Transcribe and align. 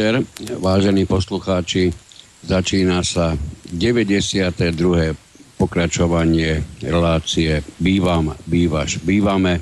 večer, 0.00 0.24
vážení 0.64 1.04
poslucháči. 1.04 1.92
Začína 2.40 3.04
sa 3.04 3.36
92. 3.68 4.72
pokračovanie 5.60 6.64
relácie 6.80 7.60
Bývam, 7.76 8.32
bývaš, 8.48 8.96
bývame, 9.04 9.60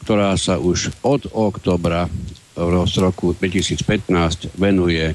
ktorá 0.00 0.32
sa 0.40 0.56
už 0.56 0.96
od 1.04 1.28
oktobra 1.36 2.08
v 2.56 2.68
roku 3.04 3.36
2015 3.36 4.48
venuje 4.56 5.12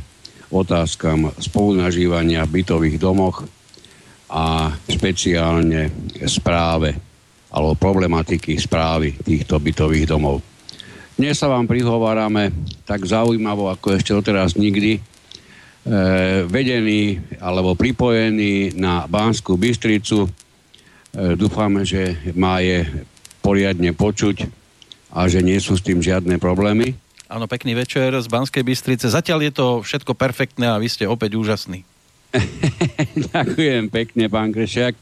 otázkam 0.53 1.33
spolunažívania 1.41 2.45
v 2.45 2.61
bytových 2.61 3.01
domoch 3.01 3.49
a 4.29 4.69
špeciálne 4.85 5.89
správe 6.29 6.93
alebo 7.49 7.73
problematiky 7.73 8.61
správy 8.61 9.17
týchto 9.25 9.57
bytových 9.57 10.05
domov. 10.05 10.54
Dnes 11.15 11.39
sa 11.39 11.47
vám 11.47 11.63
prihovárame 11.63 12.51
tak 12.83 13.07
zaujímavo, 13.07 13.71
ako 13.71 13.95
ešte 13.95 14.11
doteraz 14.11 14.59
nikdy, 14.59 14.99
Eh, 15.85 16.41
vedený 16.49 17.21
alebo 17.37 17.77
pripojený 17.77 18.73
na 18.73 19.05
Bánsku 19.05 19.53
Bystricu. 19.53 20.25
Eh, 20.25 21.37
dúfame, 21.37 21.85
že 21.85 22.17
má 22.33 22.57
je 22.57 23.05
poriadne 23.45 23.93
počuť 23.93 24.49
a 25.13 25.29
že 25.29 25.45
nie 25.45 25.61
sú 25.61 25.77
s 25.77 25.85
tým 25.85 26.01
žiadne 26.01 26.41
problémy. 26.41 26.97
Áno, 27.29 27.45
pekný 27.45 27.77
večer 27.77 28.17
z 28.17 28.25
Banskej 28.25 28.65
Bystrice. 28.65 29.13
Zatiaľ 29.13 29.45
je 29.45 29.53
to 29.53 29.67
všetko 29.85 30.17
perfektné 30.17 30.73
a 30.73 30.81
vy 30.81 30.89
ste 30.89 31.05
opäť 31.05 31.37
úžasný. 31.37 31.85
Ďakujem 33.33 33.91
pekne, 33.91 34.25
pán 34.27 34.51
Krešiak. 34.51 34.95
E, 34.95 35.01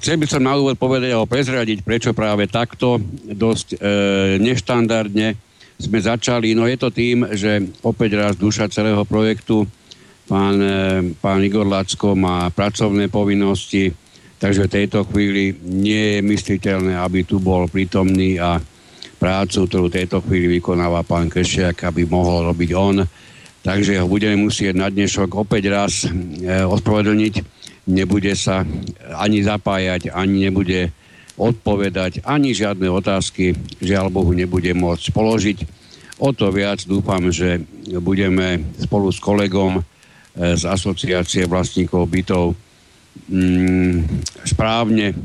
chcel 0.00 0.16
by 0.20 0.26
som 0.28 0.42
na 0.44 0.56
úvod 0.56 0.76
povedať 0.76 1.12
alebo 1.12 1.30
prezradiť, 1.30 1.80
prečo 1.80 2.10
práve 2.12 2.50
takto 2.50 3.00
dosť 3.24 3.68
e, 3.74 3.76
neštandardne 4.42 5.38
sme 5.80 5.98
začali. 5.98 6.54
No 6.54 6.68
je 6.68 6.76
to 6.78 6.88
tým, 6.92 7.26
že 7.34 7.62
opäť 7.82 8.20
raz 8.20 8.34
duša 8.36 8.70
celého 8.70 9.02
projektu, 9.08 9.64
pán, 10.28 10.56
e, 10.60 10.78
pán 11.18 11.40
Igor 11.40 11.66
Lacko 11.66 12.12
má 12.12 12.48
pracovné 12.52 13.08
povinnosti, 13.08 13.92
takže 14.36 14.68
v 14.68 14.74
tejto 14.74 15.08
chvíli 15.08 15.56
nie 15.64 16.18
je 16.18 16.20
mysliteľné, 16.20 16.98
aby 17.00 17.24
tu 17.24 17.40
bol 17.40 17.64
prítomný 17.68 18.36
a 18.36 18.60
prácu, 19.16 19.64
ktorú 19.64 19.88
v 19.88 19.96
tejto 20.04 20.20
chvíli 20.20 20.60
vykonáva 20.60 21.00
pán 21.00 21.32
Kršiak, 21.32 21.88
aby 21.88 22.04
mohol 22.04 22.52
robiť 22.52 22.70
on. 22.76 23.00
Takže 23.64 23.96
ho 23.96 24.04
budeme 24.04 24.36
musieť 24.36 24.76
na 24.76 24.92
dnešok 24.92 25.40
opäť 25.40 25.72
raz 25.72 26.04
e, 26.04 26.12
ospravedlniť. 26.68 27.34
Nebude 27.88 28.36
sa 28.36 28.60
ani 29.16 29.40
zapájať, 29.40 30.12
ani 30.12 30.48
nebude 30.48 30.92
odpovedať 31.34 32.22
ani 32.22 32.54
žiadne 32.54 32.86
otázky, 32.86 33.58
žiaľ 33.82 34.12
Bohu, 34.12 34.30
nebude 34.30 34.70
môcť 34.70 35.10
položiť. 35.10 35.58
O 36.22 36.30
to 36.30 36.46
viac 36.54 36.86
dúfam, 36.86 37.26
že 37.34 37.58
budeme 37.98 38.62
spolu 38.78 39.10
s 39.10 39.18
kolegom 39.18 39.80
eh, 39.80 40.54
z 40.54 40.62
asociácie 40.62 41.48
vlastníkov 41.50 42.06
bytov 42.06 42.54
mm, 43.26 44.22
správne 44.46 45.16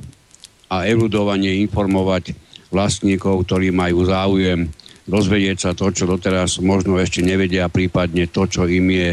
a 0.69 0.85
erudovane 0.85 1.61
informovať 1.61 2.33
vlastníkov, 2.69 3.45
ktorí 3.45 3.73
majú 3.73 4.05
záujem 4.05 4.69
dozvedieť 5.09 5.57
sa 5.57 5.71
to, 5.73 5.89
čo 5.89 6.05
doteraz 6.05 6.61
možno 6.61 7.01
ešte 7.01 7.25
nevedia, 7.25 7.67
prípadne 7.67 8.29
to, 8.29 8.45
čo 8.45 8.69
im 8.69 8.93
je 8.93 9.09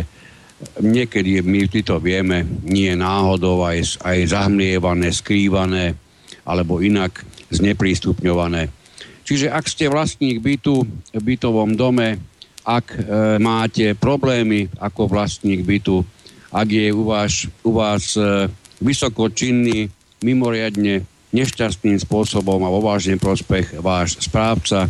niekedy 0.81 1.45
my 1.45 1.69
to 1.69 2.01
vieme, 2.01 2.45
nie 2.65 2.93
náhodou 2.97 3.61
aj, 3.65 4.01
aj 4.01 4.19
zahmlievané, 4.33 5.13
skrývané, 5.13 5.97
alebo 6.49 6.81
inak 6.81 7.25
zneprístupňované. 7.53 8.73
Čiže 9.27 9.51
ak 9.51 9.67
ste 9.67 9.91
vlastník 9.91 10.39
bytu 10.39 10.87
v 11.13 11.21
bytovom 11.21 11.75
dome, 11.75 12.23
ak 12.63 12.87
e, 12.95 12.99
máte 13.43 13.93
problémy 13.99 14.71
ako 14.79 15.11
vlastník 15.11 15.67
bytu, 15.67 16.07
ak 16.55 16.69
je 16.71 16.89
u 16.95 17.03
vás, 17.05 17.51
u 17.67 17.71
vás 17.75 18.15
e, 18.15 18.47
vysoko 18.79 19.29
činný, 19.29 19.91
mimoriadne 20.23 21.05
nešťastným 21.35 21.99
spôsobom 22.01 22.63
a 22.65 22.73
vo 22.73 22.81
vážne 22.81 23.19
prospech 23.19 23.83
váš 23.83 24.23
správca, 24.23 24.89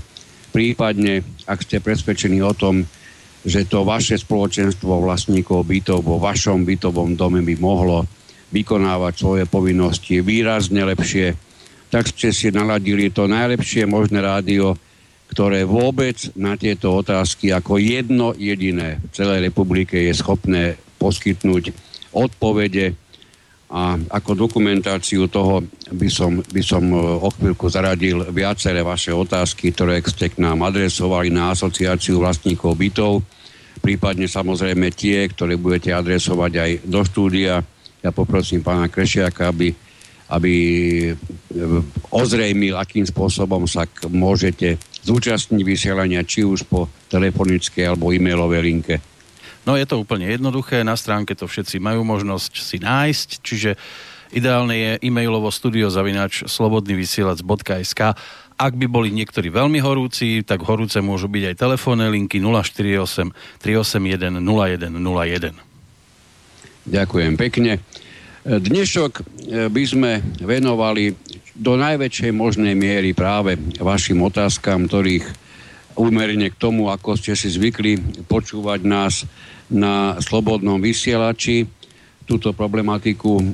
prípadne 0.57 1.21
ak 1.45 1.69
ste 1.69 1.85
presvedčení 1.85 2.41
o 2.41 2.57
tom, 2.57 2.81
že 3.45 3.69
to 3.69 3.85
vaše 3.85 4.17
spoločenstvo 4.17 5.05
vlastníkov 5.05 5.69
bytov 5.69 6.01
vo 6.01 6.17
vašom 6.17 6.65
bytovom 6.65 7.13
dome 7.13 7.45
by 7.45 7.55
mohlo 7.61 8.09
vykonávať 8.57 9.15
svoje 9.21 9.45
povinnosti 9.45 10.25
výrazne 10.25 10.81
lepšie, 10.89 11.37
tak 11.93 12.09
ste 12.09 12.33
si 12.33 12.49
naladili 12.49 13.13
to 13.13 13.29
najlepšie 13.29 13.85
možné 13.85 14.25
rádio, 14.25 14.81
ktoré 15.29 15.69
vôbec 15.69 16.17
na 16.33 16.57
tieto 16.57 17.05
otázky 17.05 17.53
ako 17.53 17.77
jedno 17.77 18.33
jediné 18.33 18.97
v 19.05 19.09
celej 19.13 19.53
republike 19.53 20.01
je 20.09 20.17
schopné 20.17 20.81
poskytnúť 20.97 21.77
odpovede 22.17 22.97
a 23.67 23.99
ako 23.99 24.47
dokumentáciu 24.47 25.27
toho 25.27 25.67
by 25.91 26.07
som, 26.07 26.39
by 26.39 26.63
som 26.63 26.87
e, 26.87 26.97
o 26.97 27.29
chvíľku 27.35 27.67
zaradil 27.67 28.23
viaceré 28.31 28.87
vaše 28.87 29.11
otázky, 29.11 29.75
ktoré 29.75 29.99
ste 30.07 30.31
k 30.31 30.39
nám 30.39 30.63
adresovali 30.63 31.35
na 31.35 31.51
asociáciu 31.51 32.23
vlastníkov 32.23 32.79
bytov, 32.79 33.27
prípadne 33.83 34.31
samozrejme 34.31 34.95
tie, 34.95 35.27
ktoré 35.27 35.59
budete 35.59 35.91
adresovať 35.91 36.53
aj 36.55 36.71
do 36.87 37.01
štúdia. 37.03 37.59
Ja 38.07 38.15
poprosím 38.15 38.63
pána 38.63 38.87
Krešiaka, 38.87 39.51
aby 39.51 39.75
aby 40.27 40.55
e, 41.07 41.13
ozrejmil, 42.11 42.75
akým 42.75 43.07
spôsobom 43.07 43.63
sa 43.71 43.87
môžete 44.11 44.75
zúčastniť 45.07 45.63
vysielania, 45.63 46.27
či 46.27 46.43
už 46.43 46.67
po 46.67 46.91
telefonickej 47.07 47.95
alebo 47.95 48.11
e-mailovej 48.11 48.63
linke. 48.63 48.99
No 49.67 49.75
je 49.75 49.83
to 49.83 49.99
úplne 49.99 50.31
jednoduché, 50.31 50.87
na 50.87 50.95
stránke 50.95 51.35
to 51.35 51.51
všetci 51.51 51.83
majú 51.83 52.07
možnosť 52.07 52.53
si 52.55 52.79
nájsť, 52.79 53.29
čiže 53.43 53.71
ideálne 54.31 54.75
je 54.79 54.91
e-mailovo 55.11 55.51
studiozavinač 55.51 56.47
slobodnyvysielac.sk 56.47 58.01
ak 58.57 58.73
by 58.73 58.89
boli 58.89 59.13
niektorí 59.13 59.53
veľmi 59.53 59.85
horúci, 59.85 60.41
tak 60.41 60.65
horúce 60.65 60.97
môžu 61.05 61.29
byť 61.29 61.53
aj 61.53 61.61
telefónne 61.61 62.09
linky 62.09 62.41
048 62.41 63.37
381 63.61 64.41
0101. 64.41 65.53
Ďakujem 66.89 67.35
pekne. 67.37 67.85
Dnešok 68.47 69.13
e, 69.13 69.23
by 69.69 69.83
sme 69.85 70.11
venovali 70.41 71.13
do 71.53 71.77
najväčšej 71.77 72.33
možnej 72.33 72.73
miery 72.73 73.13
práve 73.13 73.61
vašim 73.77 74.25
otázkam, 74.25 74.89
ktorých 74.89 75.27
úmerne 75.99 76.49
k 76.49 76.57
tomu, 76.57 76.89
ako 76.89 77.19
ste 77.21 77.37
si 77.37 77.53
zvykli 77.53 78.25
počúvať 78.25 78.81
nás 78.89 79.29
na 79.73 80.19
slobodnom 80.23 80.79
vysielači. 80.79 81.67
Túto 82.27 82.51
problematiku 82.55 83.39
e, 83.39 83.45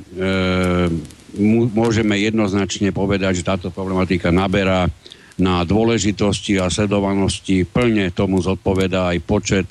môžeme 1.73 2.17
jednoznačne 2.17 2.89
povedať, 2.89 3.41
že 3.41 3.47
táto 3.47 3.67
problematika 3.69 4.33
naberá 4.33 4.89
na 5.37 5.65
dôležitosti 5.65 6.61
a 6.61 6.69
sledovanosti. 6.69 7.65
Plne 7.65 8.13
tomu 8.13 8.41
zodpovedá 8.41 9.13
aj 9.13 9.19
počet 9.25 9.67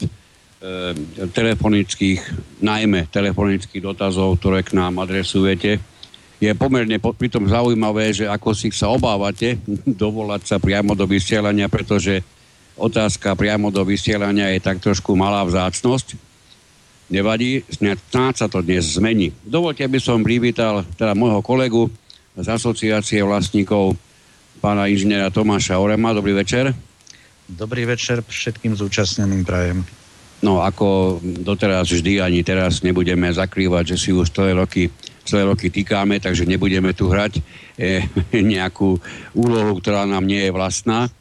E, 0.62 0.94
telefonických, 1.34 2.22
najmä 2.62 3.10
telefonických 3.10 3.82
dotazov, 3.82 4.38
ktoré 4.38 4.62
k 4.62 4.78
nám 4.78 5.02
adresujete. 5.02 5.82
Je 6.38 6.54
pomerne 6.54 7.02
pritom 7.02 7.50
zaujímavé, 7.50 8.14
že 8.14 8.30
ako 8.30 8.54
si 8.54 8.70
sa 8.70 8.86
obávate 8.94 9.58
dovolať 10.06 10.46
sa 10.46 10.56
priamo 10.62 10.94
do 10.94 11.02
vysielania, 11.10 11.66
pretože 11.66 12.22
otázka 12.78 13.34
priamo 13.34 13.74
do 13.74 13.82
vysielania 13.82 14.54
je 14.54 14.62
tak 14.62 14.78
trošku 14.78 15.18
malá 15.18 15.42
vzácnosť. 15.42 16.14
Nevadí, 17.12 17.60
snáď 17.68 18.34
sa 18.40 18.48
to 18.48 18.64
dnes 18.64 18.96
zmení. 18.96 19.36
Dovolte, 19.44 19.84
aby 19.84 20.00
som 20.00 20.24
privítal 20.24 20.80
teda 20.96 21.12
môjho 21.12 21.44
kolegu 21.44 21.92
z 22.32 22.48
asociácie 22.48 23.20
vlastníkov 23.20 24.00
pána 24.64 24.88
inžiniera 24.88 25.28
Tomáša 25.28 25.76
Orema. 25.76 26.16
Dobrý 26.16 26.32
večer. 26.32 26.72
Dobrý 27.44 27.84
večer 27.84 28.24
všetkým 28.24 28.72
zúčastneným 28.72 29.44
prajem. 29.44 29.84
No 30.40 30.64
ako 30.64 31.20
doteraz 31.20 31.92
vždy 31.92 32.24
ani 32.24 32.40
teraz 32.40 32.80
nebudeme 32.80 33.28
zakrývať, 33.28 33.92
že 33.92 33.96
si 34.00 34.10
už 34.16 34.32
celé 34.32 34.56
roky, 34.56 34.88
celé 35.28 35.44
roky 35.44 35.68
týkáme, 35.68 36.16
takže 36.16 36.48
nebudeme 36.48 36.96
tu 36.96 37.12
hrať 37.12 37.44
e, 37.76 38.08
nejakú 38.56 38.96
úlohu, 39.36 39.72
ktorá 39.84 40.08
nám 40.08 40.24
nie 40.24 40.48
je 40.48 40.50
vlastná. 40.56 41.12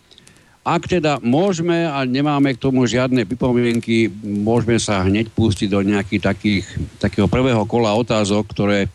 Ak 0.62 0.86
teda 0.86 1.18
môžeme 1.26 1.90
a 1.90 2.06
nemáme 2.06 2.54
k 2.54 2.62
tomu 2.62 2.86
žiadne 2.86 3.26
pripomienky, 3.26 4.14
môžeme 4.22 4.78
sa 4.78 5.02
hneď 5.02 5.34
pustiť 5.34 5.66
do 5.66 5.82
nejakých 5.82 6.22
takých, 6.22 6.66
takého 7.02 7.26
prvého 7.26 7.66
kola 7.66 7.98
otázok, 7.98 8.46
ktoré 8.54 8.86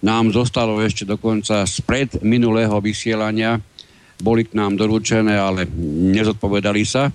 nám 0.00 0.32
zostalo 0.32 0.80
ešte 0.80 1.04
dokonca 1.04 1.68
spred 1.68 2.24
minulého 2.24 2.72
vysielania. 2.80 3.60
Boli 4.16 4.48
k 4.48 4.56
nám 4.56 4.80
doručené, 4.80 5.36
ale 5.36 5.68
nezodpovedali 6.16 6.88
sa. 6.88 7.12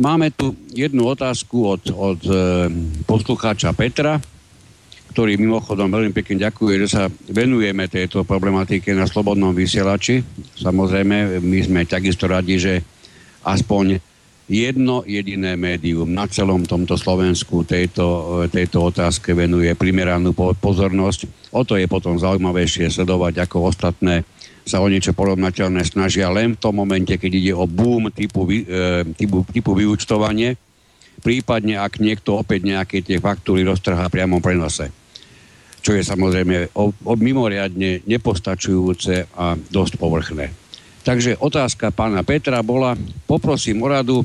Máme 0.00 0.32
tu 0.32 0.56
jednu 0.72 1.04
otázku 1.04 1.68
od, 1.68 1.84
od 1.92 2.20
e, 2.24 2.32
poslucháča 3.04 3.76
Petra, 3.76 4.16
ktorý 5.12 5.36
mimochodom 5.36 5.92
veľmi 5.92 6.16
pekne 6.16 6.48
ďakuje, 6.48 6.74
že 6.80 6.88
sa 6.88 7.12
venujeme 7.28 7.84
tejto 7.92 8.24
problematike 8.24 8.96
na 8.96 9.04
slobodnom 9.04 9.52
vysielači. 9.52 10.24
Samozrejme, 10.56 11.44
my 11.44 11.58
sme 11.60 11.84
takisto 11.84 12.24
radi, 12.24 12.56
že 12.56 12.80
aspoň 13.42 14.02
jedno 14.50 15.06
jediné 15.06 15.54
médium 15.54 16.10
na 16.10 16.26
celom 16.26 16.66
tomto 16.66 16.98
Slovensku 16.98 17.62
tejto, 17.62 18.44
tejto 18.50 18.90
otázke 18.90 19.32
venuje 19.32 19.70
primeranú 19.72 20.34
pozornosť. 20.36 21.50
O 21.54 21.62
to 21.62 21.78
je 21.78 21.86
potom 21.86 22.18
zaujímavejšie 22.18 22.90
sledovať, 22.90 23.46
ako 23.46 23.70
ostatné 23.70 24.26
sa 24.62 24.78
o 24.78 24.86
niečo 24.86 25.10
porovnateľné 25.14 25.82
snažia 25.82 26.30
len 26.30 26.54
v 26.54 26.60
tom 26.62 26.78
momente, 26.78 27.18
keď 27.18 27.32
ide 27.34 27.52
o 27.54 27.66
boom 27.66 28.14
typu, 28.14 28.46
e, 28.46 28.62
typu, 29.18 29.42
typu 29.50 29.74
vyúčtovanie, 29.74 30.54
prípadne 31.18 31.82
ak 31.82 31.98
niekto 31.98 32.38
opäť 32.38 32.60
nejaké 32.66 33.02
tie 33.02 33.18
faktúry 33.18 33.66
roztrhá 33.66 34.06
priamo 34.06 34.38
prenose. 34.38 34.90
Čo 35.82 35.98
je 35.98 36.06
samozrejme 36.06 36.78
o, 36.78 36.94
o 36.94 37.12
mimoriadne 37.18 38.06
nepostačujúce 38.06 39.34
a 39.34 39.58
dosť 39.58 39.98
povrchné. 39.98 40.61
Takže 41.02 41.34
otázka 41.42 41.90
pána 41.90 42.22
Petra 42.22 42.62
bola, 42.62 42.94
poprosím 43.26 43.82
o 43.82 43.90
radu, 43.90 44.22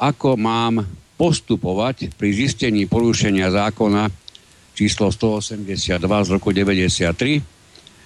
ako 0.00 0.40
mám 0.40 0.80
postupovať 1.20 2.16
pri 2.16 2.32
zistení 2.32 2.88
porušenia 2.88 3.52
zákona 3.52 4.08
číslo 4.72 5.12
182 5.12 6.00
z 6.00 6.28
roku 6.32 6.48
93 6.56 7.60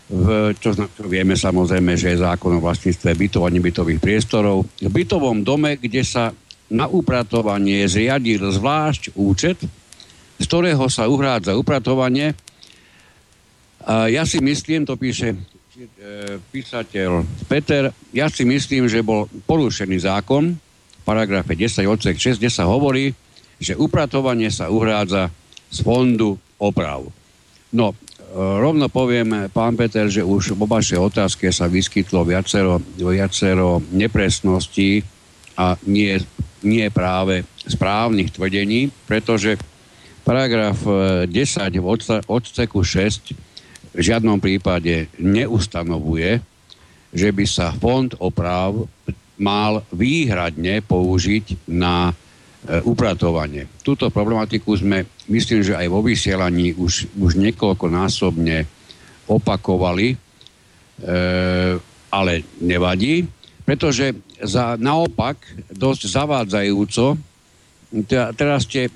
v, 0.05 0.53
čo, 0.61 0.77
vieme 1.09 1.33
samozrejme, 1.33 1.97
že 1.97 2.13
je 2.13 2.25
zákon 2.27 2.59
o 2.59 2.65
vlastníctve 2.65 3.17
bytov 3.17 3.49
a 3.49 3.55
nebytových 3.55 4.03
priestorov. 4.03 4.69
V 4.77 4.91
bytovom 4.93 5.41
dome, 5.41 5.81
kde 5.81 6.05
sa 6.05 6.37
na 6.69 6.85
upratovanie 6.91 7.89
zriadil 7.89 8.45
zvlášť 8.53 9.17
účet, 9.17 9.57
z 10.37 10.45
ktorého 10.45 10.85
sa 10.93 11.09
uhrádza 11.09 11.57
upratovanie. 11.57 12.37
Ja 13.89 14.29
si 14.29 14.45
myslím, 14.45 14.85
to 14.85 15.01
píše 15.01 15.41
písateľ 16.55 17.27
Peter, 17.51 17.91
ja 18.15 18.27
si 18.31 18.47
myslím, 18.47 18.87
že 18.87 19.03
bol 19.03 19.27
porušený 19.47 20.07
zákon 20.07 20.55
v 20.55 21.03
paragrafe 21.03 21.59
10 21.59 21.85
odsek 21.91 22.17
6, 22.17 22.39
kde 22.39 22.51
sa 22.51 22.65
hovorí, 22.71 23.13
že 23.59 23.75
upratovanie 23.75 24.51
sa 24.51 24.71
uhrádza 24.71 25.31
z 25.71 25.79
fondu 25.83 26.39
oprav. 26.63 27.07
No, 27.75 27.91
rovno 28.35 28.87
poviem, 28.91 29.51
pán 29.51 29.75
Peter, 29.75 30.07
že 30.07 30.23
už 30.23 30.55
vo 30.55 30.67
vašej 30.67 30.99
otázke 30.99 31.51
sa 31.51 31.67
vyskytlo 31.67 32.27
viacero, 32.27 32.79
viacero 32.99 33.83
nepresností 33.91 35.03
a 35.55 35.79
nie, 35.87 36.19
nie 36.63 36.87
práve 36.91 37.47
správnych 37.67 38.35
tvrdení, 38.35 38.91
pretože 39.07 39.59
paragraf 40.27 40.83
10 40.83 41.31
e, 41.31 41.79
v 41.79 41.87
odseku 42.27 42.81
6 42.83 43.44
v 43.95 44.01
žiadnom 44.03 44.43
prípade 44.43 45.09
neustanovuje, 45.23 46.43
že 47.15 47.29
by 47.31 47.45
sa 47.47 47.71
fond 47.71 48.11
oprav 48.19 48.75
mal 49.39 49.87
výhradne 49.95 50.83
použiť 50.83 51.71
na 51.71 52.11
E, 52.65 52.81
upratovanie. 52.81 53.69
Túto 53.85 54.09
problematiku 54.09 54.73
sme, 54.73 55.05
myslím, 55.29 55.61
že 55.61 55.77
aj 55.77 55.85
vo 55.85 56.01
vysielaní 56.01 56.73
už, 56.73 57.13
už 57.21 57.37
niekoľkonásobne 57.37 58.65
opakovali, 59.29 60.17
e, 60.17 61.17
ale 62.09 62.33
nevadí, 62.65 63.29
pretože 63.69 64.17
za, 64.41 64.81
naopak 64.81 65.37
dosť 65.77 66.09
zavádzajúco 66.09 67.21
teraz 68.09 68.65
ste 68.65 68.89
e, 68.89 68.93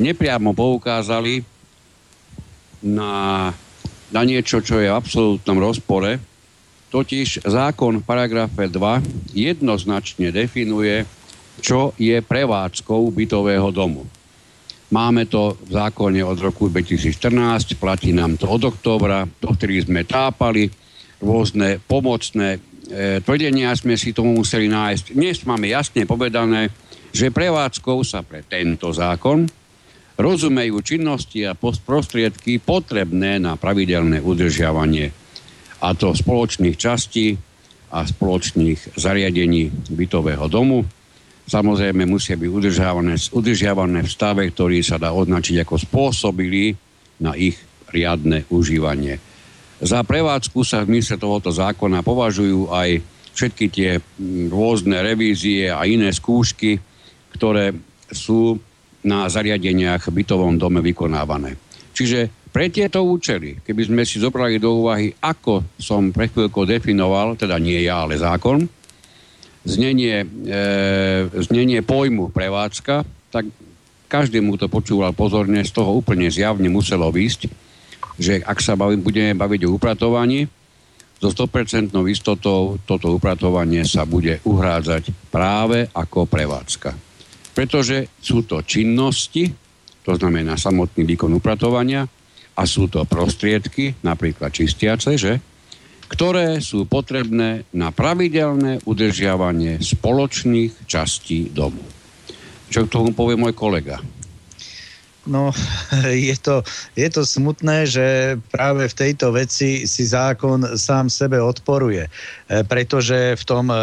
nepriamo 0.00 0.56
poukázali 0.56 1.44
na, 2.80 3.52
na 4.12 4.22
niečo, 4.24 4.64
čo 4.64 4.80
je 4.80 4.88
v 4.88 4.98
absolútnom 4.98 5.60
rozpore, 5.60 6.20
totiž 6.88 7.44
zákon 7.44 8.00
v 8.00 8.06
paragrafe 8.08 8.68
2 8.70 9.36
jednoznačne 9.36 10.32
definuje 10.32 11.04
čo 11.60 11.94
je 11.98 12.18
prevádzkou 12.22 13.10
bytového 13.10 13.68
domu. 13.74 14.06
Máme 14.88 15.28
to 15.28 15.60
v 15.68 15.76
zákone 15.76 16.24
od 16.24 16.38
roku 16.40 16.72
2014, 16.72 17.76
platí 17.76 18.16
nám 18.16 18.40
to 18.40 18.48
od 18.48 18.72
októbra, 18.72 19.28
do 19.28 19.52
ktorých 19.52 19.84
sme 19.84 20.08
tápali, 20.08 20.72
rôzne 21.20 21.76
pomocné 21.84 22.56
e, 22.56 22.58
tvrdenia 23.20 23.76
sme 23.76 24.00
si 24.00 24.16
tomu 24.16 24.32
museli 24.32 24.64
nájsť. 24.70 25.12
Dnes 25.12 25.44
máme 25.44 25.68
jasne 25.68 26.08
povedané, 26.08 26.72
že 27.12 27.28
prevádzkou 27.28 28.00
sa 28.00 28.24
pre 28.24 28.40
tento 28.48 28.88
zákon 28.88 29.44
rozumejú 30.18 30.82
činnosti 30.82 31.46
a 31.46 31.54
prostriedky 31.56 32.58
potrebné 32.58 33.38
na 33.38 33.54
pravidelné 33.54 34.18
udržiavanie 34.18 35.14
a 35.78 35.94
to 35.94 36.10
spoločných 36.10 36.74
častí 36.74 37.38
a 37.94 38.02
spoločných 38.02 38.98
zariadení 38.98 39.70
bytového 39.94 40.50
domu, 40.50 40.82
samozrejme 41.46 42.04
musia 42.04 42.34
byť 42.34 42.50
udržiavané, 42.50 43.14
udržiavané 43.32 44.00
v 44.04 44.10
stave, 44.10 44.42
ktorý 44.50 44.82
sa 44.82 44.98
dá 44.98 45.14
označiť 45.14 45.62
ako 45.64 45.74
spôsobilý 45.80 46.74
na 47.22 47.38
ich 47.38 47.56
riadne 47.94 48.44
užívanie. 48.52 49.16
Za 49.78 50.02
prevádzku 50.02 50.66
sa 50.66 50.82
v 50.82 50.98
mysle 50.98 51.16
tohoto 51.16 51.54
zákona 51.54 52.02
považujú 52.02 52.68
aj 52.74 52.98
všetky 53.38 53.66
tie 53.70 53.90
mm, 54.02 54.50
rôzne 54.50 54.98
revízie 54.98 55.70
a 55.70 55.86
iné 55.86 56.10
skúšky, 56.10 56.82
ktoré 57.38 57.70
sú 58.10 58.58
na 59.06 59.30
zariadeniach 59.30 60.10
v 60.10 60.22
bytovom 60.22 60.58
dome 60.58 60.82
vykonávané. 60.82 61.54
Čiže 61.94 62.50
pre 62.50 62.72
tieto 62.72 63.04
účely, 63.04 63.60
keby 63.62 63.82
sme 63.86 64.02
si 64.02 64.18
zobrali 64.18 64.58
do 64.58 64.82
úvahy, 64.82 65.12
ako 65.20 65.78
som 65.78 66.10
pre 66.10 66.32
chvíľko 66.32 66.64
definoval, 66.64 67.36
teda 67.36 67.60
nie 67.60 67.78
ja, 67.84 68.02
ale 68.02 68.18
zákon, 68.18 68.66
znenie, 69.68 70.24
e, 70.24 70.66
znenie 71.44 71.84
pojmu 71.84 72.32
prevádzka, 72.32 73.04
tak 73.28 73.44
každý 74.08 74.40
mu 74.40 74.56
to 74.56 74.72
počúval 74.72 75.12
pozorne, 75.12 75.60
z 75.60 75.70
toho 75.76 75.92
úplne 75.92 76.32
zjavne 76.32 76.72
muselo 76.72 77.12
výsť, 77.12 77.46
že 78.16 78.40
ak 78.40 78.58
sa 78.58 78.74
bavím, 78.74 79.04
budeme 79.04 79.36
baviť 79.36 79.68
o 79.68 79.76
upratovaní, 79.76 80.48
so 81.18 81.34
100% 81.34 81.90
istotou 82.08 82.78
toto 82.86 83.10
upratovanie 83.10 83.82
sa 83.82 84.06
bude 84.06 84.38
uhrádzať 84.46 85.30
práve 85.34 85.90
ako 85.90 86.30
prevádzka. 86.30 87.07
Pretože 87.58 88.06
sú 88.22 88.46
to 88.46 88.62
činnosti, 88.62 89.50
to 90.06 90.14
znamená 90.14 90.54
samotný 90.54 91.02
výkon 91.02 91.34
upratovania 91.42 92.06
a 92.54 92.62
sú 92.62 92.86
to 92.86 93.02
prostriedky, 93.02 93.98
napríklad 94.06 94.54
čistiace, 94.54 95.18
že? 95.18 95.42
ktoré 96.08 96.62
sú 96.64 96.88
potrebné 96.88 97.68
na 97.74 97.92
pravidelné 97.92 98.80
udržiavanie 98.88 99.82
spoločných 99.82 100.88
častí 100.88 101.52
domu. 101.52 101.82
Čo 102.72 102.88
k 102.88 102.92
tomu 102.94 103.12
povie 103.12 103.36
môj 103.36 103.52
kolega? 103.52 104.00
No, 105.28 105.52
je 106.30 106.36
to, 106.40 106.64
je 106.96 107.08
to 107.12 107.22
smutné, 107.28 107.84
že 107.84 108.06
práve 108.48 108.88
v 108.88 108.94
tejto 108.96 109.36
veci 109.36 109.84
si 109.84 110.04
zákon 110.08 110.80
sám 110.80 111.12
sebe 111.12 111.36
odporuje. 111.36 112.08
E, 112.48 112.64
pretože 112.64 113.36
v 113.36 113.44
tom 113.44 113.68
e, 113.68 113.76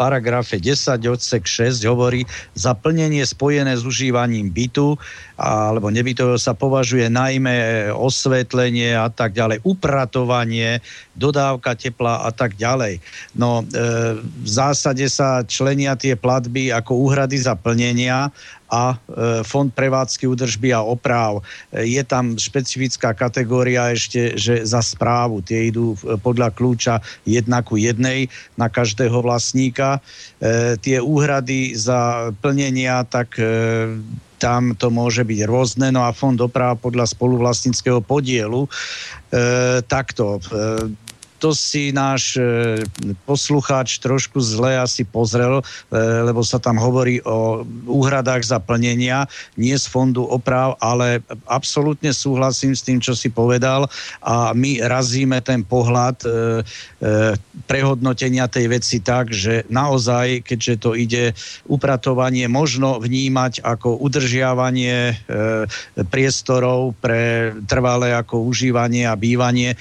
paragrafe 0.00 0.56
10 0.56 0.96
odsek 1.04 1.44
6 1.44 1.84
hovorí, 1.84 2.24
zaplnenie 2.56 3.20
spojené 3.28 3.76
s 3.76 3.84
užívaním 3.84 4.48
bytu 4.48 4.96
alebo 5.36 5.92
nebytového 5.92 6.40
sa 6.40 6.56
považuje 6.56 7.10
najmä 7.12 7.90
osvetlenie 7.92 8.94
a 8.96 9.10
tak 9.12 9.36
ďalej, 9.36 9.66
upratovanie, 9.66 10.78
dodávka 11.12 11.74
tepla 11.76 12.24
a 12.24 12.30
tak 12.32 12.56
ďalej. 12.56 13.04
No 13.36 13.60
e, 13.60 13.64
v 14.24 14.48
zásade 14.48 15.04
sa 15.12 15.44
členia 15.44 15.92
tie 15.98 16.16
platby 16.16 16.72
ako 16.72 17.04
úhrady 17.04 17.36
za 17.36 17.52
plnenia 17.52 18.32
a 18.74 18.84
e, 18.90 18.96
fond 19.46 19.70
prevádzky 19.70 20.26
údržby 20.26 20.74
a 20.74 20.82
oprav. 20.82 21.38
E, 21.70 21.86
je 21.86 22.02
tam 22.02 22.34
špecifická 22.34 23.14
kategória 23.14 23.94
ešte, 23.94 24.34
že 24.34 24.66
za 24.66 24.82
správu. 24.82 25.44
Tie 25.46 25.70
idú 25.70 25.94
e, 26.02 26.18
podľa 26.18 26.50
kľúča 26.50 26.98
jedna 27.22 27.62
ku 27.62 27.73
jednej 27.76 28.30
na 28.54 28.70
každého 28.72 29.22
vlastníka. 29.22 30.00
Tie 30.80 30.98
úhrady 31.00 31.74
za 31.74 32.30
plnenia, 32.40 33.04
tak 33.06 33.36
tam 34.44 34.76
to 34.76 34.92
môže 34.92 35.24
byť 35.24 35.40
rôzne, 35.48 35.88
no 35.88 36.04
a 36.04 36.12
fond 36.12 36.36
oprav 36.36 36.76
podľa 36.76 37.08
spoluvlastnického 37.08 38.04
podielu. 38.04 38.68
E, 39.32 39.80
takto. 39.88 40.36
E, 40.36 40.40
to 41.44 41.52
si 41.52 41.92
náš 41.92 42.40
e, 42.40 42.80
poslucháč 43.28 44.00
trošku 44.00 44.40
zle 44.40 44.80
asi 44.80 45.04
pozrel, 45.04 45.60
e, 45.60 45.62
lebo 46.24 46.40
sa 46.40 46.56
tam 46.56 46.80
hovorí 46.80 47.20
o 47.20 47.68
úhradách 47.84 48.48
za 48.48 48.56
plnenia, 48.56 49.28
nie 49.60 49.76
z 49.76 49.84
fondu 49.84 50.24
oprav, 50.24 50.80
ale 50.80 51.20
absolútne 51.44 52.16
súhlasím 52.16 52.72
s 52.72 52.80
tým, 52.80 52.96
čo 52.96 53.12
si 53.12 53.28
povedal. 53.28 53.84
A 54.24 54.56
my 54.56 54.88
razíme 54.88 55.44
ten 55.44 55.60
pohľad 55.60 56.24
e, 56.24 56.28
prehodnotenia 57.68 58.48
tej 58.48 58.80
veci 58.80 59.04
tak, 59.04 59.28
že 59.28 59.68
naozaj, 59.68 60.48
keďže 60.48 60.74
to 60.80 60.96
ide 60.96 61.36
upratovanie, 61.68 62.48
možno 62.48 62.96
vnímať 62.96 63.60
ako 63.60 64.00
udržiavanie 64.00 65.12
priestorov 66.08 66.96
pre 67.02 67.52
trvalé 67.68 68.16
ako 68.16 68.48
užívanie 68.48 69.04
a 69.04 69.18
bývanie, 69.18 69.76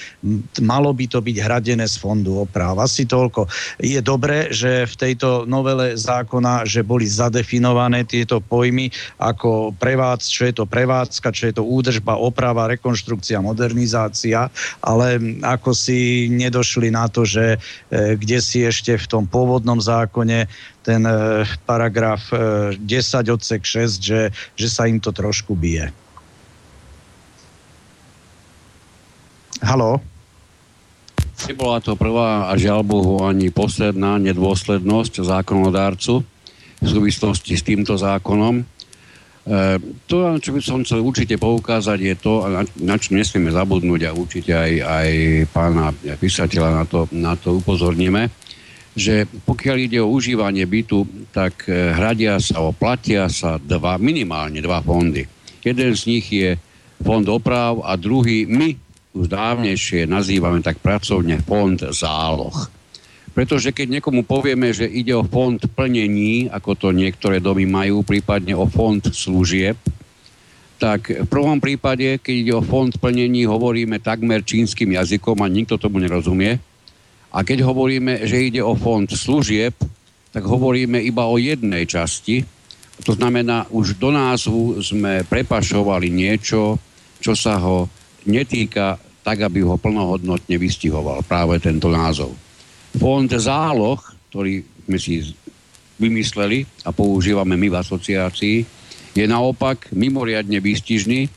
malo 0.60 0.92
by 0.92 1.06
to 1.08 1.24
byť 1.24 1.38
hra 1.40 1.53
hradené 1.54 1.86
z 1.86 2.02
fondu 2.02 2.42
oprav. 2.42 2.82
Asi 2.82 3.06
toľko. 3.06 3.46
Je 3.78 4.02
dobré, 4.02 4.50
že 4.50 4.90
v 4.90 4.96
tejto 4.98 5.46
novele 5.46 5.94
zákona, 5.94 6.66
že 6.66 6.82
boli 6.82 7.06
zadefinované 7.06 8.10
tieto 8.10 8.42
pojmy 8.42 8.90
ako 9.22 9.78
prevádz, 9.78 10.34
čo 10.34 10.50
je 10.50 10.54
to 10.58 10.66
prevádzka, 10.66 11.30
čo 11.30 11.54
je 11.54 11.54
to 11.54 11.62
údržba, 11.62 12.18
oprava, 12.18 12.66
rekonštrukcia, 12.74 13.38
modernizácia, 13.46 14.50
ale 14.82 15.22
ako 15.46 15.78
si 15.78 16.26
nedošli 16.34 16.90
na 16.90 17.06
to, 17.06 17.22
že 17.22 17.62
e, 17.94 18.18
kde 18.18 18.42
si 18.42 18.66
ešte 18.66 18.98
v 18.98 19.06
tom 19.06 19.24
pôvodnom 19.30 19.78
zákone 19.78 20.50
ten 20.82 21.06
e, 21.06 21.46
paragraf 21.70 22.34
10 22.34 22.82
odsek 23.30 23.62
6, 23.62 24.02
že, 24.02 24.22
že 24.58 24.68
sa 24.68 24.90
im 24.90 24.98
to 24.98 25.14
trošku 25.14 25.54
bije. 25.54 25.94
Halo? 29.62 30.13
Nebola 31.44 31.84
to 31.84 32.00
prvá 32.00 32.48
a 32.48 32.56
žiaľ 32.56 32.88
Bohu 32.88 33.20
ani 33.20 33.52
posledná 33.52 34.16
nedôslednosť 34.16 35.28
zákonodárcu 35.28 36.24
v 36.80 36.88
súvislosti 36.88 37.60
s 37.60 37.68
týmto 37.68 38.00
zákonom. 38.00 38.64
E, 38.64 38.64
to, 40.08 40.40
čo 40.40 40.56
by 40.56 40.60
som 40.64 40.88
chcel 40.88 41.04
určite 41.04 41.36
poukázať, 41.36 42.00
je 42.00 42.16
to, 42.16 42.48
na, 42.48 42.64
na 42.80 42.96
čo 42.96 43.12
nesmieme 43.12 43.52
zabudnúť 43.52 44.08
a 44.08 44.16
určite 44.16 44.56
aj, 44.56 44.72
aj 44.88 45.10
pána 45.52 45.92
písateľa 46.16 46.70
na 46.80 46.84
to, 46.88 47.12
na 47.12 47.36
to 47.36 47.60
upozorníme, 47.60 48.32
že 48.96 49.28
pokiaľ 49.44 49.78
ide 49.84 50.00
o 50.00 50.16
užívanie 50.16 50.64
bytu, 50.64 51.28
tak 51.36 51.68
e, 51.68 51.92
hradia 51.92 52.40
sa, 52.40 52.64
platia 52.72 53.28
sa 53.28 53.60
dva, 53.60 54.00
minimálne 54.00 54.64
dva 54.64 54.80
fondy. 54.80 55.28
Jeden 55.60 55.92
z 55.92 56.02
nich 56.08 56.24
je 56.32 56.56
fond 57.04 57.28
oprav 57.28 57.84
a 57.84 58.00
druhý 58.00 58.48
my 58.48 58.93
už 59.14 59.30
dávnejšie 59.30 60.10
nazývame 60.10 60.66
tak 60.66 60.82
pracovne 60.82 61.38
fond 61.42 61.78
záloh. 61.78 62.70
Pretože 63.34 63.74
keď 63.74 63.98
niekomu 63.98 64.26
povieme, 64.26 64.70
že 64.74 64.86
ide 64.86 65.18
o 65.18 65.26
fond 65.26 65.58
plnení, 65.58 66.50
ako 66.54 66.78
to 66.78 66.88
niektoré 66.94 67.42
domy 67.42 67.66
majú, 67.66 68.06
prípadne 68.06 68.54
o 68.54 68.70
fond 68.70 69.02
služieb, 69.02 69.78
tak 70.78 71.10
v 71.10 71.28
prvom 71.30 71.58
prípade, 71.58 72.22
keď 72.22 72.36
ide 72.36 72.54
o 72.54 72.66
fond 72.66 72.94
plnení, 72.94 73.50
hovoríme 73.50 74.04
takmer 74.04 74.46
čínskym 74.46 74.94
jazykom 74.94 75.42
a 75.42 75.48
nikto 75.50 75.82
tomu 75.82 75.98
nerozumie. 75.98 76.62
A 77.34 77.42
keď 77.42 77.66
hovoríme, 77.66 78.22
že 78.30 78.52
ide 78.52 78.62
o 78.62 78.78
fond 78.78 79.10
služieb, 79.10 79.74
tak 80.30 80.44
hovoríme 80.46 81.02
iba 81.02 81.26
o 81.26 81.42
jednej 81.42 81.90
časti. 81.90 82.46
To 83.06 83.18
znamená, 83.18 83.66
už 83.74 83.98
do 83.98 84.14
názvu 84.14 84.78
sme 84.86 85.26
prepašovali 85.26 86.14
niečo, 86.14 86.78
čo 87.18 87.34
sa 87.34 87.58
ho 87.58 87.90
netýka 88.28 89.00
tak, 89.24 89.40
aby 89.48 89.64
ho 89.64 89.80
plnohodnotne 89.80 90.56
vystihoval 90.60 91.24
práve 91.24 91.58
tento 91.64 91.88
názov. 91.88 92.36
Fond 93.00 93.32
záloh, 93.32 93.98
ktorý 94.30 94.62
sme 94.86 95.00
si 95.00 95.24
vymysleli 95.98 96.68
a 96.84 96.92
používame 96.92 97.56
my 97.56 97.68
v 97.72 97.80
asociácii, 97.80 98.58
je 99.14 99.26
naopak 99.30 99.94
mimoriadne 99.96 100.60
výstižný 100.60 101.30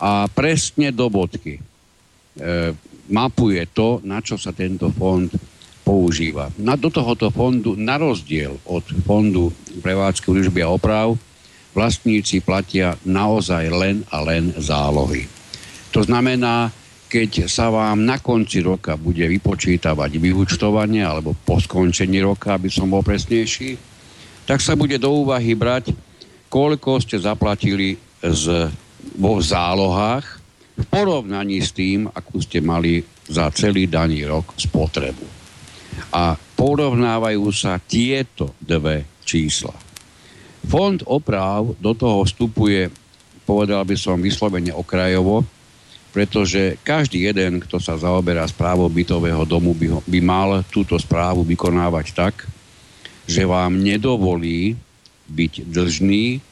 a 0.00 0.26
presne 0.32 0.90
do 0.90 1.06
bodky 1.12 1.60
e, 1.60 1.62
mapuje 3.12 3.62
to, 3.70 4.00
na 4.02 4.24
čo 4.24 4.40
sa 4.40 4.50
tento 4.56 4.88
fond 4.90 5.28
používa. 5.84 6.48
Na, 6.56 6.74
do 6.80 6.88
tohoto 6.88 7.28
fondu, 7.28 7.76
na 7.76 8.00
rozdiel 8.00 8.56
od 8.64 8.84
fondu 9.04 9.52
prevádzky 9.84 10.26
úžby 10.32 10.64
a 10.64 10.72
oprav, 10.72 11.14
vlastníci 11.76 12.42
platia 12.42 12.98
naozaj 13.06 13.64
len 13.70 13.96
a 14.10 14.24
len 14.24 14.50
zálohy. 14.56 15.39
To 15.90 16.00
znamená, 16.06 16.70
keď 17.10 17.50
sa 17.50 17.66
vám 17.74 18.06
na 18.06 18.22
konci 18.22 18.62
roka 18.62 18.94
bude 18.94 19.26
vypočítavať 19.26 20.10
vyúčtovanie 20.22 21.02
alebo 21.02 21.34
po 21.34 21.58
skončení 21.58 22.22
roka, 22.22 22.54
aby 22.54 22.70
som 22.70 22.86
bol 22.86 23.02
presnejší, 23.02 23.74
tak 24.46 24.62
sa 24.62 24.78
bude 24.78 24.94
do 25.02 25.10
úvahy 25.10 25.58
brať, 25.58 25.90
koľko 26.46 27.02
ste 27.02 27.18
zaplatili 27.18 27.98
z, 28.22 28.70
vo 29.18 29.42
zálohách 29.42 30.26
v 30.78 30.84
porovnaní 30.86 31.58
s 31.58 31.74
tým, 31.74 32.06
akú 32.06 32.38
ste 32.38 32.62
mali 32.62 33.02
za 33.26 33.50
celý 33.50 33.90
daný 33.90 34.26
rok 34.26 34.54
spotrebu. 34.54 35.26
A 36.14 36.38
porovnávajú 36.38 37.46
sa 37.50 37.82
tieto 37.82 38.54
dve 38.62 39.06
čísla. 39.26 39.74
Fond 40.66 41.02
oprav 41.10 41.74
do 41.78 41.92
toho 41.94 42.22
vstupuje, 42.22 42.86
povedal 43.42 43.82
by 43.82 43.96
som 43.98 44.22
vyslovene 44.22 44.70
okrajovo, 44.70 45.42
pretože 46.10 46.74
každý 46.82 47.30
jeden, 47.30 47.62
kto 47.62 47.78
sa 47.78 47.94
zaoberá 47.94 48.42
správou 48.50 48.90
bytového 48.90 49.46
domu, 49.46 49.74
by, 49.74 49.86
ho, 49.94 50.00
by 50.02 50.18
mal 50.18 50.66
túto 50.66 50.98
správu 50.98 51.46
vykonávať 51.46 52.06
tak, 52.14 52.34
že 53.30 53.46
vám 53.46 53.78
nedovolí 53.78 54.74
byť 55.30 55.70
dlžný 55.70 56.42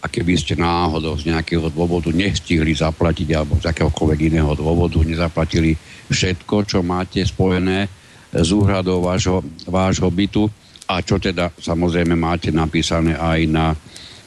a 0.00 0.08
keby 0.08 0.36
ste 0.36 0.56
náhodou 0.56 1.16
z 1.20 1.32
nejakého 1.32 1.68
dôvodu 1.68 2.08
nestihli 2.12 2.72
zaplatiť 2.72 3.28
alebo 3.36 3.60
z 3.60 3.68
akéhokoľvek 3.68 4.20
iného 4.32 4.52
dôvodu 4.56 5.00
nezaplatili 5.04 5.76
všetko, 6.08 6.64
čo 6.64 6.78
máte 6.80 7.20
spojené 7.24 7.88
s 8.32 8.48
úhradou 8.52 9.04
vášho, 9.04 9.44
vášho 9.68 10.08
bytu 10.08 10.48
a 10.88 11.00
čo 11.00 11.16
teda 11.16 11.52
samozrejme 11.56 12.16
máte 12.16 12.52
napísané 12.52 13.16
aj 13.16 13.40
na 13.48 13.66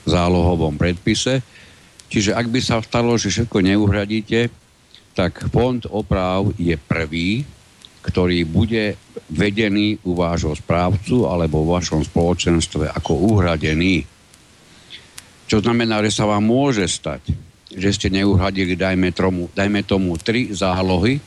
zálohovom 0.05 0.77
predpise. 0.77 1.41
Čiže 2.07 2.33
ak 2.33 2.47
by 2.49 2.59
sa 2.63 2.81
stalo, 2.81 3.13
že 3.19 3.29
všetko 3.29 3.57
neuhradíte, 3.61 4.66
tak 5.17 5.49
fond 5.49 5.81
oprav 5.89 6.53
je 6.61 6.77
prvý, 6.77 7.41
ktorý 8.05 8.45
bude 8.45 8.93
vedený 9.33 9.97
u 10.05 10.13
vášho 10.13 10.53
správcu 10.53 11.25
alebo 11.25 11.65
v 11.65 11.73
vašom 11.73 12.05
spoločenstve 12.05 12.93
ako 12.93 13.33
uhradený. 13.33 14.05
Čo 15.49 15.65
znamená, 15.65 16.05
že 16.05 16.13
sa 16.13 16.29
vám 16.29 16.45
môže 16.45 16.85
stať, 16.85 17.33
že 17.73 17.89
ste 17.97 18.13
neuhradili, 18.13 18.77
dajme 18.77 19.09
tomu, 19.09 19.49
dajme 19.57 19.81
tomu 19.81 20.13
tri 20.21 20.53
zálohy 20.53 21.17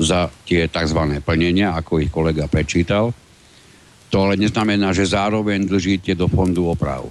za 0.00 0.32
tie 0.48 0.64
tzv. 0.64 1.20
plnenia, 1.20 1.76
ako 1.76 2.00
ich 2.00 2.08
kolega 2.08 2.48
prečítal. 2.48 3.12
To 4.08 4.16
ale 4.24 4.40
neznamená, 4.40 4.96
že 4.96 5.12
zároveň 5.12 5.68
držíte 5.68 6.16
do 6.16 6.24
fondu 6.24 6.72
oprav. 6.72 7.04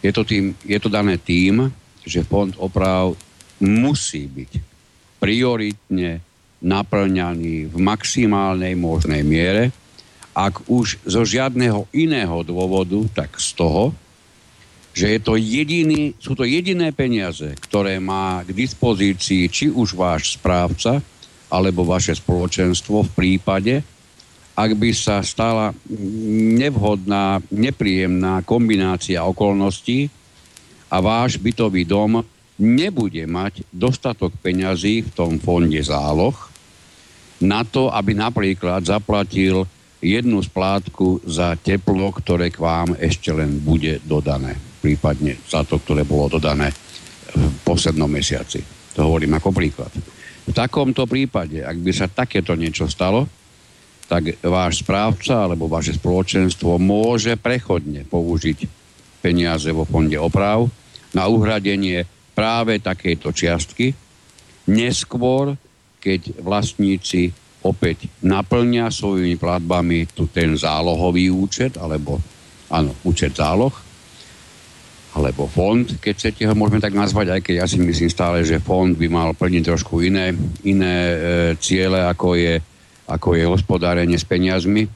Je 0.00 0.08
to, 0.16 0.24
tým, 0.24 0.56
je 0.64 0.78
to 0.80 0.88
dané 0.88 1.20
tým, 1.20 1.68
že 2.08 2.24
fond 2.24 2.56
oprav 2.56 3.12
musí 3.60 4.24
byť 4.24 4.67
prioritne 5.18 6.22
naplňaný 6.58 7.70
v 7.70 7.76
maximálnej 7.78 8.74
možnej 8.74 9.22
miere. 9.22 9.70
Ak 10.34 10.66
už 10.70 11.02
zo 11.06 11.22
žiadneho 11.26 11.90
iného 11.94 12.42
dôvodu, 12.46 13.22
tak 13.22 13.38
z 13.38 13.54
toho, 13.58 13.94
že 14.94 15.14
je 15.14 15.20
to 15.22 15.38
jediný, 15.38 16.14
sú 16.18 16.34
to 16.34 16.42
jediné 16.42 16.90
peniaze, 16.90 17.54
ktoré 17.58 18.02
má 18.02 18.42
k 18.42 18.50
dispozícii 18.50 19.46
či 19.46 19.70
už 19.70 19.94
váš 19.94 20.34
správca, 20.34 20.98
alebo 21.48 21.86
vaše 21.86 22.12
spoločenstvo 22.12 23.06
v 23.06 23.10
prípade, 23.14 23.74
ak 24.58 24.74
by 24.74 24.90
sa 24.90 25.22
stala 25.22 25.70
nevhodná, 26.58 27.38
nepríjemná 27.46 28.42
kombinácia 28.42 29.22
okolností 29.22 30.10
a 30.90 30.98
váš 30.98 31.38
bytový 31.38 31.86
dom 31.86 32.18
nebude 32.58 33.22
mať 33.24 33.62
dostatok 33.70 34.34
peňazí 34.42 35.06
v 35.06 35.10
tom 35.14 35.38
fonde 35.38 35.78
záloh 35.78 36.34
na 37.38 37.62
to, 37.62 37.86
aby 37.94 38.18
napríklad 38.18 38.82
zaplatil 38.82 39.62
jednu 40.02 40.42
splátku 40.42 41.22
za 41.26 41.54
teplo, 41.58 42.10
ktoré 42.10 42.50
k 42.50 42.58
vám 42.58 42.98
ešte 42.98 43.30
len 43.30 43.62
bude 43.62 44.02
dodané. 44.02 44.58
Prípadne 44.82 45.38
za 45.46 45.62
to, 45.62 45.78
ktoré 45.78 46.02
bolo 46.02 46.38
dodané 46.38 46.70
v 47.34 47.58
poslednom 47.62 48.10
mesiaci. 48.10 48.62
To 48.98 49.06
hovorím 49.06 49.38
ako 49.38 49.50
príklad. 49.54 49.90
V 50.48 50.52
takomto 50.54 51.06
prípade, 51.06 51.62
ak 51.62 51.76
by 51.78 51.92
sa 51.94 52.06
takéto 52.10 52.58
niečo 52.58 52.90
stalo, 52.90 53.26
tak 54.08 54.40
váš 54.40 54.80
správca 54.80 55.44
alebo 55.44 55.68
vaše 55.68 55.92
spoločenstvo 55.92 56.80
môže 56.80 57.36
prechodne 57.36 58.08
použiť 58.08 58.58
peniaze 59.20 59.68
vo 59.68 59.84
fonde 59.84 60.16
oprav 60.16 60.64
na 61.12 61.28
uhradenie 61.28 62.17
práve 62.38 62.78
takejto 62.78 63.34
čiastky. 63.34 63.90
Neskôr, 64.70 65.58
keď 65.98 66.38
vlastníci 66.38 67.34
opäť 67.66 68.06
naplňa 68.22 68.94
svojimi 68.94 69.34
platbami 69.34 70.06
tu 70.14 70.30
ten 70.30 70.54
zálohový 70.54 71.34
účet, 71.34 71.74
alebo 71.74 72.22
áno, 72.70 72.94
účet 73.02 73.34
záloh, 73.34 73.74
alebo 75.18 75.50
fond, 75.50 75.82
keď 75.98 76.14
chcete 76.14 76.46
ho 76.46 76.54
môžeme 76.54 76.78
tak 76.78 76.94
nazvať, 76.94 77.34
aj 77.34 77.40
keď 77.42 77.54
ja 77.58 77.66
si 77.66 77.82
myslím 77.82 78.06
stále, 78.12 78.46
že 78.46 78.62
fond 78.62 78.94
by 78.94 79.08
mal 79.10 79.34
plniť 79.34 79.62
trošku 79.66 80.06
iné, 80.06 80.30
iné 80.62 80.94
e, 80.94 81.16
ciele, 81.58 82.06
ako 82.06 82.38
je, 82.38 82.62
ako 83.10 83.34
je 83.34 83.44
hospodárenie 83.50 84.14
s 84.14 84.22
peniazmi. 84.22 84.86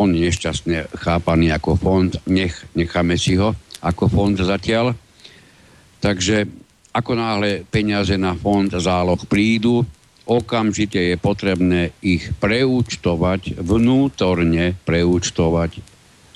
On 0.00 0.08
je 0.08 0.24
nešťastne 0.24 0.96
chápaný 0.96 1.52
ako 1.52 1.76
fond, 1.76 2.08
nech, 2.24 2.56
necháme 2.72 3.20
si 3.20 3.36
ho 3.36 3.52
ako 3.84 4.08
fond 4.08 4.32
zatiaľ. 4.32 4.96
Takže 6.00 6.59
ako 6.90 7.12
náhle 7.14 7.62
peniaze 7.70 8.18
na 8.18 8.34
fond 8.34 8.70
záloh 8.70 9.18
prídu, 9.26 9.86
okamžite 10.26 10.98
je 10.98 11.16
potrebné 11.18 11.94
ich 12.02 12.30
preúčtovať, 12.38 13.62
vnútorne 13.62 14.78
preúčtovať 14.86 15.82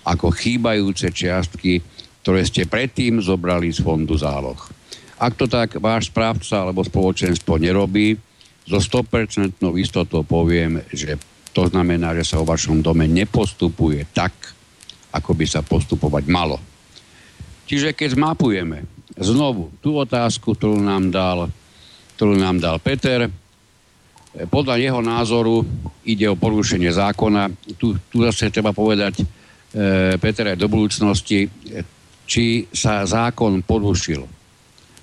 ako 0.04 0.30
chýbajúce 0.34 1.10
čiastky, 1.10 1.82
ktoré 2.22 2.42
ste 2.46 2.68
predtým 2.68 3.18
zobrali 3.22 3.70
z 3.70 3.82
fondu 3.82 4.14
záloh. 4.14 4.58
Ak 5.18 5.38
to 5.38 5.46
tak 5.46 5.78
váš 5.78 6.10
správca 6.10 6.66
alebo 6.66 6.82
spoločenstvo 6.82 7.56
nerobí, 7.56 8.18
so 8.64 8.80
100% 8.80 9.60
istotou 9.76 10.24
poviem, 10.24 10.80
že 10.88 11.20
to 11.52 11.68
znamená, 11.68 12.16
že 12.16 12.24
sa 12.24 12.40
o 12.40 12.48
vašom 12.48 12.80
dome 12.80 13.04
nepostupuje 13.04 14.08
tak, 14.10 14.32
ako 15.14 15.30
by 15.36 15.46
sa 15.46 15.60
postupovať 15.62 16.24
malo. 16.26 16.58
Čiže 17.68 17.94
keď 17.94 18.18
zmapujeme 18.18 18.93
znovu 19.18 19.70
tú 19.78 19.98
otázku, 19.98 20.54
ktorú 20.54 20.78
nám 20.82 21.10
dal, 21.10 21.38
ktorú 22.18 22.34
nám 22.38 22.58
dal 22.58 22.76
Peter, 22.82 23.30
podľa 24.34 24.74
jeho 24.82 24.98
názoru 24.98 25.62
ide 26.02 26.26
o 26.26 26.34
porušenie 26.34 26.90
zákona. 26.90 27.54
Tu, 27.78 27.94
tu 28.10 28.16
zase 28.26 28.50
treba 28.50 28.74
povedať, 28.74 29.22
e, 29.22 29.24
Peter, 30.18 30.58
do 30.58 30.66
budúcnosti, 30.66 31.46
či 32.26 32.66
sa 32.74 33.06
zákon 33.06 33.62
porušil 33.62 34.26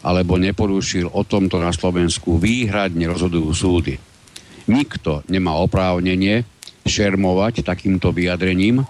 alebo 0.01 0.33
neporušil, 0.41 1.13
o 1.13 1.21
tomto 1.21 1.61
na 1.61 1.69
Slovensku 1.69 2.41
výhradne 2.41 3.05
rozhodujú 3.05 3.49
súdy. 3.53 3.93
Nikto 4.65 5.21
nemá 5.29 5.61
oprávnenie 5.61 6.41
šermovať 6.81 7.61
takýmto 7.61 8.09
vyjadrením, 8.09 8.81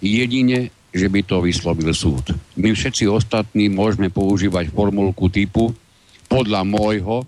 jedine, 0.00 0.72
že 0.90 1.06
by 1.06 1.20
to 1.22 1.42
vyslovil 1.42 1.90
súd. 1.94 2.34
My 2.58 2.74
všetci 2.74 3.06
ostatní 3.06 3.70
môžeme 3.70 4.10
používať 4.10 4.74
formulku 4.74 5.30
typu 5.30 5.70
podľa 6.26 6.66
môjho 6.66 7.22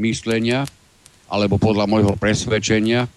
myslenia 0.00 0.68
alebo 1.30 1.56
podľa 1.56 1.88
môjho 1.88 2.14
presvedčenia 2.16 3.08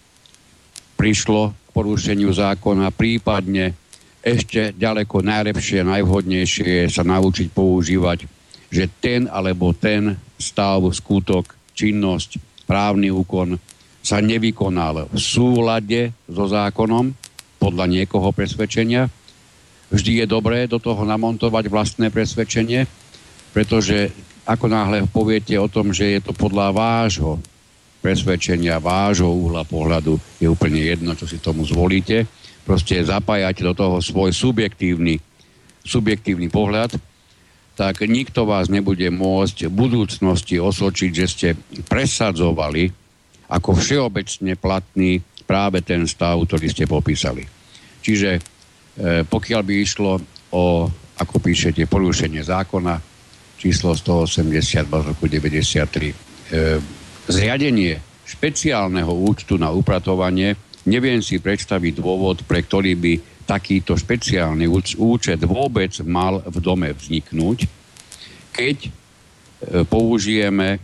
prišlo 0.94 1.52
k 1.52 1.68
porušeniu 1.74 2.30
zákona, 2.30 2.94
prípadne 2.94 3.74
ešte 4.24 4.72
ďaleko 4.72 5.20
najlepšie, 5.20 5.84
najvhodnejšie 5.84 6.86
je 6.86 6.86
sa 6.88 7.04
naučiť 7.04 7.52
používať 7.52 8.44
že 8.74 8.90
ten 8.98 9.30
alebo 9.30 9.70
ten 9.70 10.18
stav, 10.34 10.82
skutok, 10.90 11.54
činnosť, 11.78 12.42
právny 12.66 13.14
úkon 13.14 13.54
sa 14.02 14.18
nevykonal 14.18 15.06
v 15.14 15.18
súlade 15.22 16.10
so 16.26 16.50
zákonom 16.50 17.14
podľa 17.62 17.86
niekoho 17.86 18.34
presvedčenia. 18.34 19.06
Vždy 19.94 20.24
je 20.24 20.26
dobré 20.26 20.66
do 20.66 20.82
toho 20.82 21.06
namontovať 21.06 21.70
vlastné 21.70 22.10
presvedčenie, 22.10 22.90
pretože 23.54 24.10
ako 24.42 24.66
náhle 24.66 25.06
poviete 25.06 25.54
o 25.54 25.70
tom, 25.70 25.94
že 25.94 26.18
je 26.18 26.20
to 26.20 26.34
podľa 26.34 26.74
vášho 26.74 27.38
presvedčenia, 28.02 28.82
vášho 28.82 29.30
uhla 29.30 29.62
pohľadu, 29.62 30.18
je 30.42 30.50
úplne 30.50 30.82
jedno, 30.82 31.14
čo 31.14 31.30
si 31.30 31.38
tomu 31.38 31.62
zvolíte. 31.62 32.26
Proste 32.66 32.98
zapájate 33.06 33.62
do 33.62 33.72
toho 33.72 34.02
svoj 34.02 34.34
subjektívny, 34.34 35.22
subjektívny 35.86 36.50
pohľad 36.50 36.98
tak 37.74 38.06
nikto 38.06 38.46
vás 38.46 38.70
nebude 38.70 39.10
môcť 39.10 39.66
v 39.66 39.72
budúcnosti 39.74 40.62
osočiť, 40.62 41.10
že 41.10 41.26
ste 41.26 41.48
presadzovali 41.90 42.86
ako 43.50 43.74
všeobecne 43.74 44.54
platný 44.54 45.18
práve 45.44 45.82
ten 45.82 46.06
stav, 46.06 46.38
ktorý 46.38 46.66
ste 46.70 46.86
popísali. 46.86 47.44
Čiže 48.00 48.53
pokiaľ 49.02 49.62
by 49.66 49.74
išlo 49.82 50.22
o, 50.54 50.86
ako 51.18 51.36
píšete, 51.42 51.90
porušenie 51.90 52.46
zákona 52.46 52.94
číslo 53.58 53.94
180 53.96 54.86
z 54.86 54.86
roku 54.86 55.26
93, 55.26 56.10
e, 56.10 56.14
zriadenie 57.26 57.96
špeciálneho 58.28 59.10
účtu 59.10 59.56
na 59.56 59.72
upratovanie, 59.72 60.56
neviem 60.84 61.24
si 61.24 61.40
predstaviť 61.40 61.96
dôvod, 61.96 62.44
pre 62.44 62.60
ktorý 62.60 62.92
by 62.98 63.12
takýto 63.44 63.96
špeciálny 63.96 64.68
účet 65.00 65.40
vôbec 65.44 65.92
mal 66.04 66.40
v 66.44 66.58
dome 66.60 66.88
vzniknúť, 66.92 67.58
keď 68.52 68.76
e, 68.84 68.90
použijeme 69.84 70.76
e, 70.76 70.78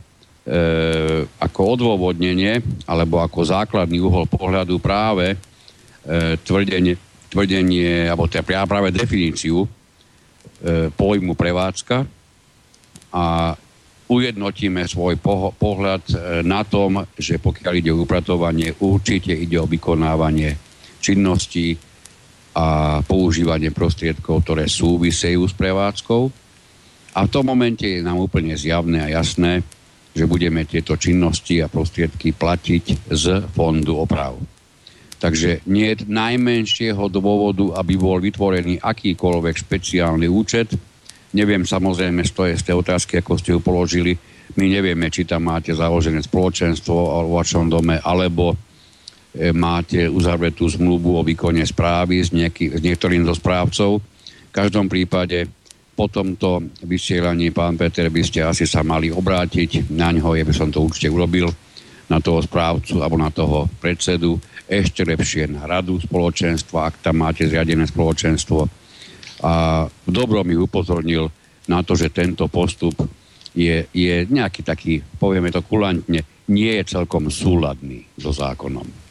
ako 1.41 1.61
odôvodnenie 1.77 2.61
alebo 2.85 3.25
ako 3.25 3.41
základný 3.45 4.01
uhol 4.05 4.29
pohľadu 4.29 4.77
práve 4.81 5.33
e, 5.33 5.37
tvrdenie, 6.45 7.10
tvrdenie 7.31 8.11
alebo 8.11 8.27
teda 8.27 8.67
práve 8.67 8.91
definíciu 8.91 9.65
e, 9.65 9.69
pojmu 10.91 11.39
prevádzka 11.39 11.97
a 13.15 13.55
ujednotíme 14.11 14.83
svoj 14.91 15.23
pohľad 15.55 16.03
e, 16.11 16.15
na 16.43 16.67
tom, 16.67 17.07
že 17.15 17.39
pokiaľ 17.39 17.73
ide 17.79 17.91
o 17.95 18.03
upratovanie, 18.03 18.75
určite 18.83 19.31
ide 19.31 19.63
o 19.63 19.71
vykonávanie 19.71 20.59
činností, 20.99 21.79
a 22.51 22.99
používanie 23.07 23.71
prostriedkov, 23.71 24.43
ktoré 24.43 24.67
súvisejú 24.67 25.47
s 25.47 25.55
prevádzkou. 25.55 26.23
A 27.15 27.19
v 27.27 27.33
tom 27.33 27.47
momente 27.47 27.87
je 27.87 28.03
nám 28.03 28.19
úplne 28.19 28.55
zjavné 28.59 29.07
a 29.07 29.23
jasné, 29.23 29.63
že 30.11 30.27
budeme 30.27 30.67
tieto 30.67 30.99
činnosti 30.99 31.63
a 31.63 31.71
prostriedky 31.71 32.35
platiť 32.35 33.07
z 33.11 33.47
fondu 33.55 34.03
oprav. 34.03 34.35
Takže 35.21 35.69
nie 35.69 35.93
je 35.93 36.09
najmenšieho 36.09 37.13
dôvodu, 37.13 37.77
aby 37.77 37.95
bol 38.01 38.19
vytvorený 38.25 38.81
akýkoľvek 38.81 39.55
špeciálny 39.69 40.27
účet. 40.27 40.73
Neviem 41.37 41.69
samozrejme 41.69 42.25
z 42.25 42.33
tej, 42.33 42.53
z 42.57 42.63
tej 42.73 42.77
otázky, 42.81 43.21
ako 43.21 43.37
ste 43.37 43.53
ju 43.53 43.61
položili, 43.61 44.17
my 44.59 44.67
nevieme, 44.67 45.07
či 45.13 45.29
tam 45.29 45.47
máte 45.47 45.71
založené 45.71 46.27
spoločenstvo 46.27 46.97
vo 47.23 47.39
vašom 47.39 47.71
dome, 47.71 48.03
alebo 48.03 48.59
E, 49.31 49.55
máte 49.55 50.11
uzavretú 50.11 50.67
zmluvu 50.67 51.15
o 51.15 51.23
výkone 51.23 51.63
správy 51.63 52.19
s, 52.19 52.35
nejaký, 52.35 52.75
s 52.75 52.81
niektorým 52.83 53.23
zo 53.23 53.39
správcov. 53.39 54.03
V 54.51 54.53
každom 54.53 54.91
prípade 54.91 55.47
po 55.95 56.11
tomto 56.11 56.59
vysielaní, 56.83 57.55
pán 57.55 57.79
Peter, 57.79 58.11
by 58.11 58.23
ste 58.27 58.43
asi 58.43 58.67
sa 58.67 58.83
mali 58.83 59.15
obrátiť 59.15 59.95
na 59.95 60.11
ňo, 60.11 60.35
ja 60.35 60.43
by 60.43 60.55
som 60.55 60.75
to 60.75 60.83
určite 60.83 61.15
urobil, 61.15 61.47
na 62.11 62.19
toho 62.19 62.43
správcu 62.43 62.99
alebo 62.99 63.17
na 63.17 63.31
toho 63.31 63.71
predsedu, 63.79 64.37
ešte 64.67 65.07
lepšie 65.07 65.47
na 65.47 65.67
radu 65.67 65.99
spoločenstva, 66.03 66.91
ak 66.91 66.95
tam 67.07 67.23
máte 67.23 67.47
zriadené 67.47 67.87
spoločenstvo. 67.87 68.67
A 69.47 69.53
v 69.87 70.11
dobrom 70.11 70.43
mi 70.43 70.59
upozornil 70.59 71.31
na 71.71 71.87
to, 71.87 71.95
že 71.95 72.11
tento 72.11 72.51
postup 72.51 72.99
je, 73.55 73.87
je 73.95 74.15
nejaký 74.27 74.67
taký, 74.67 75.01
povieme 75.19 75.55
to 75.55 75.63
kulantne, 75.63 76.23
nie 76.51 76.73
je 76.83 76.85
celkom 76.99 77.31
súladný 77.31 78.03
so 78.19 78.35
zákonom 78.35 79.11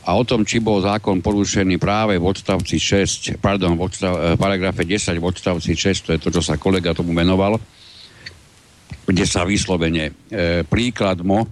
a 0.00 0.16
o 0.16 0.24
tom, 0.24 0.48
či 0.48 0.64
bol 0.64 0.80
zákon 0.80 1.20
porušený 1.20 1.76
práve 1.76 2.16
v 2.16 2.24
odstavci 2.24 2.80
6, 2.80 3.38
pardon, 3.38 3.76
v 3.76 3.84
odstav, 3.84 4.12
eh, 4.16 4.34
paragrafe 4.34 4.82
10 4.82 5.20
v 5.20 5.28
odstavci 5.28 5.76
6, 5.76 6.08
to 6.08 6.10
je 6.16 6.20
to, 6.20 6.28
čo 6.32 6.42
sa 6.42 6.56
kolega 6.56 6.96
tomu 6.96 7.12
venoval, 7.12 7.60
kde 9.06 9.24
sa 9.26 9.42
vyslovene 9.42 10.10
e, 10.30 10.62
príkladmo 10.62 11.42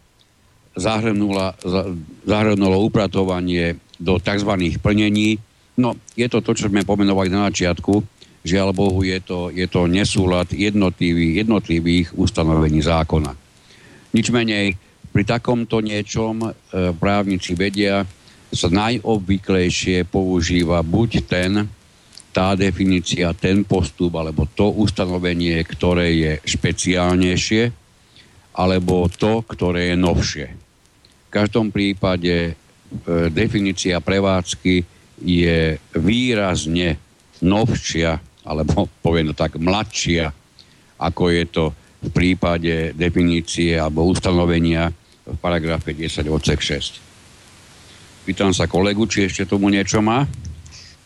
zahrnulo 0.78 2.76
upratovanie 2.80 3.76
do 3.98 4.16
tzv. 4.22 4.52
plnení. 4.78 5.38
No, 5.78 5.94
je 6.14 6.26
to 6.30 6.42
to, 6.42 6.54
čo 6.54 6.70
sme 6.70 6.86
pomenovali 6.86 7.30
na 7.30 7.50
začiatku, 7.50 8.02
žiaľ 8.42 8.74
Bohu, 8.74 9.02
je 9.02 9.18
to, 9.22 9.50
je 9.50 9.66
to 9.66 9.86
nesúlad 9.90 10.50
jednotlivých, 10.50 11.46
jednotlivých 11.46 12.06
ustanovení 12.14 12.82
zákona. 12.82 13.34
Nič 14.14 14.30
menej, 14.32 14.74
pri 15.12 15.22
takomto 15.26 15.82
niečom 15.82 16.46
e, 16.46 16.50
právnici 16.94 17.54
vedia, 17.58 18.06
sa 18.48 18.72
najobvyklejšie 18.72 20.08
používa 20.08 20.80
buď 20.80 21.10
ten, 21.28 21.68
tá 22.32 22.56
definícia, 22.56 23.36
ten 23.36 23.60
postup 23.64 24.16
alebo 24.16 24.48
to 24.48 24.72
ustanovenie, 24.72 25.60
ktoré 25.68 26.08
je 26.16 26.32
špeciálnejšie, 26.48 27.62
alebo 28.56 29.06
to, 29.12 29.44
ktoré 29.44 29.92
je 29.92 29.96
novšie. 30.00 30.46
V 31.28 31.30
každom 31.30 31.68
prípade 31.68 32.32
e, 32.32 32.52
definícia 33.28 34.00
prevádzky 34.00 34.80
je 35.20 35.76
výrazne 35.92 36.96
novšia, 37.44 38.16
alebo 38.48 38.88
poviem 39.04 39.30
to 39.32 39.36
tak, 39.36 39.60
mladšia, 39.60 40.32
ako 40.98 41.22
je 41.28 41.44
to 41.52 41.64
v 41.98 42.10
prípade 42.14 42.94
definície 42.94 43.74
alebo 43.74 44.06
ustanovenia 44.06 44.88
v 45.28 45.36
paragrafe 45.36 45.92
10 45.92 46.30
odsek 46.30 46.62
6. 46.62 48.24
Pýtam 48.24 48.56
sa 48.56 48.70
kolegu, 48.70 49.04
či 49.04 49.28
ešte 49.28 49.44
tomu 49.44 49.68
niečo 49.68 50.00
má. 50.00 50.24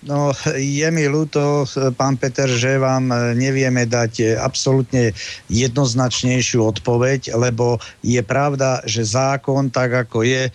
No, 0.03 0.35
je 0.59 0.89
mi 0.91 1.07
ľúto, 1.07 1.63
pán 1.95 2.19
Peter, 2.19 2.51
že 2.51 2.75
vám 2.75 3.07
nevieme 3.39 3.87
dať 3.87 4.35
absolútne 4.35 5.15
jednoznačnejšiu 5.47 6.59
odpoveď, 6.59 7.39
lebo 7.39 7.79
je 8.03 8.19
pravda, 8.27 8.83
že 8.83 9.07
zákon, 9.07 9.71
tak 9.71 9.95
ako 10.11 10.27
je 10.27 10.51
e, 10.51 10.53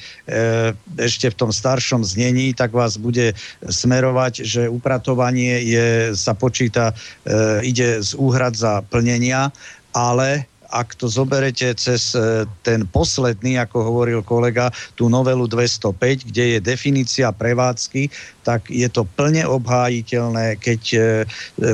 ešte 1.00 1.32
v 1.32 1.40
tom 1.40 1.52
staršom 1.56 2.04
znení, 2.04 2.52
tak 2.52 2.76
vás 2.76 3.00
bude 3.00 3.40
smerovať, 3.64 4.44
že 4.44 4.68
upratovanie 4.68 5.64
je, 5.64 5.88
sa 6.12 6.36
počíta, 6.36 6.92
e, 7.24 7.64
ide 7.72 8.04
z 8.04 8.20
úhrad 8.20 8.52
za 8.52 8.84
plnenia, 8.92 9.48
ale 9.96 10.44
ak 10.70 11.00
to 11.00 11.08
zoberete 11.08 11.72
cez 11.80 12.12
e, 12.12 12.44
ten 12.62 12.84
posledný, 12.84 13.56
ako 13.64 13.88
hovoril 13.88 14.20
kolega, 14.26 14.68
tú 15.00 15.08
novelu 15.08 15.48
205, 15.48 16.28
kde 16.28 16.44
je 16.56 16.60
definícia 16.60 17.32
prevádzky, 17.32 18.12
tak 18.44 18.72
je 18.72 18.88
to 18.88 19.04
plne 19.04 19.44
obhájiteľné, 19.48 20.60
keď 20.60 20.82
e, 20.92 21.00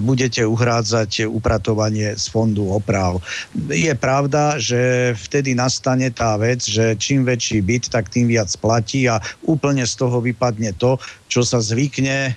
budete 0.01 0.45
uhrádzať 0.45 1.25
upratovanie 1.29 2.13
z 2.17 2.25
fondu 2.29 2.69
oprav. 2.69 3.21
Je 3.69 3.93
pravda, 3.97 4.58
že 4.62 5.13
vtedy 5.17 5.58
nastane 5.58 6.10
tá 6.13 6.38
vec, 6.38 6.65
že 6.65 6.97
čím 6.97 7.25
väčší 7.25 7.62
byt, 7.62 7.89
tak 7.93 8.10
tým 8.13 8.29
viac 8.29 8.49
platí 8.58 9.10
a 9.10 9.21
úplne 9.45 9.86
z 9.86 9.93
toho 9.97 10.21
vypadne 10.21 10.73
to, 10.77 10.97
čo 11.29 11.41
sa 11.41 11.58
zvykne 11.58 12.17
e, 12.29 12.32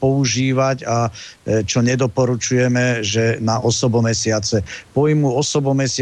používať 0.00 0.88
a 0.88 1.08
e, 1.08 1.64
čo 1.68 1.84
nedoporučujeme, 1.84 3.04
že 3.04 3.36
na 3.44 3.60
osobomesiace. 3.60 4.64
Pojmu 4.96 5.32
osobomesiace 5.36 5.97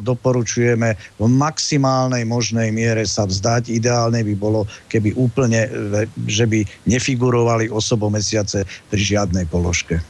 doporučujeme 0.00 0.96
v 1.20 1.24
maximálnej 1.28 2.24
možnej 2.24 2.70
miere 2.70 3.04
sa 3.04 3.28
vzdať. 3.28 3.72
Ideálne 3.72 4.24
by 4.24 4.34
bolo, 4.38 4.64
keby 4.88 5.12
úplne, 5.16 5.68
e, 5.68 6.08
že 6.28 6.48
by 6.48 6.64
nefigurovali 6.88 7.68
osobomesiace 7.68 8.64
pri 8.88 9.00
žiadnej 9.00 9.44
položke 9.48 10.00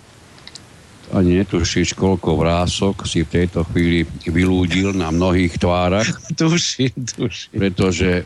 ani 1.15 1.45
netušíš, 1.45 1.95
koľko 1.95 2.41
vrások 2.41 3.07
si 3.07 3.23
v 3.23 3.33
tejto 3.41 3.63
chvíli 3.71 4.03
vylúdil 4.27 4.91
na 4.97 5.15
mnohých 5.15 5.61
tvárach. 5.61 6.11
tuším, 6.41 6.91
tuším. 6.91 7.55
Pretože 7.55 8.11
e, 8.11 8.23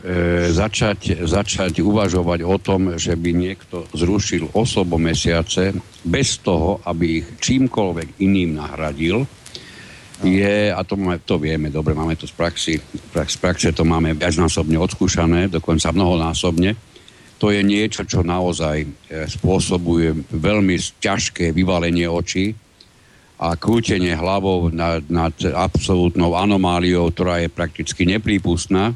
začať, 0.49 1.21
začať 1.27 1.85
uvažovať 1.85 2.39
o 2.41 2.57
tom, 2.57 2.97
že 2.97 3.13
by 3.13 3.31
niekto 3.35 3.85
zrušil 3.93 4.49
osobo 4.57 4.97
mesiace 4.97 5.77
bez 6.01 6.41
toho, 6.41 6.81
aby 6.89 7.21
ich 7.21 7.27
čímkoľvek 7.43 8.23
iným 8.23 8.57
nahradil, 8.57 9.29
je, 10.23 10.71
a 10.73 10.79
to, 10.83 10.99
máme, 10.99 11.23
to 11.23 11.39
vieme, 11.39 11.71
dobre, 11.71 11.95
máme 11.95 12.19
to 12.19 12.27
z 12.27 12.35
praxi, 12.35 12.73
z 13.13 13.37
praxe 13.39 13.71
to 13.71 13.87
máme 13.87 14.15
viacnásobne 14.15 14.75
odskúšané, 14.75 15.47
dokonca 15.47 15.95
mnohonásobne, 15.95 16.75
to 17.39 17.55
je 17.55 17.63
niečo, 17.63 18.03
čo 18.03 18.19
naozaj 18.19 18.83
e, 18.83 18.87
spôsobuje 19.31 20.27
veľmi 20.27 20.75
ťažké 20.99 21.55
vyvalenie 21.55 22.03
očí, 22.03 22.51
a 23.39 23.55
krútenie 23.55 24.11
hlavou 24.11 24.67
nad, 24.67 24.99
nad 25.07 25.31
absolútnou 25.55 26.35
anomáliou, 26.35 27.07
ktorá 27.07 27.39
je 27.39 27.47
prakticky 27.47 28.03
neprípustná. 28.03 28.91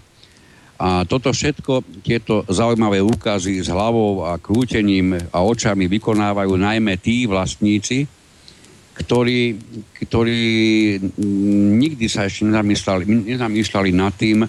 A 0.75 1.07
toto 1.07 1.31
všetko, 1.31 2.03
tieto 2.03 2.43
zaujímavé 2.51 2.99
úkazy 2.99 3.63
s 3.63 3.71
hlavou 3.71 4.27
a 4.27 4.36
krútením 4.36 5.15
a 5.31 5.39
očami 5.39 5.88
vykonávajú 5.88 6.59
najmä 6.59 6.99
tí 6.99 7.23
vlastníci, 7.23 8.03
ktorí, 8.93 9.58
ktorí 10.06 10.41
nikdy 11.82 12.06
sa 12.06 12.29
ešte 12.29 12.45
nezamýšľali, 12.49 13.03
nezamýšľali 13.34 13.89
nad 13.93 14.13
tým, 14.13 14.45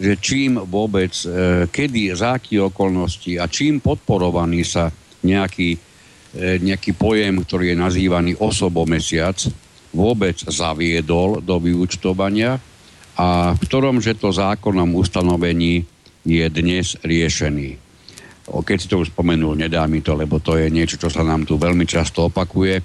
že 0.00 0.16
čím 0.16 0.60
vôbec, 0.64 1.12
e, 1.24 1.64
kedy, 1.68 2.12
za 2.16 2.40
aké 2.40 2.60
okolnosti 2.60 3.36
a 3.36 3.44
čím 3.48 3.84
podporovaný 3.84 4.64
sa 4.64 4.88
nejaký 5.20 5.90
E, 6.30 6.62
nejaký 6.62 6.94
pojem, 6.94 7.42
ktorý 7.42 7.74
je 7.74 7.76
nazývaný 7.76 8.32
osobomesiac, 8.38 9.34
vôbec 9.90 10.38
zaviedol 10.38 11.42
do 11.42 11.58
vyučtovania 11.58 12.62
a 13.18 13.50
v 13.50 13.60
ktorom, 13.66 13.98
že 13.98 14.14
to 14.14 14.30
zákonom 14.30 14.94
ustanovení 14.94 15.82
je 16.22 16.46
dnes 16.46 16.94
riešený. 17.02 17.74
Keď 18.46 18.78
si 18.78 18.86
to 18.86 19.02
už 19.02 19.10
spomenul, 19.10 19.58
nedá 19.58 19.90
mi 19.90 19.98
to, 20.06 20.14
lebo 20.14 20.38
to 20.38 20.54
je 20.54 20.70
niečo, 20.70 21.02
čo 21.02 21.10
sa 21.10 21.26
nám 21.26 21.42
tu 21.42 21.58
veľmi 21.58 21.82
často 21.82 22.30
opakuje. 22.30 22.78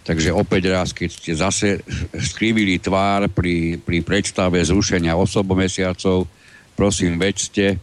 Takže 0.00 0.32
opäť 0.32 0.72
raz, 0.72 0.96
keď 0.96 1.08
ste 1.12 1.32
zase 1.36 1.68
skrivili 2.16 2.80
tvár 2.80 3.28
pri, 3.28 3.76
pri 3.76 4.00
predstave 4.00 4.64
zrušenia 4.64 5.12
osobomesiacov, 5.12 6.24
prosím, 6.72 7.20
vedzte, 7.20 7.76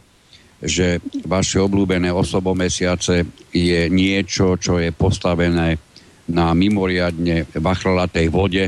že 0.58 0.98
vaše 1.22 1.62
obľúbené 1.62 2.10
osobomesiace 2.10 3.22
je 3.54 3.86
niečo, 3.86 4.58
čo 4.58 4.82
je 4.82 4.90
postavené 4.90 5.78
na 6.28 6.50
mimoriadne 6.52 7.46
vachlatej 7.54 8.26
vode, 8.28 8.66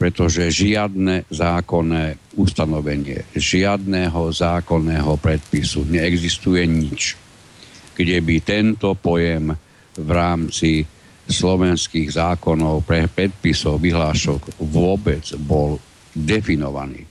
pretože 0.00 0.50
žiadne 0.50 1.28
zákonné 1.30 2.34
ustanovenie, 2.34 3.28
žiadného 3.36 4.32
zákonného 4.32 5.12
predpisu 5.20 5.86
neexistuje 5.86 6.64
nič, 6.66 7.14
kde 7.94 8.18
by 8.18 8.36
tento 8.42 8.96
pojem 8.98 9.52
v 9.94 10.10
rámci 10.10 10.82
slovenských 11.32 12.12
zákonov 12.12 12.84
pre 12.84 13.08
predpisov 13.08 13.80
vyhlášok 13.80 14.60
vôbec 14.60 15.24
bol 15.40 15.80
definovaný. 16.12 17.08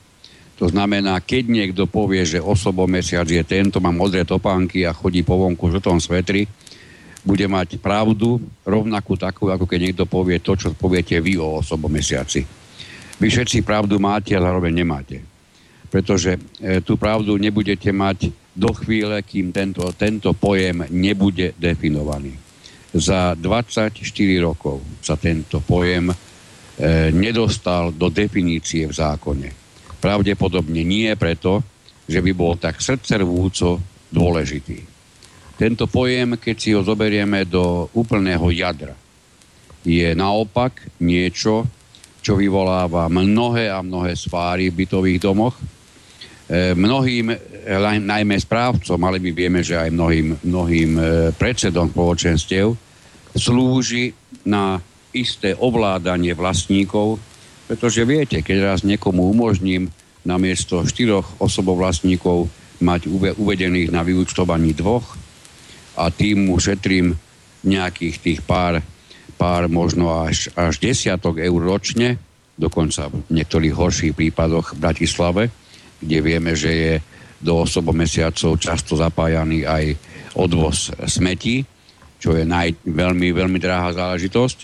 To 0.61 0.69
znamená, 0.69 1.17
keď 1.25 1.43
niekto 1.49 1.89
povie, 1.89 2.21
že 2.21 2.37
osobomesiac 2.37 3.25
je 3.25 3.41
tento, 3.41 3.81
má 3.81 3.89
modré 3.89 4.21
topánky 4.21 4.85
a 4.85 4.93
chodí 4.93 5.25
po 5.25 5.41
vonku 5.41 5.65
v 5.65 5.81
žltom 5.81 5.97
svetri, 5.97 6.45
bude 7.25 7.45
mať 7.49 7.81
pravdu 7.81 8.37
rovnakú 8.61 9.17
takú, 9.17 9.49
ako 9.49 9.65
keď 9.65 9.79
niekto 9.89 10.05
povie 10.05 10.37
to, 10.37 10.53
čo 10.53 10.73
poviete 10.77 11.17
vy 11.17 11.41
o 11.41 11.65
osobomesiaci. 11.65 12.45
Vy 13.17 13.27
všetci 13.29 13.65
pravdu 13.65 13.97
máte 14.01 14.37
a 14.37 14.41
zároveň 14.41 14.85
nemáte. 14.85 15.21
Pretože 15.89 16.37
e, 16.61 16.81
tú 16.81 16.97
pravdu 16.97 17.37
nebudete 17.37 17.89
mať 17.93 18.33
do 18.53 18.73
chvíle, 18.73 19.21
kým 19.21 19.53
tento, 19.53 19.85
tento 19.93 20.33
pojem 20.33 20.85
nebude 20.89 21.53
definovaný. 21.57 22.50
Za 22.91 23.35
24 23.39 24.03
rokov 24.43 24.83
sa 24.99 25.15
tento 25.15 25.63
pojem 25.63 26.11
e, 26.11 26.15
nedostal 27.15 27.95
do 27.95 28.11
definície 28.11 28.83
v 28.83 28.93
zákone 28.93 29.61
Pravdepodobne 30.01 30.81
nie 30.81 31.13
preto, 31.13 31.61
že 32.09 32.25
by 32.25 32.31
bol 32.33 32.57
tak 32.57 32.81
srdcervúco 32.81 33.77
dôležitý. 34.09 34.81
Tento 35.61 35.85
pojem, 35.85 36.41
keď 36.41 36.55
si 36.57 36.73
ho 36.73 36.81
zoberieme 36.81 37.45
do 37.45 37.85
úplného 37.93 38.49
jadra, 38.49 38.97
je 39.85 40.09
naopak 40.17 40.89
niečo, 40.97 41.69
čo 42.25 42.33
vyvoláva 42.33 43.05
mnohé 43.13 43.69
a 43.69 43.85
mnohé 43.85 44.17
sváry 44.17 44.73
v 44.73 44.85
bytových 44.85 45.21
domoch. 45.21 45.53
E, 46.49 46.73
mnohým, 46.73 47.29
najmä 48.01 48.35
správcom, 48.41 48.97
ale 49.05 49.21
my 49.21 49.31
vieme, 49.31 49.61
že 49.61 49.77
aj 49.77 49.89
mnohým, 49.93 50.27
mnohým 50.41 50.91
e, 50.97 51.01
predsedom 51.37 51.93
spoločenstiev, 51.93 52.73
slúži 53.37 54.11
na 54.47 54.81
isté 55.13 55.53
ovládanie 55.53 56.33
vlastníkov 56.33 57.21
pretože 57.71 58.03
viete, 58.03 58.43
keď 58.43 58.75
raz 58.75 58.79
niekomu 58.83 59.31
umožním 59.31 59.87
namiesto 60.27 60.83
štyroch 60.83 61.39
osobovlastníkov 61.39 62.51
mať 62.83 63.07
uvedených 63.39 63.95
na 63.95 64.03
vyúčtovaní 64.03 64.75
dvoch 64.75 65.15
a 65.95 66.11
tým 66.11 66.51
mu 66.51 66.59
šetrím 66.59 67.15
nejakých 67.63 68.15
tých 68.19 68.39
pár, 68.43 68.83
pár 69.39 69.71
možno 69.71 70.11
až, 70.11 70.51
až 70.51 70.83
desiatok 70.83 71.39
eur 71.39 71.63
ročne, 71.63 72.19
dokonca 72.59 73.07
v 73.07 73.39
niektorých 73.39 73.71
horších 73.71 74.13
prípadoch 74.19 74.75
v 74.75 74.81
Bratislave, 74.83 75.43
kde 76.03 76.17
vieme, 76.19 76.51
že 76.59 76.71
je 76.75 76.93
do 77.41 77.65
osobomesiacov 77.65 78.57
často 78.61 78.93
zapájaný 78.95 79.65
aj 79.65 79.97
odvoz 80.37 80.93
smetí, 81.09 81.65
čo 82.21 82.37
je 82.37 82.45
naj, 82.45 82.77
veľmi, 82.85 83.33
veľmi 83.33 83.57
drahá 83.57 83.91
záležitosť, 83.97 84.57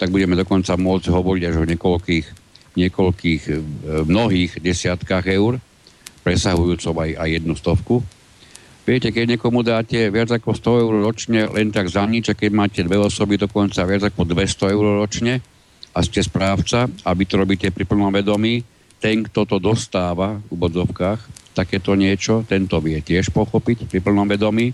tak 0.00 0.08
budeme 0.08 0.34
dokonca 0.34 0.74
môcť 0.74 1.12
hovoriť 1.12 1.42
až 1.46 1.54
o 1.60 1.68
niekoľkých 1.68 2.26
niekoľkých, 2.76 3.42
e, 3.48 3.54
mnohých 4.08 4.52
desiatkách 4.60 5.28
eur, 5.28 5.60
presahujúcov 6.22 6.94
aj, 6.96 7.10
aj 7.18 7.28
jednu 7.28 7.54
stovku. 7.58 8.00
Viete, 8.82 9.14
keď 9.14 9.36
niekomu 9.36 9.62
dáte 9.62 10.10
viac 10.10 10.30
ako 10.34 10.58
100 10.58 10.82
eur 10.82 10.94
ročne 11.06 11.40
len 11.54 11.70
tak 11.70 11.86
za 11.86 12.02
nič, 12.02 12.32
a 12.32 12.38
keď 12.38 12.50
máte 12.50 12.80
dve 12.82 12.98
osoby 12.98 13.38
dokonca 13.38 13.86
viac 13.86 14.10
ako 14.10 14.26
200 14.26 14.74
eur 14.74 14.86
ročne 14.98 15.38
a 15.94 15.98
ste 16.02 16.18
správca 16.24 16.90
a 17.06 17.10
vy 17.14 17.24
to 17.28 17.38
robíte 17.38 17.68
pri 17.70 17.84
plnom 17.86 18.10
vedomí, 18.10 18.64
ten, 18.98 19.22
kto 19.22 19.46
to 19.46 19.56
dostáva 19.62 20.38
v 20.50 20.54
bodzovkách, 20.54 21.41
takéto 21.52 21.92
niečo, 21.94 22.44
tento 22.48 22.80
vie 22.80 22.98
tiež 23.00 23.30
pochopiť 23.30 23.88
pri 23.88 24.00
plnom 24.00 24.28
vedomí. 24.28 24.72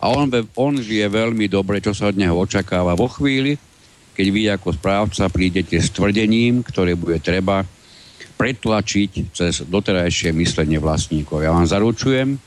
A 0.00 0.10
on, 0.10 0.30
on 0.58 0.74
vie 0.78 1.04
veľmi 1.06 1.46
dobre, 1.48 1.80
čo 1.80 1.94
sa 1.94 2.10
od 2.10 2.16
neho 2.18 2.34
očakáva 2.34 2.94
vo 2.94 3.08
chvíli, 3.08 3.56
keď 4.14 4.26
vy 4.30 4.42
ako 4.54 4.68
správca 4.78 5.26
prídete 5.26 5.80
s 5.82 5.90
tvrdením, 5.90 6.62
ktoré 6.62 6.94
bude 6.94 7.18
treba 7.18 7.66
pretlačiť 8.34 9.10
cez 9.34 9.62
doterajšie 9.66 10.34
myslenie 10.34 10.78
vlastníkov. 10.78 11.42
Ja 11.42 11.54
vám 11.54 11.66
zaručujem, 11.66 12.38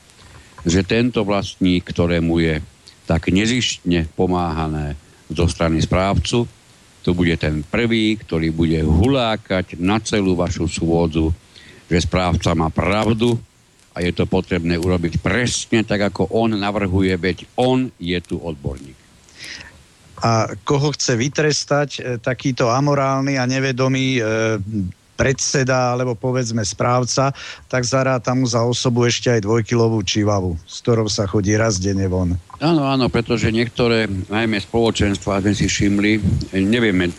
že 0.64 0.84
tento 0.84 1.24
vlastník, 1.24 1.88
ktorému 1.88 2.34
je 2.44 2.54
tak 3.08 3.32
nezištne 3.32 4.04
pomáhané 4.12 4.96
zo 5.32 5.48
strany 5.48 5.80
správcu, 5.80 6.44
to 7.00 7.10
bude 7.16 7.40
ten 7.40 7.64
prvý, 7.64 8.20
ktorý 8.20 8.52
bude 8.52 8.84
hulákať 8.84 9.80
na 9.80 9.96
celú 10.02 10.36
vašu 10.36 10.68
svôdzu, 10.68 11.32
že 11.88 12.04
správca 12.04 12.52
má 12.52 12.68
pravdu 12.68 13.40
a 13.98 14.06
je 14.06 14.14
to 14.14 14.30
potrebné 14.30 14.78
urobiť 14.78 15.18
presne 15.18 15.82
tak, 15.82 16.14
ako 16.14 16.30
on 16.30 16.54
navrhuje, 16.54 17.18
veď 17.18 17.50
on 17.58 17.90
je 17.98 18.18
tu 18.22 18.38
odborník 18.38 18.94
a 20.18 20.50
koho 20.66 20.90
chce 20.94 21.14
vytrestať 21.14 21.90
e, 21.94 22.00
takýto 22.18 22.66
amorálny 22.74 23.38
a 23.38 23.46
nevedomý 23.46 24.18
e, 24.18 24.22
predseda 25.18 25.94
alebo 25.94 26.14
povedzme 26.14 26.62
správca, 26.62 27.34
tak 27.66 27.82
zaráta 27.82 28.34
mu 28.38 28.46
za 28.46 28.62
osobu 28.62 29.06
ešte 29.06 29.34
aj 29.34 29.42
dvojkilovú 29.42 29.98
čivavu, 30.06 30.54
s 30.62 30.78
ktorou 30.82 31.10
sa 31.10 31.26
chodí 31.26 31.58
raz 31.58 31.82
denne 31.82 32.06
von. 32.06 32.38
Áno, 32.62 32.86
áno, 32.86 33.10
pretože 33.10 33.50
niektoré, 33.50 34.06
najmä 34.30 34.62
spoločenstva, 34.62 35.42
sme 35.42 35.54
si 35.58 35.66
všimli, 35.66 36.22
nevieme, 36.62 37.10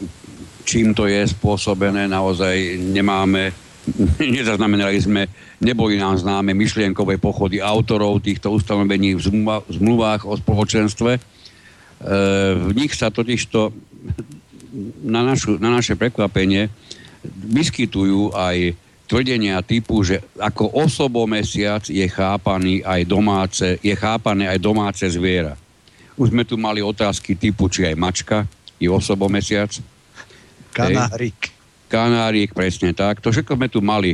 čím 0.63 0.95
to 0.95 1.11
je 1.11 1.27
spôsobené, 1.27 2.07
naozaj 2.07 2.79
nemáme, 2.79 3.51
nezaznamenali 4.35 4.97
sme, 4.99 5.27
neboli 5.63 5.95
nám 5.97 6.19
známe 6.19 6.51
myšlienkové 6.53 7.17
pochody 7.17 7.63
autorov 7.63 8.21
týchto 8.21 8.51
ustanovení 8.53 9.15
v 9.15 9.21
zmluvách 9.69 10.27
o 10.27 10.35
spoločenstve. 10.35 11.11
E, 11.15 11.19
v 12.55 12.71
nich 12.75 12.93
sa 12.93 13.09
totižto 13.09 13.71
na, 15.03 15.21
našu, 15.25 15.57
na 15.57 15.73
naše 15.73 15.97
prekvapenie 15.97 16.69
vyskytujú 17.25 18.31
aj 18.35 18.77
tvrdenia 19.09 19.57
typu, 19.65 20.05
že 20.05 20.21
ako 20.37 20.69
osobomesiac 20.85 21.89
je 21.89 22.05
chápaný 22.05 22.85
aj 22.85 23.01
domáce, 23.09 23.67
je 23.81 23.95
chápané 23.97 24.45
aj 24.45 24.59
domáce 24.61 25.03
zviera. 25.09 25.57
Už 26.13 26.29
sme 26.29 26.45
tu 26.45 26.59
mali 26.59 26.83
otázky 26.83 27.33
typu, 27.33 27.71
či 27.71 27.89
aj 27.89 27.95
mačka 27.97 28.37
je 28.77 28.87
osobomesiac. 28.87 29.73
Kanárik. 30.71 31.58
Kanárik, 31.89 32.53
presne 32.53 32.93
tak. 32.93 33.17
To 33.25 33.33
všetko 33.33 33.57
sme 33.57 33.65
tu 33.65 33.81
mali. 33.81 34.13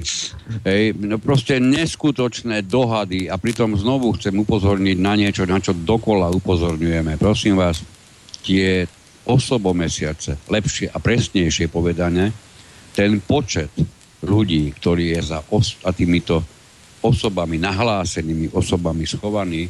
Hej. 0.64 0.96
No 0.96 1.20
proste 1.20 1.60
neskutočné 1.60 2.64
dohady 2.64 3.28
a 3.28 3.36
pritom 3.36 3.76
znovu 3.76 4.16
chcem 4.16 4.32
upozorniť 4.32 4.96
na 4.96 5.20
niečo, 5.20 5.44
na 5.44 5.60
čo 5.60 5.76
dokola 5.76 6.32
upozorňujeme. 6.32 7.20
Prosím 7.20 7.60
vás, 7.60 7.84
tie 8.48 8.88
osobomesiace, 9.28 10.40
lepšie 10.48 10.88
a 10.88 11.04
presnejšie 11.04 11.68
povedané, 11.68 12.32
ten 12.96 13.20
počet 13.20 13.76
ľudí, 14.24 14.72
ktorý 14.72 15.20
je 15.20 15.22
za 15.36 15.44
os- 15.52 15.76
a 15.84 15.92
týmito 15.92 16.40
osobami, 17.04 17.60
nahlásenými 17.60 18.56
osobami 18.56 19.04
schovaní, 19.04 19.68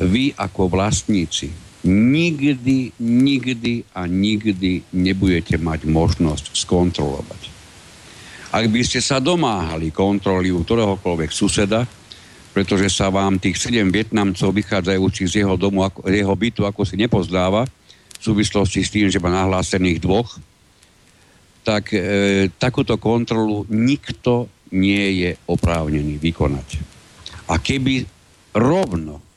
vy 0.00 0.32
ako 0.32 0.72
vlastníci 0.72 1.52
nikdy, 1.86 2.94
nikdy 3.02 3.82
a 3.94 4.06
nikdy 4.06 4.86
nebudete 4.94 5.58
mať 5.58 5.86
možnosť 5.86 6.54
skontrolovať. 6.54 7.50
Ak 8.52 8.68
by 8.68 8.80
ste 8.84 9.00
sa 9.00 9.18
domáhali 9.18 9.90
kontroly 9.90 10.52
u 10.52 10.60
ktoréhokoľvek 10.60 11.30
suseda, 11.32 11.88
pretože 12.52 12.92
sa 12.92 13.08
vám 13.08 13.40
tých 13.40 13.56
sedem 13.56 13.88
Vietnamcov 13.88 14.52
vychádzajúcich 14.52 15.28
z 15.28 15.34
jeho, 15.42 15.56
domu, 15.56 15.88
jeho 16.04 16.34
bytu 16.36 16.68
ako 16.68 16.84
si 16.84 17.00
nepozdáva, 17.00 17.64
v 17.64 18.22
súvislosti 18.22 18.84
s 18.84 18.92
tým, 18.92 19.08
že 19.08 19.18
má 19.18 19.32
nahlásených 19.32 19.98
dvoch, 19.98 20.36
tak 21.66 21.90
e, 21.90 21.98
takúto 22.54 23.00
kontrolu 23.00 23.66
nikto 23.66 24.46
nie 24.70 25.26
je 25.26 25.30
oprávnený 25.48 26.20
vykonať. 26.20 26.68
A 27.50 27.58
keby 27.58 28.04
rovno 28.54 29.31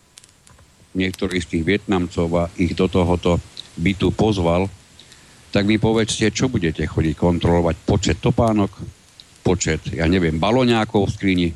niektorý 0.95 1.43
z 1.43 1.57
tých 1.57 1.63
Vietnamcov 1.67 2.27
a 2.39 2.43
ich 2.55 2.73
do 2.73 2.87
tohoto 2.87 3.37
bytu 3.75 4.15
pozval, 4.15 4.71
tak 5.51 5.67
mi 5.67 5.79
povedzte, 5.79 6.31
čo 6.31 6.51
budete 6.51 6.83
chodiť 6.83 7.15
kontrolovať? 7.15 7.75
Počet 7.83 8.17
topánok, 8.19 8.71
počet, 9.43 9.91
ja 9.91 10.07
neviem, 10.07 10.35
baloňákov 10.35 11.07
v 11.07 11.13
skrini, 11.15 11.49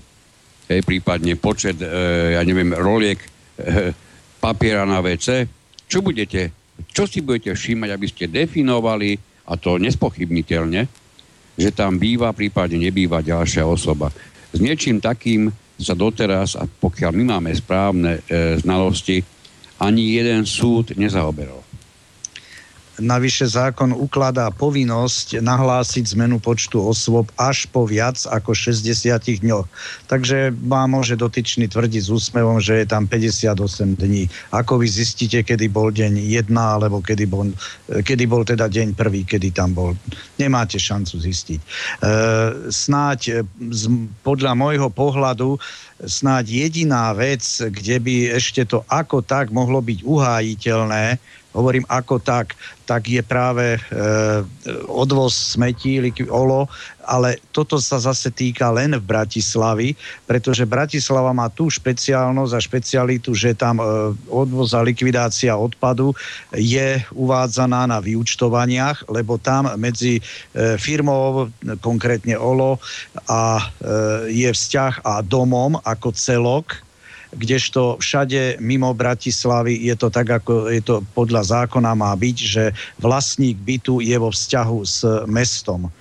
hej, 0.68 0.82
prípadne 0.84 1.36
počet, 1.36 1.80
e, 1.84 1.88
ja 2.36 2.42
neviem, 2.44 2.72
roliek, 2.76 3.20
e, 3.20 3.92
papiera 4.40 4.88
na 4.88 5.04
WC. 5.04 5.48
Čo 5.90 6.00
budete 6.06 6.60
čo 6.88 7.04
si 7.06 7.20
budete 7.20 7.52
všímať, 7.52 7.90
aby 7.92 8.08
ste 8.08 8.32
definovali, 8.32 9.20
a 9.50 9.58
to 9.58 9.82
nespochybniteľne, 9.82 10.82
že 11.60 11.70
tam 11.76 12.00
býva, 12.00 12.32
prípadne 12.32 12.80
nebýva 12.80 13.20
ďalšia 13.20 13.68
osoba. 13.68 14.14
S 14.54 14.62
niečím 14.62 15.04
takým 15.04 15.52
sa 15.80 15.96
doteraz, 15.96 16.60
a 16.60 16.68
pokiaľ 16.68 17.12
my 17.16 17.24
máme 17.36 17.50
správne 17.56 18.20
e, 18.28 18.60
znalosti, 18.60 19.24
ani 19.80 20.20
jeden 20.20 20.44
súd 20.44 21.00
nezaoberal. 21.00 21.59
Navyše 23.00 23.48
zákon 23.48 23.96
ukladá 23.96 24.52
povinnosť 24.52 25.40
nahlásiť 25.40 26.20
zmenu 26.20 26.44
počtu 26.44 26.84
osôb 26.84 27.32
až 27.40 27.66
po 27.72 27.88
viac 27.88 28.20
ako 28.28 28.52
60 28.52 28.84
dňoch. 29.40 29.68
Takže 30.12 30.52
vám 30.68 31.00
môže 31.00 31.16
dotyčný 31.16 31.72
tvrdiť 31.72 32.02
s 32.04 32.10
úsmevom, 32.12 32.60
že 32.60 32.84
je 32.84 32.86
tam 32.88 33.08
58 33.08 33.96
dní. 33.96 34.28
Ako 34.52 34.84
vy 34.84 34.88
zistíte, 34.92 35.42
kedy 35.48 35.72
bol 35.72 35.96
deň 35.96 36.20
1 36.20 36.52
alebo 36.56 37.00
kedy 37.00 37.26
bol, 37.26 37.48
kedy 37.88 38.24
bol 38.28 38.44
teda 38.44 38.68
deň 38.68 38.94
prvý, 38.94 39.24
kedy 39.24 39.56
tam 39.56 39.72
bol. 39.72 39.96
Nemáte 40.36 40.76
šancu 40.76 41.16
zistiť. 41.24 41.60
E, 41.60 41.68
snáď 42.68 43.20
e, 43.28 43.34
z, 43.72 43.84
podľa 44.22 44.54
môjho 44.60 44.92
pohľadu 44.92 45.56
snáď 46.04 46.68
jediná 46.68 47.12
vec, 47.12 47.44
kde 47.44 48.00
by 48.00 48.16
ešte 48.40 48.64
to 48.64 48.88
ako 48.88 49.20
tak 49.20 49.52
mohlo 49.52 49.84
byť 49.84 50.00
uhájiteľné, 50.08 51.20
hovorím 51.54 51.86
ako 51.90 52.22
tak, 52.22 52.54
tak 52.86 53.06
je 53.06 53.22
práve 53.22 53.78
e, 53.78 53.80
odvoz 54.90 55.58
smetí, 55.58 56.02
olo, 56.30 56.66
ale 57.06 57.42
toto 57.54 57.82
sa 57.82 57.98
zase 57.98 58.30
týka 58.30 58.70
len 58.70 58.98
v 58.98 59.04
Bratislavy, 59.06 59.98
pretože 60.30 60.70
Bratislava 60.70 61.34
má 61.34 61.50
tú 61.50 61.70
špeciálnosť 61.70 62.54
a 62.54 62.62
špecialitu, 62.62 63.34
že 63.34 63.58
tam 63.58 63.82
e, 63.82 63.86
odvoz 64.30 64.74
a 64.78 64.86
likvidácia 64.86 65.54
odpadu 65.54 66.14
je 66.54 67.02
uvádzaná 67.14 67.90
na 67.90 67.98
vyučtovaniach, 68.02 69.10
lebo 69.10 69.42
tam 69.42 69.74
medzi 69.78 70.22
e, 70.22 70.78
firmou, 70.78 71.50
konkrétne 71.82 72.38
OLO, 72.38 72.78
a 73.26 73.58
e, 73.58 73.64
je 74.34 74.50
vzťah 74.50 75.06
a 75.06 75.22
domom 75.26 75.78
ako 75.82 76.14
celok, 76.14 76.89
kdežto 77.34 78.02
všade 78.02 78.58
mimo 78.62 78.90
Bratislavy 78.94 79.78
je 79.86 79.96
to 79.96 80.10
tak, 80.10 80.42
ako 80.42 80.74
je 80.74 80.82
to 80.82 81.06
podľa 81.14 81.66
zákona 81.66 81.94
má 81.94 82.14
byť, 82.18 82.38
že 82.38 82.64
vlastník 82.98 83.58
bytu 83.62 84.02
je 84.02 84.18
vo 84.18 84.34
vzťahu 84.34 84.80
s 84.82 85.06
mestom 85.30 85.94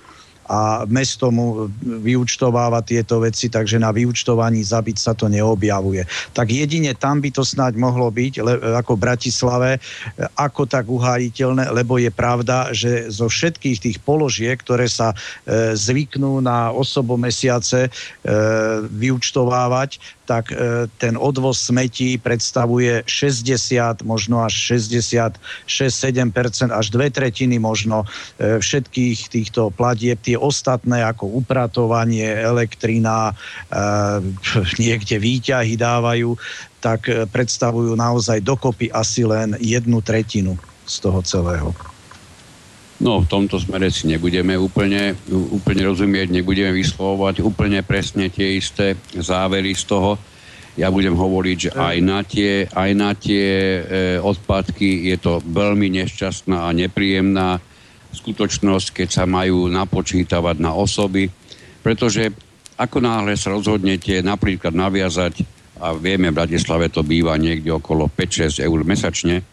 a 0.48 0.88
mesto 0.88 1.28
mu 1.28 1.68
vyučtováva 1.84 2.80
tieto 2.80 3.20
veci, 3.20 3.52
takže 3.52 3.76
na 3.76 3.92
vyučtovaní 3.92 4.64
zabiť 4.64 4.96
sa 4.96 5.12
to 5.12 5.28
neobjavuje. 5.28 6.08
Tak 6.32 6.48
jedine 6.48 6.96
tam 6.96 7.20
by 7.20 7.28
to 7.28 7.44
snáď 7.44 7.76
mohlo 7.76 8.08
byť, 8.08 8.34
le, 8.40 8.52
ako 8.80 8.96
v 8.96 9.04
Bratislave, 9.04 9.70
ako 10.40 10.64
tak 10.64 10.88
uhájiteľné, 10.88 11.68
lebo 11.68 12.00
je 12.00 12.08
pravda, 12.08 12.72
že 12.72 13.12
zo 13.12 13.28
všetkých 13.28 13.78
tých 13.78 13.98
položiek, 14.00 14.56
ktoré 14.56 14.88
sa 14.88 15.12
e, 15.12 15.76
zvyknú 15.76 16.40
na 16.40 16.72
osobo 16.72 17.20
mesiace 17.20 17.86
e, 17.86 17.90
vyučtovávať, 18.88 20.00
tak 20.28 20.52
e, 20.52 20.84
ten 21.00 21.16
odvoz 21.16 21.72
smetí 21.72 22.20
predstavuje 22.20 23.00
60, 23.08 24.04
možno 24.04 24.44
až 24.44 24.76
66-7% 24.76 26.68
až 26.68 26.86
dve 26.92 27.08
tretiny 27.08 27.56
možno 27.56 28.04
e, 28.36 28.60
všetkých 28.60 29.32
týchto 29.32 29.72
platieb. 29.72 30.20
Tie 30.20 30.36
ostatné 30.36 31.00
ako 31.00 31.32
upratovanie, 31.40 32.28
elektrina, 32.28 33.32
e, 33.32 34.20
niekde 34.84 35.16
výťahy 35.16 35.80
dávajú, 35.80 36.36
tak 36.84 37.10
predstavujú 37.10 37.96
naozaj 37.96 38.44
dokopy 38.44 38.92
asi 38.92 39.26
len 39.26 39.56
jednu 39.58 39.98
tretinu 39.98 40.54
z 40.86 40.94
toho 41.02 41.24
celého. 41.26 41.74
No, 42.98 43.22
v 43.22 43.30
tomto 43.30 43.62
smere 43.62 43.94
si 43.94 44.10
nebudeme 44.10 44.58
úplne, 44.58 45.14
úplne 45.30 45.86
rozumieť, 45.86 46.34
nebudeme 46.34 46.74
vyslovovať 46.74 47.46
úplne 47.46 47.86
presne 47.86 48.26
tie 48.26 48.58
isté 48.58 48.98
závery 49.14 49.70
z 49.78 49.86
toho. 49.86 50.18
Ja 50.74 50.90
budem 50.90 51.14
hovoriť, 51.14 51.56
že 51.58 51.70
aj 51.74 51.96
na 52.02 52.20
tie, 52.26 52.66
aj 52.66 52.90
na 52.98 53.14
tie 53.14 53.46
e, 53.46 53.80
odpadky 54.18 55.14
je 55.14 55.16
to 55.18 55.38
veľmi 55.46 55.90
nešťastná 55.94 56.66
a 56.66 56.74
nepríjemná 56.74 57.62
skutočnosť, 58.14 59.02
keď 59.02 59.08
sa 59.10 59.24
majú 59.30 59.70
napočítavať 59.70 60.56
na 60.58 60.74
osoby, 60.74 61.30
pretože 61.82 62.34
ako 62.78 62.98
náhle 62.98 63.34
sa 63.38 63.54
rozhodnete 63.54 64.22
napríklad 64.22 64.74
naviazať, 64.74 65.42
a 65.78 65.94
vieme, 65.94 66.34
v 66.34 66.38
Bratislave 66.42 66.90
to 66.90 67.06
býva 67.06 67.38
niekde 67.38 67.70
okolo 67.70 68.10
5-6 68.10 68.66
eur 68.66 68.82
mesačne, 68.82 69.46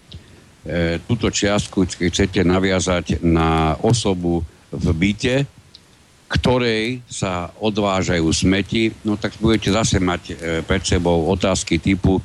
túto 1.05 1.29
čiastku, 1.29 1.85
keď 1.85 2.09
chcete 2.09 2.41
naviazať 2.41 3.21
na 3.21 3.77
osobu 3.85 4.41
v 4.73 4.87
byte, 4.97 5.45
ktorej 6.25 7.05
sa 7.05 7.53
odvážajú 7.61 8.25
smeti, 8.33 8.89
no 9.05 9.13
tak 9.13 9.37
budete 9.37 9.69
zase 9.69 10.01
mať 10.01 10.21
e, 10.25 10.33
pred 10.65 10.81
sebou 10.81 11.29
otázky 11.29 11.77
typu 11.77 12.17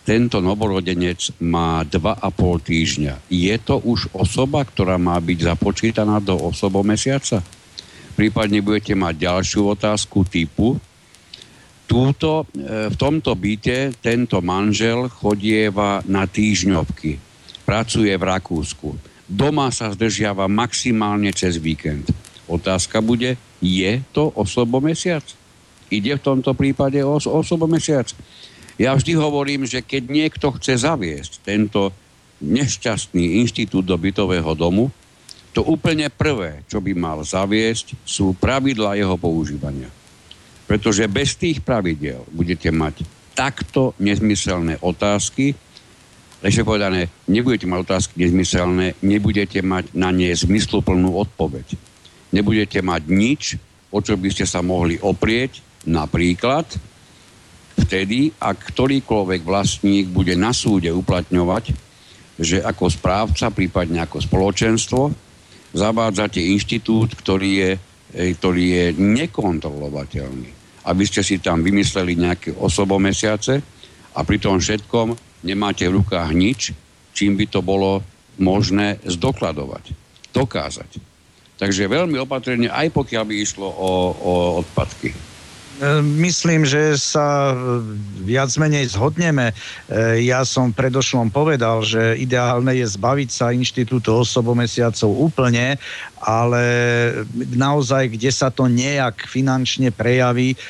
tento 0.00 0.40
novorodenec 0.40 1.38
má 1.44 1.84
2,5 1.84 2.24
týždňa. 2.66 3.14
Je 3.30 3.54
to 3.60 3.78
už 3.84 4.10
osoba, 4.16 4.64
ktorá 4.64 4.96
má 4.96 5.14
byť 5.20 5.54
započítaná 5.54 6.18
do 6.24 6.34
osobo 6.34 6.80
mesiaca? 6.80 7.44
Prípadne 8.16 8.64
budete 8.64 8.96
mať 8.96 9.14
ďalšiu 9.28 9.70
otázku 9.72 10.24
typu 10.28 10.76
túto, 11.88 12.44
e, 12.52 12.92
v 12.92 12.96
tomto 12.96 13.32
byte 13.32 13.96
tento 14.04 14.44
manžel 14.44 15.08
chodieva 15.08 16.04
na 16.04 16.28
týždňovky 16.28 17.29
pracuje 17.70 18.10
v 18.10 18.26
Rakúsku. 18.26 18.98
Doma 19.30 19.70
sa 19.70 19.94
zdržiava 19.94 20.50
maximálne 20.50 21.30
cez 21.30 21.54
víkend. 21.54 22.10
otázka 22.50 22.98
bude, 22.98 23.38
je 23.62 23.92
to 24.10 24.34
osobomesiac? 24.34 25.22
Ide 25.86 26.18
v 26.18 26.24
tomto 26.34 26.50
prípade 26.58 26.98
o 27.06 27.14
osobomesiac? 27.14 28.10
Ja 28.74 28.90
vždy 28.98 29.14
hovorím, 29.14 29.70
že 29.70 29.86
keď 29.86 30.02
niekto 30.10 30.50
chce 30.58 30.82
zaviesť 30.82 31.46
tento 31.46 31.94
nešťastný 32.42 33.38
inštitút 33.38 33.86
do 33.86 33.94
bytového 33.94 34.50
domu, 34.58 34.90
to 35.54 35.62
úplne 35.62 36.10
prvé, 36.10 36.66
čo 36.66 36.82
by 36.82 36.90
mal 36.98 37.22
zaviesť, 37.22 37.94
sú 38.02 38.34
pravidlá 38.34 38.98
jeho 38.98 39.14
používania. 39.14 39.86
Pretože 40.66 41.06
bez 41.06 41.38
tých 41.38 41.62
pravidel 41.62 42.26
budete 42.34 42.74
mať 42.74 43.06
takto 43.38 43.94
nezmyselné 44.02 44.82
otázky, 44.82 45.54
ešte 46.40 46.64
povedané, 46.64 47.12
nebudete 47.28 47.68
mať 47.68 47.78
otázky 47.84 48.12
nezmyselné, 48.16 48.96
nebudete 49.04 49.60
mať 49.60 49.92
na 49.92 50.08
ne 50.08 50.32
zmysluplnú 50.32 51.12
odpoveď. 51.12 51.76
Nebudete 52.32 52.80
mať 52.80 53.02
nič, 53.12 53.42
o 53.92 54.00
čo 54.00 54.16
by 54.16 54.28
ste 54.32 54.48
sa 54.48 54.64
mohli 54.64 54.96
oprieť, 54.96 55.60
napríklad 55.84 56.64
vtedy, 57.76 58.32
ak 58.40 58.72
ktorýkoľvek 58.72 59.40
vlastník 59.44 60.08
bude 60.08 60.32
na 60.32 60.56
súde 60.56 60.88
uplatňovať, 60.88 61.64
že 62.40 62.64
ako 62.64 62.88
správca, 62.88 63.52
prípadne 63.52 64.00
ako 64.00 64.24
spoločenstvo, 64.24 65.12
zavádzate 65.76 66.40
inštitút, 66.40 67.20
ktorý 67.20 67.50
je, 67.52 67.70
e, 68.16 68.32
ktorý 68.32 68.64
je 68.64 68.86
nekontrolovateľný. 68.96 70.50
Aby 70.88 71.04
ste 71.04 71.20
si 71.20 71.36
tam 71.36 71.60
vymysleli 71.60 72.16
nejaké 72.16 72.56
osobomesiace 72.56 73.60
a 74.16 74.20
pri 74.24 74.40
tom 74.40 74.56
všetkom 74.56 75.29
nemáte 75.44 75.88
v 75.88 76.00
rukách 76.00 76.30
nič, 76.32 76.72
čím 77.16 77.36
by 77.36 77.46
to 77.48 77.60
bolo 77.60 78.04
možné 78.40 78.96
zdokladovať, 79.04 79.92
dokázať. 80.32 80.90
Takže 81.60 81.92
veľmi 81.92 82.16
opatrne, 82.16 82.72
aj 82.72 82.88
pokiaľ 82.88 83.24
by 83.28 83.34
išlo 83.36 83.68
o, 83.68 83.92
o 84.16 84.32
odpadky. 84.64 85.12
Myslím, 86.04 86.68
že 86.68 87.00
sa 87.00 87.56
viac 88.20 88.52
menej 88.60 88.92
zhodneme. 88.92 89.56
Ja 90.20 90.44
som 90.44 90.76
predošlom 90.76 91.32
povedal, 91.32 91.80
že 91.80 92.20
ideálne 92.20 92.76
je 92.76 92.84
zbaviť 92.84 93.28
sa 93.32 93.56
inštitútu 93.56 94.12
osobomesiacov 94.12 95.08
úplne 95.08 95.80
ale 96.20 96.64
naozaj, 97.56 98.12
kde 98.12 98.28
sa 98.28 98.52
to 98.52 98.68
nejak 98.68 99.24
finančne 99.24 99.88
prejaví, 99.88 100.52
e, 100.52 100.56
e, 100.56 100.60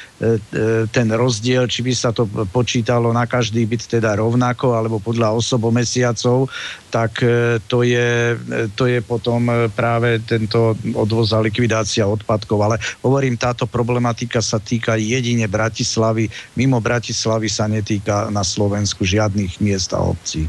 ten 0.93 1.09
rozdiel, 1.09 1.65
či 1.65 1.81
by 1.81 1.93
sa 1.97 2.13
to 2.13 2.29
počítalo 2.53 3.09
na 3.09 3.25
každý 3.25 3.65
byt 3.65 3.89
teda 3.89 4.21
rovnako, 4.21 4.77
alebo 4.77 5.01
podľa 5.01 5.33
osobomesiacov, 5.33 6.45
tak 6.93 7.25
e, 7.25 7.57
to 7.65 7.81
je, 7.81 8.37
to 8.77 8.85
je 8.85 9.01
potom 9.01 9.71
práve 9.73 10.21
tento 10.29 10.77
odvoz 10.93 11.33
a 11.33 11.41
likvidácia 11.41 12.05
odpadkov. 12.05 12.59
Ale 12.61 12.77
hovorím, 13.01 13.41
táto 13.41 13.65
problematika 13.65 14.45
sa 14.45 14.61
týka 14.61 15.01
jedine 15.01 15.49
Bratislavy. 15.49 16.29
Mimo 16.53 16.85
Bratislavy 16.85 17.49
sa 17.49 17.65
netýka 17.65 18.29
na 18.29 18.45
Slovensku 18.45 19.09
žiadnych 19.09 19.57
miest 19.65 19.97
a 19.97 20.05
obcí. 20.05 20.45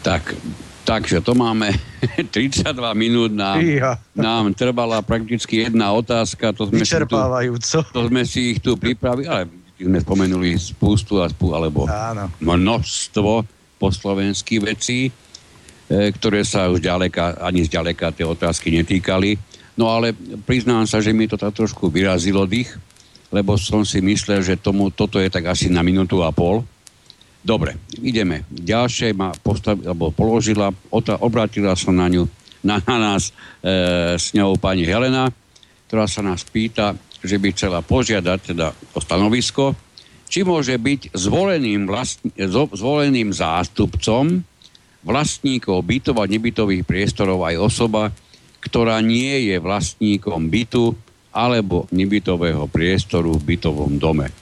Tak, 0.00 0.32
Takže 0.84 1.24
to 1.24 1.32
máme 1.32 1.72
32 2.32 2.76
minút. 2.92 3.32
Nám, 3.32 3.58
nám 4.12 4.52
trvala 4.52 5.00
prakticky 5.00 5.64
jedna 5.64 5.96
otázka. 5.96 6.52
To 6.52 6.68
sme 6.68 6.84
Vyčerpávajúco. 6.84 7.80
Tu, 7.88 7.92
to 7.92 8.00
sme 8.12 8.22
si 8.28 8.54
ich 8.54 8.60
tu 8.60 8.76
pripravili, 8.76 9.26
ale 9.26 9.48
sme 9.80 9.98
spomenuli 9.98 10.54
spústu 10.60 11.24
a 11.24 11.26
spú, 11.26 11.56
alebo 11.56 11.88
Áno. 11.88 12.30
množstvo 12.38 13.30
po 13.80 13.88
slovenských 13.90 14.60
vecí, 14.62 15.08
e, 15.08 15.10
ktoré 16.14 16.46
sa 16.46 16.70
už 16.70 16.78
ďaleka, 16.78 17.42
ani 17.42 17.64
zďaleka 17.66 18.14
tie 18.14 18.28
otázky 18.28 18.70
netýkali. 18.70 19.34
No 19.74 19.90
ale 19.90 20.14
priznám 20.46 20.86
sa, 20.86 21.02
že 21.02 21.10
mi 21.10 21.26
to 21.26 21.34
tak 21.34 21.56
trošku 21.56 21.90
vyrazilo 21.90 22.46
dých, 22.46 22.70
lebo 23.34 23.58
som 23.58 23.82
si 23.82 23.98
myslel, 23.98 24.46
že 24.46 24.60
tomu, 24.60 24.94
toto 24.94 25.18
je 25.18 25.26
tak 25.26 25.50
asi 25.50 25.66
na 25.66 25.82
minútu 25.82 26.22
a 26.22 26.30
pol 26.30 26.62
Dobre, 27.44 27.76
ideme. 28.00 28.48
Ďalšie 28.48 29.12
ma 29.12 29.28
postav, 29.36 29.76
alebo 29.84 30.08
položila, 30.08 30.72
ota, 30.88 31.20
obrátila 31.20 31.76
sa 31.76 31.92
na 31.92 32.08
ňu, 32.08 32.24
na, 32.64 32.80
na 32.80 32.96
nás 32.96 33.28
e, 33.28 33.32
s 34.16 34.32
ňou 34.32 34.56
pani 34.56 34.88
Helena, 34.88 35.28
ktorá 35.84 36.08
sa 36.08 36.24
nás 36.24 36.40
pýta, 36.48 36.96
že 37.20 37.36
by 37.36 37.52
chcela 37.52 37.84
požiadať 37.84 38.56
teda 38.56 38.72
o 38.96 38.98
stanovisko, 38.98 39.76
či 40.24 40.40
môže 40.40 40.72
byť 40.72 41.12
zvoleným, 41.12 41.84
vlastn- 41.84 42.32
zvoleným 42.72 43.28
zástupcom 43.36 44.40
vlastníkov 45.04 45.84
bytov 45.84 46.24
a 46.24 46.24
nebytových 46.24 46.88
priestorov 46.88 47.44
aj 47.44 47.60
osoba, 47.60 48.08
ktorá 48.64 49.04
nie 49.04 49.52
je 49.52 49.60
vlastníkom 49.60 50.48
bytu 50.48 50.96
alebo 51.28 51.84
nebytového 51.92 52.64
priestoru 52.72 53.36
v 53.36 53.52
bytovom 53.52 54.00
dome 54.00 54.32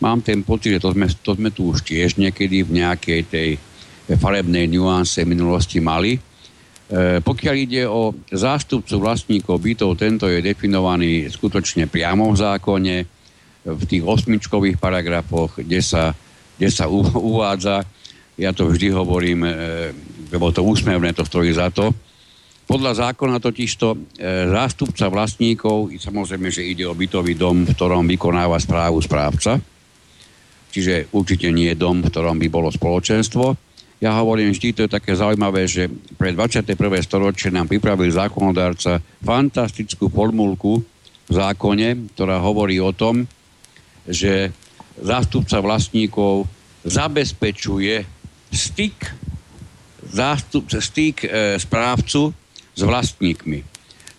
mám 0.00 0.20
ten 0.20 0.42
pocit, 0.42 0.76
že 0.76 0.82
to 0.82 0.92
sme, 0.92 1.06
to 1.08 1.32
sme 1.36 1.50
tu 1.50 1.72
už 1.72 1.84
tiež 1.86 2.20
niekedy 2.20 2.66
v 2.66 2.82
nejakej 2.82 3.20
tej 3.28 3.48
farebnej 4.18 4.68
nuanse 4.68 5.22
minulosti 5.24 5.78
mali. 5.78 6.18
E, 6.18 6.20
pokiaľ 7.24 7.54
ide 7.56 7.82
o 7.88 8.12
zástupcu 8.28 8.98
vlastníkov 8.98 9.56
bytov, 9.62 9.96
tento 9.96 10.28
je 10.28 10.44
definovaný 10.44 11.30
skutočne 11.30 11.88
priamo 11.88 12.28
v 12.28 12.36
zákone, 12.36 12.96
v 13.62 13.82
tých 13.86 14.02
osmičkových 14.02 14.76
paragrafoch, 14.76 15.62
kde 15.62 15.80
sa, 15.80 16.10
kde 16.58 16.68
sa 16.68 16.90
uvádza, 16.90 17.86
ja 18.34 18.50
to 18.50 18.68
vždy 18.68 18.90
hovorím, 18.90 19.46
e, 19.46 19.52
lebo 20.32 20.50
to 20.50 20.66
úsmevné, 20.66 21.14
to 21.14 21.22
stojí 21.22 21.52
za 21.54 21.70
to, 21.70 21.94
podľa 22.72 23.12
zákona 23.12 23.36
totižto 23.36 23.86
e, 23.92 23.96
zástupca 24.48 25.12
vlastníkov, 25.12 25.92
samozrejme, 25.92 26.48
že 26.48 26.64
ide 26.64 26.88
o 26.88 26.96
bytový 26.96 27.36
dom, 27.36 27.68
v 27.68 27.76
ktorom 27.76 28.08
vykonáva 28.08 28.56
správu 28.56 28.96
správca, 29.04 29.60
čiže 30.72 31.12
určite 31.12 31.52
nie 31.52 31.68
je 31.68 31.76
dom, 31.76 32.00
v 32.00 32.08
ktorom 32.08 32.40
by 32.40 32.48
bolo 32.48 32.72
spoločenstvo. 32.72 33.52
Ja 34.00 34.16
hovorím 34.16 34.56
vždy, 34.56 34.68
to 34.72 34.80
je 34.88 34.96
také 34.96 35.12
zaujímavé, 35.12 35.68
že 35.68 35.92
pre 36.16 36.32
21. 36.32 36.72
storočie 37.04 37.52
nám 37.52 37.68
pripravil 37.68 38.08
zákonodárca 38.08 39.04
fantastickú 39.20 40.08
formulku 40.08 40.80
v 41.28 41.32
zákone, 41.32 42.16
ktorá 42.16 42.40
hovorí 42.40 42.80
o 42.80 42.96
tom, 42.96 43.28
že 44.08 44.48
zástupca 44.96 45.60
vlastníkov 45.60 46.48
zabezpečuje 46.88 48.00
styk, 48.48 48.98
zástup, 50.08 50.72
styk 50.72 51.28
e, 51.28 51.60
správcu 51.60 52.41
s 52.72 52.80
vlastníkmi. 52.82 53.64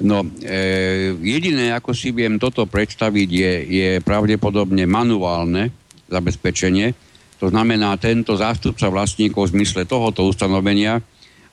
No, 0.04 0.26
e, 0.44 1.16
jediné, 1.22 1.72
ako 1.72 1.96
si 1.96 2.12
viem 2.12 2.36
toto 2.42 2.68
predstaviť, 2.68 3.30
je, 3.30 3.54
je 3.70 3.90
pravdepodobne 4.04 4.84
manuálne, 4.84 5.72
zabezpečenie. 6.12 6.92
To 7.40 7.48
znamená, 7.50 7.96
tento 7.98 8.36
zástupca 8.36 8.92
vlastníkov 8.92 9.50
v 9.50 9.62
zmysle 9.62 9.88
tohoto 9.88 10.28
ustanovenia 10.28 11.00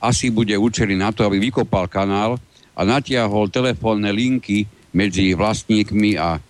asi 0.00 0.32
bude 0.32 0.56
určený 0.56 0.96
na 0.96 1.12
to, 1.12 1.22
aby 1.28 1.38
vykopal 1.38 1.86
kanál 1.86 2.40
a 2.72 2.80
natiahol 2.82 3.52
telefónne 3.52 4.08
linky 4.10 4.64
medzi 4.90 5.36
vlastníkmi 5.36 6.16
a, 6.16 6.40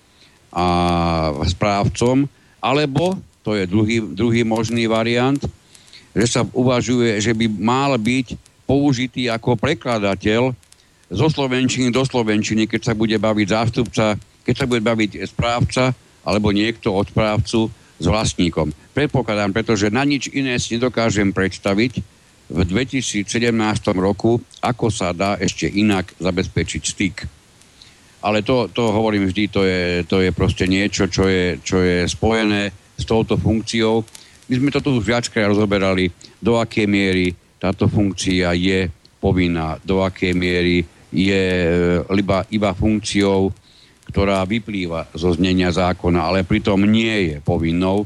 a 0.55 0.65
správcom, 1.45 2.25
alebo, 2.63 3.19
to 3.43 3.57
je 3.57 3.65
druhý, 3.67 3.99
druhý 4.01 4.43
možný 4.47 4.87
variant, 4.87 5.41
že 6.15 6.27
sa 6.27 6.43
uvažuje, 6.45 7.19
že 7.21 7.33
by 7.35 7.47
mal 7.49 7.95
byť 7.97 8.50
použitý 8.71 9.27
ako 9.27 9.59
prekladateľ 9.59 10.55
zo 11.11 11.27
slovenčiny 11.27 11.91
do 11.91 12.07
slovenčiny, 12.07 12.71
keď 12.71 12.81
sa 12.87 12.95
bude 12.95 13.19
baviť 13.19 13.47
zástupca, 13.51 14.15
keď 14.47 14.55
sa 14.55 14.67
bude 14.71 14.79
baviť 14.79 15.27
správca 15.27 15.91
alebo 16.23 16.55
niekto 16.55 16.95
od 16.95 17.11
správcu 17.11 17.67
s 17.99 18.07
vlastníkom. 18.07 18.71
Predpokladám, 18.95 19.51
pretože 19.51 19.91
na 19.91 20.07
nič 20.07 20.31
iné 20.31 20.55
si 20.63 20.79
nedokážem 20.79 21.35
predstaviť 21.35 21.99
v 22.47 22.61
2017 22.63 23.27
roku, 23.99 24.39
ako 24.63 24.87
sa 24.87 25.11
dá 25.11 25.35
ešte 25.35 25.67
inak 25.67 26.15
zabezpečiť 26.23 26.83
styk. 26.87 27.17
Ale 28.23 28.47
to, 28.47 28.71
to 28.71 28.87
hovorím 28.95 29.27
vždy, 29.27 29.45
to 29.51 29.67
je, 29.67 30.07
to 30.07 30.23
je 30.23 30.31
proste 30.31 30.71
niečo, 30.71 31.11
čo 31.11 31.27
je, 31.27 31.59
čo 31.59 31.83
je 31.83 32.07
spojené 32.07 32.71
s 32.95 33.03
touto 33.03 33.35
funkciou. 33.35 34.07
My 34.47 34.55
sme 34.61 34.71
to 34.71 34.79
tu 34.79 34.95
už 34.95 35.09
viackrát 35.09 35.51
rozoberali, 35.51 36.13
do 36.39 36.61
akej 36.61 36.87
miery 36.87 37.33
táto 37.61 37.87
funkcia 37.87 38.57
je 38.57 38.89
povinná, 39.21 39.77
do 39.85 40.01
akej 40.01 40.33
miery 40.33 40.83
je 41.13 41.45
e, 42.01 42.17
iba, 42.17 42.49
iba 42.49 42.73
funkciou 42.73 43.53
ktorá 44.11 44.43
vyplýva 44.43 45.07
zo 45.15 45.31
znenia 45.31 45.71
zákona, 45.71 46.27
ale 46.27 46.43
pritom 46.43 46.83
nie 46.83 47.31
je 47.31 47.37
povinnou. 47.39 48.03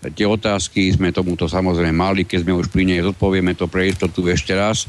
Tie 0.00 0.24
otázky 0.24 0.88
sme 0.88 1.12
tomuto 1.12 1.44
samozrejme 1.44 1.92
mali, 1.92 2.24
keď 2.24 2.48
sme 2.48 2.56
už 2.56 2.72
pri 2.72 2.88
nej 2.88 3.00
zodpovieme 3.04 3.52
to 3.52 3.68
pre 3.68 3.92
istotu 3.92 4.24
ešte 4.24 4.56
raz. 4.56 4.88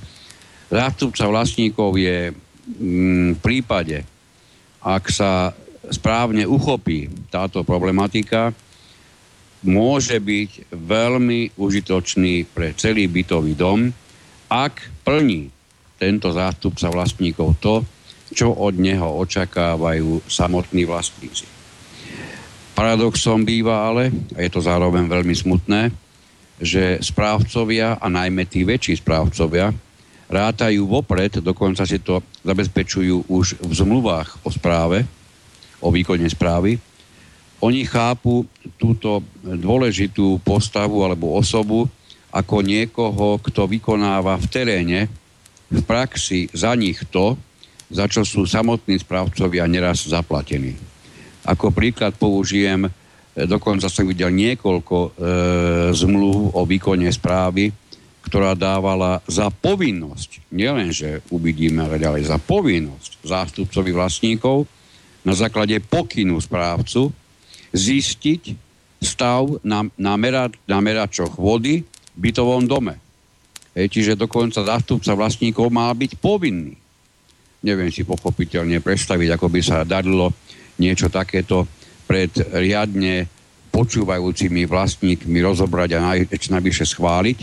Zástupca 0.72 1.28
vlastníkov 1.28 1.99
je 1.99 2.32
mm, 2.32 3.36
v 3.36 3.39
prípade, 3.43 4.08
ak 4.80 5.03
sa 5.12 5.51
správne 5.91 6.47
uchopí 6.47 7.12
táto 7.28 7.62
problematika, 7.68 8.56
môže 9.66 10.18
byť 10.22 10.72
veľmi 10.74 11.57
užitočný 11.57 12.45
pre 12.53 12.78
celý 12.78 13.09
bytový 13.09 13.53
dom, 13.57 13.89
ak 14.47 15.03
plní 15.03 15.49
tento 15.97 16.30
zástupca 16.30 16.88
vlastníkov 16.93 17.57
to, 17.59 17.76
čo 18.34 18.53
od 18.53 18.78
neho 18.78 19.05
očakávajú 19.22 20.26
samotní 20.30 20.86
vlastníci. 20.86 21.45
Paradoxom 22.76 23.47
býva 23.47 23.88
ale, 23.88 24.11
a 24.36 24.43
je 24.43 24.51
to 24.51 24.59
zároveň 24.59 25.07
veľmi 25.07 25.32
smutné, 25.32 25.95
že 26.59 26.99
správcovia 26.99 27.99
a 27.99 28.07
najmä 28.11 28.47
tí 28.47 28.68
väčší 28.68 28.99
správcovia 28.99 29.72
rátajú 30.28 30.84
vopred, 30.88 31.39
dokonca 31.39 31.88
si 31.88 32.01
to 32.03 32.20
zabezpečujú 32.43 33.32
už 33.32 33.59
v 33.63 33.72
zmluvách 33.72 34.43
o 34.43 34.49
správe, 34.51 35.07
o 35.80 35.91
výkone 35.93 36.28
správy. 36.28 36.76
Oni 37.66 37.82
chápu 37.82 38.45
túto 38.78 39.26
dôležitú 39.41 40.38
postavu 40.45 41.01
alebo 41.01 41.34
osobu 41.34 41.89
ako 42.30 42.61
niekoho, 42.61 43.41
kto 43.41 43.66
vykonáva 43.66 44.38
v 44.38 44.45
teréne, 44.53 44.99
v 45.74 45.82
praxi 45.82 46.45
za 46.53 46.78
nich 46.78 47.01
to, 47.09 47.34
za 47.89 48.05
čo 48.05 48.22
sú 48.22 48.45
samotní 48.45 49.01
správcovia 49.01 49.66
neraz 49.66 50.05
zaplatení. 50.05 50.78
Ako 51.41 51.74
príklad 51.74 52.13
použijem, 52.22 52.86
e, 52.86 52.89
dokonca 53.49 53.89
som 53.89 54.05
videl 54.05 54.30
niekoľko 54.30 54.97
e, 54.97 55.09
zmluv 55.93 56.53
o 56.53 56.61
výkone 56.70 57.09
správy, 57.09 57.74
ktorá 58.26 58.53
dávala 58.53 59.22
za 59.26 59.49
povinnosť, 59.49 60.49
nielenže 60.53 61.26
uvidíme, 61.34 61.86
ale 61.86 62.01
ďalej 62.01 62.30
za 62.30 62.38
povinnosť 62.38 63.26
zástupcovi 63.26 63.89
vlastníkov 63.93 64.66
na 65.26 65.34
základe 65.34 65.78
pokynu 65.82 66.38
správcu 66.41 67.24
zistiť 67.76 68.55
stav 69.03 69.59
na, 69.61 69.84
na, 69.99 70.15
merat, 70.15 70.55
na 70.63 70.80
meračoch 70.80 71.36
vody 71.36 71.84
v 72.15 72.19
bytovom 72.19 72.63
dome. 72.63 72.95
Hej, 73.76 73.91
čiže 73.91 74.13
dokonca 74.15 74.63
zástupca 74.63 75.11
vlastníkov 75.11 75.67
mal 75.67 75.91
byť 75.91 76.15
povinný. 76.23 76.80
Neviem 77.59 77.91
si 77.91 78.07
pochopiteľne 78.07 78.80
predstaviť, 78.80 79.36
ako 79.36 79.47
by 79.51 79.59
sa 79.59 79.84
darilo 79.84 80.32
niečo 80.80 81.11
takéto 81.11 81.67
pred 82.07 82.32
riadne 82.55 83.28
počúvajúcimi 83.76 84.63
vlastníkmi 84.63 85.38
rozobrať 85.43 85.99
a 85.99 86.15
najvyššie 86.32 86.88
schváliť. 86.95 87.38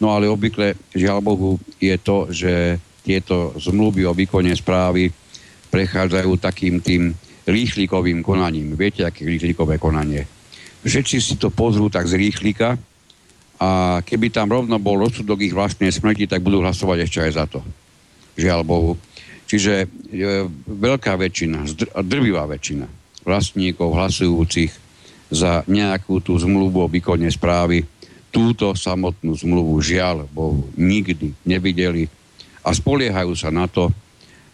No 0.00 0.16
ale 0.16 0.32
obvykle, 0.32 0.72
žiaľ 0.96 1.20
Bohu, 1.20 1.60
je 1.76 1.92
to, 2.00 2.32
že 2.32 2.80
tieto 3.04 3.52
zmluvy 3.60 4.08
o 4.08 4.16
výkone 4.16 4.56
správy 4.56 5.12
prechádzajú 5.68 6.30
takým 6.40 6.80
tým 6.80 7.12
rýchlikovým 7.44 8.24
konaním. 8.24 8.76
Viete, 8.76 9.04
aké 9.04 9.24
rýchlikové 9.24 9.76
konanie? 9.76 10.24
Všetci 10.84 11.16
si 11.20 11.34
to 11.40 11.48
pozrú 11.48 11.88
tak 11.88 12.04
z 12.08 12.20
rýchlika 12.20 12.76
a 13.60 14.00
keby 14.04 14.28
tam 14.28 14.52
rovno 14.52 14.76
bol 14.76 15.00
rozsudok 15.00 15.40
ich 15.40 15.56
vlastnej 15.56 15.88
smrti, 15.88 16.28
tak 16.28 16.44
budú 16.44 16.60
hlasovať 16.60 16.98
ešte 17.08 17.18
aj 17.24 17.32
za 17.32 17.44
to. 17.48 17.60
Žiaľ 18.36 18.60
Bohu. 18.66 18.92
Čiže 19.44 19.72
e, 19.84 19.86
veľká 20.66 21.14
väčšina, 21.16 21.64
drvivá 22.04 22.48
väčšina 22.48 22.86
vlastníkov 23.24 23.96
hlasujúcich 23.96 24.72
za 25.32 25.64
nejakú 25.64 26.20
tú 26.20 26.36
zmluvu 26.36 26.84
o 26.84 26.88
výkone 26.88 27.28
správy 27.32 27.84
túto 28.34 28.74
samotnú 28.74 29.38
zmluvu 29.38 29.78
žiaľ 29.78 30.26
Bohu 30.28 30.66
nikdy 30.74 31.32
nevideli 31.46 32.10
a 32.66 32.74
spoliehajú 32.74 33.32
sa 33.38 33.54
na 33.54 33.70
to, 33.70 33.94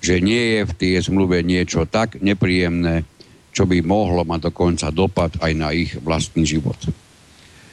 že 0.00 0.24
nie 0.24 0.56
je 0.56 0.60
v 0.64 0.76
tej 0.76 0.92
zmluve 1.06 1.44
niečo 1.44 1.84
tak 1.84 2.18
nepríjemné, 2.24 3.04
čo 3.52 3.68
by 3.68 3.84
mohlo 3.84 4.24
mať 4.24 4.50
dokonca 4.50 4.88
dopad 4.88 5.36
aj 5.44 5.52
na 5.52 5.70
ich 5.76 5.92
vlastný 6.00 6.48
život. 6.48 6.78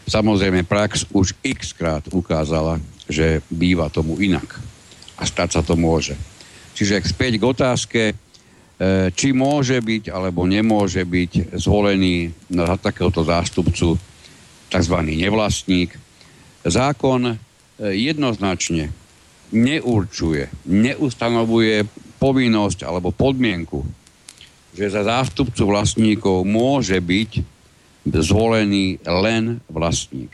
Samozrejme, 0.08 0.64
prax 0.64 1.08
už 1.12 1.36
x 1.44 1.76
krát 1.76 2.04
ukázala, 2.12 2.80
že 3.08 3.44
býva 3.52 3.92
tomu 3.92 4.20
inak. 4.20 4.60
A 5.20 5.28
stať 5.28 5.60
sa 5.60 5.62
to 5.64 5.76
môže. 5.76 6.16
Čiže 6.76 7.04
späť 7.04 7.42
k 7.42 7.44
otázke, 7.44 8.02
e, 8.12 8.16
či 9.12 9.36
môže 9.36 9.82
byť 9.82 10.14
alebo 10.14 10.48
nemôže 10.48 11.04
byť 11.04 11.60
zvolený 11.60 12.32
na 12.54 12.80
takéhoto 12.80 13.26
zástupcu 13.26 14.00
tzv. 14.72 14.96
nevlastník. 15.04 15.92
Zákon 16.64 17.34
e, 17.34 17.36
jednoznačne 17.98 18.94
neurčuje, 19.52 20.52
neustanovuje 20.68 21.88
povinnosť 22.18 22.86
alebo 22.86 23.13
podmienku, 23.13 23.86
že 24.74 24.93
za 24.93 25.05
zástupcu 25.05 25.63
vlastníkov 25.65 26.45
môže 26.45 26.97
byť 26.97 27.32
zvolený 28.05 29.01
len 29.03 29.57
vlastník. 29.68 30.32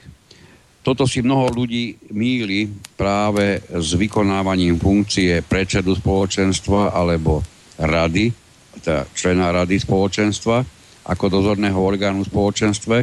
Toto 0.83 1.07
si 1.07 1.23
mnoho 1.23 1.47
ľudí 1.47 1.95
míli 2.11 2.67
práve 2.99 3.63
s 3.71 3.95
vykonávaním 3.95 4.75
funkcie 4.75 5.39
predsedu 5.39 5.95
spoločenstva 5.95 6.91
alebo 6.91 7.39
rady, 7.79 8.35
teda 8.83 9.07
člena 9.15 9.55
rady 9.55 9.79
spoločenstva, 9.79 10.59
ako 11.07 11.25
dozorného 11.31 11.79
orgánu 11.79 12.27
v 12.27 12.31
spoločenstve, 12.31 12.97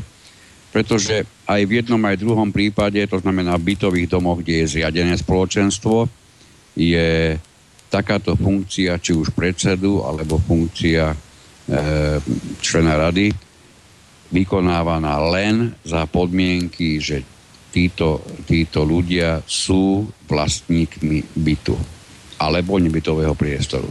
pretože 0.71 1.25
aj 1.49 1.61
v 1.65 1.81
jednom 1.81 2.01
aj 2.05 2.21
druhom 2.21 2.53
prípade, 2.53 3.01
to 3.09 3.17
znamená 3.17 3.57
v 3.57 3.75
bytových 3.75 4.13
domoch, 4.13 4.45
kde 4.45 4.63
je 4.63 4.71
zriadené 4.77 5.17
spoločenstvo, 5.17 6.05
je 6.77 7.35
takáto 7.91 8.39
funkcia, 8.39 9.03
či 9.03 9.13
už 9.13 9.35
predsedu, 9.35 10.07
alebo 10.07 10.39
funkcia 10.39 11.11
e, 11.11 11.17
člena 12.63 12.95
rady, 12.95 13.35
vykonávaná 14.31 15.19
len 15.35 15.75
za 15.83 16.07
podmienky, 16.07 17.03
že 17.03 17.27
títo, 17.75 18.23
títo 18.47 18.87
ľudia 18.87 19.43
sú 19.43 20.07
vlastníkmi 20.31 21.35
bytu 21.35 21.77
alebo 22.41 22.81
nebytového 22.81 23.37
priestoru. 23.37 23.91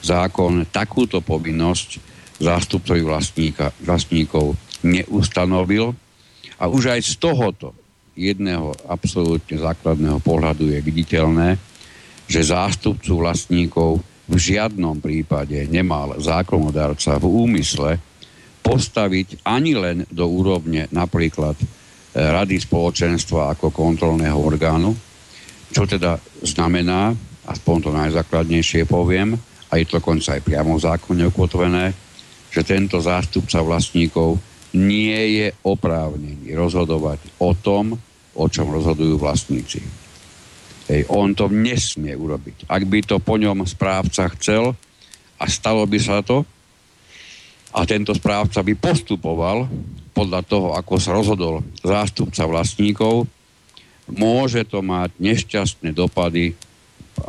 Zákon 0.00 0.68
takúto 0.70 1.20
povinnosť 1.20 1.98
zástupcovi 2.40 3.02
vlastníka, 3.04 3.74
vlastníkov 3.82 4.56
neustanovil 4.80 5.92
a 6.56 6.64
už 6.68 6.96
aj 6.96 7.00
z 7.04 7.12
tohoto 7.20 7.76
jedného 8.16 8.72
absolútne 8.88 9.56
základného 9.60 10.20
pohľadu 10.20 10.72
je 10.72 10.78
viditeľné, 10.80 11.56
že 12.30 12.46
zástupcu 12.46 13.26
vlastníkov 13.26 13.98
v 14.30 14.36
žiadnom 14.38 15.02
prípade 15.02 15.66
nemal 15.66 16.14
zákonodárca 16.22 17.18
v 17.18 17.26
úmysle 17.26 17.98
postaviť 18.62 19.42
ani 19.42 19.74
len 19.74 20.06
do 20.06 20.30
úrovne 20.30 20.86
napríklad 20.94 21.58
Rady 22.14 22.62
spoločenstva 22.62 23.54
ako 23.54 23.74
kontrolného 23.74 24.38
orgánu, 24.38 24.94
čo 25.70 25.86
teda 25.86 26.18
znamená, 26.42 27.14
aspoň 27.46 27.76
to 27.82 27.90
najzákladnejšie 27.90 28.86
poviem, 28.86 29.34
a 29.70 29.78
je 29.78 29.86
to 29.86 30.02
konca 30.02 30.34
aj 30.34 30.42
priamo 30.42 30.74
v 30.74 30.82
zákone 30.86 31.22
ukotvené, 31.30 31.94
že 32.50 32.66
tento 32.66 32.98
zástupca 32.98 33.62
vlastníkov 33.62 34.38
nie 34.74 35.42
je 35.42 35.46
oprávnený 35.66 36.50
rozhodovať 36.54 37.42
o 37.42 37.54
tom, 37.54 37.94
o 38.34 38.46
čom 38.46 38.70
rozhodujú 38.70 39.18
vlastníci. 39.18 39.82
Hej, 40.90 41.06
on 41.06 41.38
to 41.38 41.46
nesmie 41.46 42.18
urobiť. 42.18 42.66
Ak 42.66 42.82
by 42.82 42.98
to 43.06 43.22
po 43.22 43.38
ňom 43.38 43.62
správca 43.62 44.26
chcel 44.34 44.74
a 45.38 45.44
stalo 45.46 45.86
by 45.86 45.98
sa 46.02 46.18
to, 46.26 46.42
a 47.70 47.86
tento 47.86 48.10
správca 48.10 48.66
by 48.66 48.74
postupoval 48.74 49.70
podľa 50.10 50.42
toho, 50.42 50.74
ako 50.74 50.98
sa 50.98 51.14
rozhodol 51.14 51.62
zástupca 51.78 52.42
vlastníkov, 52.42 53.30
môže 54.10 54.66
to 54.66 54.82
mať 54.82 55.14
nešťastné 55.22 55.94
dopady 55.94 56.58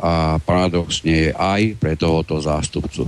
a 0.02 0.42
paradoxne 0.42 1.30
je 1.30 1.30
aj 1.30 1.78
pre 1.78 1.94
tohoto 1.94 2.42
zástupcu. 2.42 3.06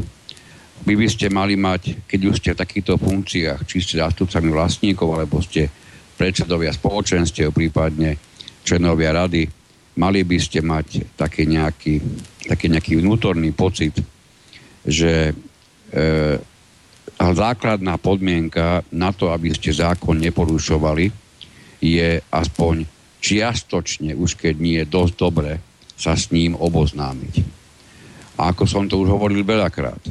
Vy 0.87 0.95
by 0.95 1.09
ste 1.11 1.33
mali 1.33 1.59
mať, 1.59 2.07
keď 2.07 2.21
už 2.31 2.35
ste 2.39 2.55
v 2.55 2.61
takýchto 2.63 2.95
funkciách, 3.03 3.67
či 3.67 3.83
ste 3.83 3.99
zástupcami 3.99 4.55
vlastníkov, 4.55 5.19
alebo 5.19 5.43
ste 5.43 5.67
predsedovia 6.15 6.71
spoločenstiev, 6.71 7.51
prípadne 7.51 8.15
členovia 8.63 9.11
rady, 9.11 9.64
mali 9.95 10.27
by 10.27 10.39
ste 10.43 10.61
mať 10.63 11.15
taký 11.15 11.47
nejaký, 11.47 12.03
taký 12.51 12.67
nejaký 12.71 12.99
vnútorný 12.99 13.55
pocit, 13.55 13.95
že 14.85 15.31
e, 15.31 15.35
základná 17.19 17.97
podmienka 17.97 18.83
na 18.91 19.15
to, 19.15 19.31
aby 19.31 19.55
ste 19.55 19.71
zákon 19.71 20.19
neporušovali, 20.19 21.11
je 21.79 22.21
aspoň 22.33 22.85
čiastočne, 23.25 24.13
už 24.19 24.37
keď 24.37 24.55
nie 24.61 24.77
je 24.83 24.91
dosť 24.91 25.15
dobre, 25.17 25.53
sa 25.95 26.19
s 26.19 26.29
ním 26.35 26.59
oboznámiť. 26.59 27.35
A 28.35 28.51
ako 28.51 28.65
som 28.67 28.85
to 28.91 28.99
už 28.99 29.15
hovoril 29.15 29.47
veľakrát, 29.47 30.03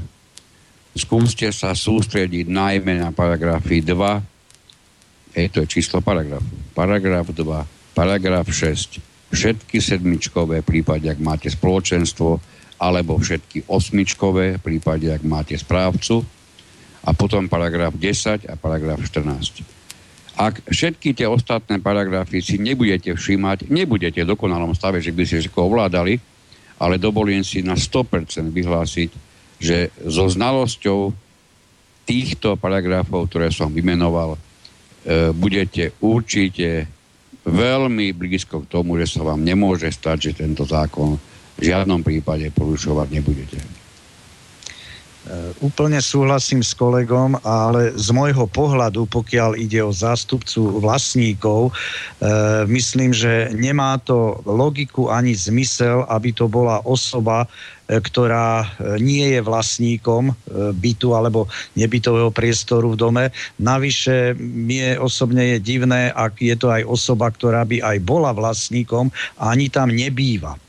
skúste 0.96 1.52
sa 1.52 1.76
sústrediť 1.76 2.48
najmä 2.48 3.04
na 3.04 3.12
paragrafy 3.12 3.84
2, 3.84 5.34
je 5.34 5.50
to 5.50 5.66
je 5.66 5.68
číslo 5.68 6.00
paragrafu, 6.00 6.48
paragraf 6.78 7.28
2, 7.28 7.98
paragraf 7.98 8.48
6, 8.48 9.13
všetky 9.34 9.82
sedmičkové 9.82 10.62
prípade, 10.62 11.10
ak 11.10 11.20
máte 11.20 11.50
spoločenstvo, 11.50 12.38
alebo 12.78 13.18
všetky 13.18 13.66
osmičkové 13.66 14.62
prípade, 14.62 15.10
ak 15.10 15.26
máte 15.26 15.58
správcu, 15.58 16.22
a 17.04 17.12
potom 17.12 17.52
paragraf 17.52 17.98
10 18.00 18.48
a 18.48 18.56
paragraf 18.56 19.04
14. 19.04 19.84
Ak 20.34 20.66
všetky 20.66 21.14
tie 21.14 21.28
ostatné 21.30 21.78
paragrafy 21.78 22.42
si 22.42 22.58
nebudete 22.58 23.14
všímať, 23.14 23.70
nebudete 23.70 24.24
v 24.24 24.32
dokonalom 24.34 24.74
stave, 24.74 25.04
že 25.04 25.14
by 25.14 25.28
ste 25.28 25.44
všetko 25.44 25.60
ovládali, 25.68 26.18
ale 26.80 26.96
dovolím 26.98 27.46
si 27.46 27.62
na 27.62 27.78
100% 27.78 28.50
vyhlásiť, 28.50 29.10
že 29.62 29.94
so 30.10 30.26
znalosťou 30.26 31.14
týchto 32.04 32.56
paragrafov, 32.60 33.30
ktoré 33.30 33.54
som 33.54 33.70
vymenoval, 33.72 34.36
e, 34.36 34.40
budete 35.32 35.96
určite 36.04 36.88
veľmi 37.44 38.16
blízko 38.16 38.64
k 38.64 38.70
tomu, 38.72 38.96
že 39.00 39.20
sa 39.20 39.22
vám 39.24 39.44
nemôže 39.44 39.92
stať, 39.92 40.32
že 40.32 40.46
tento 40.46 40.64
zákon 40.64 41.20
v 41.54 41.62
žiadnom 41.62 42.02
prípade 42.02 42.50
porušovať 42.56 43.08
nebudete. 43.14 43.60
E, 45.24 45.56
úplne 45.64 46.04
súhlasím 46.04 46.60
s 46.60 46.76
kolegom, 46.76 47.40
ale 47.48 47.96
z 47.96 48.12
môjho 48.12 48.44
pohľadu, 48.44 49.08
pokiaľ 49.08 49.56
ide 49.56 49.80
o 49.80 49.96
zástupcu 49.96 50.84
vlastníkov, 50.84 51.72
e, 51.72 51.74
myslím, 52.68 53.16
že 53.16 53.48
nemá 53.56 53.96
to 54.04 54.44
logiku 54.44 55.08
ani 55.08 55.32
zmysel, 55.32 56.04
aby 56.12 56.36
to 56.36 56.52
bola 56.52 56.84
osoba, 56.84 57.48
e, 57.88 58.04
ktorá 58.04 58.68
nie 59.00 59.32
je 59.32 59.40
vlastníkom 59.40 60.36
bytu 60.76 61.16
alebo 61.16 61.48
nebytového 61.80 62.28
priestoru 62.36 62.92
v 62.92 63.00
dome. 63.00 63.26
Navyše 63.64 64.36
mne 64.36 65.00
osobne 65.00 65.56
je 65.56 65.58
divné, 65.64 66.12
ak 66.12 66.44
je 66.44 66.56
to 66.60 66.68
aj 66.68 66.84
osoba, 66.84 67.32
ktorá 67.32 67.64
by 67.64 67.80
aj 67.80 67.98
bola 68.04 68.36
vlastníkom 68.36 69.08
a 69.40 69.56
ani 69.56 69.72
tam 69.72 69.88
nebýva. 69.88 70.60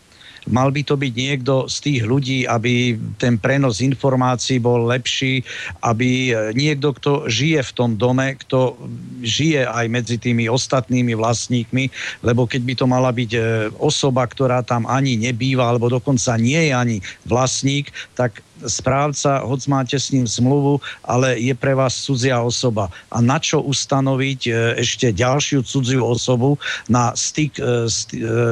Mal 0.51 0.69
by 0.69 0.83
to 0.85 0.95
byť 1.01 1.13
niekto 1.13 1.55
z 1.69 1.77
tých 1.81 2.01
ľudí, 2.05 2.45
aby 2.45 2.97
ten 3.17 3.41
prenos 3.41 3.81
informácií 3.81 4.61
bol 4.61 4.85
lepší, 4.85 5.41
aby 5.81 6.31
e, 6.31 6.33
niekto, 6.53 6.93
kto 6.93 7.11
žije 7.29 7.65
v 7.65 7.73
tom 7.73 7.91
dome, 7.97 8.37
kto 8.45 8.77
žije 9.25 9.65
aj 9.65 9.87
medzi 9.89 10.17
tými 10.21 10.49
ostatnými 10.49 11.17
vlastníkmi, 11.17 11.89
lebo 12.21 12.45
keď 12.45 12.61
by 12.61 12.75
to 12.77 12.87
mala 12.89 13.11
byť 13.13 13.31
e, 13.33 13.41
osoba, 13.81 14.29
ktorá 14.29 14.61
tam 14.61 14.85
ani 14.85 15.17
nebýva, 15.17 15.73
alebo 15.73 15.89
dokonca 15.89 16.37
nie 16.37 16.69
je 16.69 16.73
ani 16.77 16.97
vlastník, 17.25 17.89
tak 18.13 18.45
správca, 18.67 19.45
hoď 19.45 19.61
máte 19.69 19.97
s 19.97 20.11
ním 20.11 20.27
zmluvu, 20.27 20.81
ale 21.05 21.39
je 21.41 21.55
pre 21.55 21.77
vás 21.77 21.95
cudzia 21.95 22.41
osoba. 22.41 22.89
A 23.13 23.21
na 23.21 23.39
čo 23.41 23.61
ustanoviť 23.63 24.41
e, 24.49 24.53
ešte 24.81 25.13
ďalšiu 25.13 25.65
cudziu 25.65 26.03
osobu 26.05 26.57
na 26.89 27.13
styk 27.15 27.59
e, 27.59 27.63
e, 27.63 27.69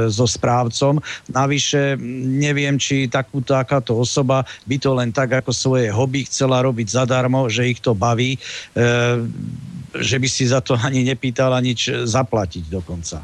so 0.09 0.27
správcom? 0.29 1.01
Navyše 1.33 1.97
neviem, 2.39 2.77
či 2.77 3.09
takú, 3.09 3.41
takáto 3.43 3.97
osoba 3.99 4.45
by 4.69 4.77
to 4.79 4.91
len 4.95 5.11
tak 5.11 5.43
ako 5.43 5.51
svoje 5.53 5.89
hobby 5.93 6.25
chcela 6.29 6.63
robiť 6.63 6.89
zadarmo, 6.89 7.49
že 7.49 7.69
ich 7.69 7.81
to 7.83 7.93
baví, 7.97 8.39
že 9.93 10.17
by 10.17 10.29
si 10.29 10.49
za 10.49 10.65
to 10.65 10.79
ani 10.79 11.05
nepýtala 11.05 11.61
nič 11.61 11.91
zaplatiť 12.09 12.65
dokonca. 12.71 13.21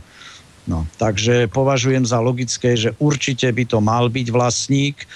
No, 0.69 0.85
takže 1.01 1.49
považujem 1.49 2.05
za 2.05 2.21
logické, 2.21 2.77
že 2.77 2.93
určite 3.01 3.49
by 3.49 3.65
to 3.65 3.81
mal 3.81 4.13
byť 4.13 4.29
vlastník 4.29 5.01
e, 5.01 5.07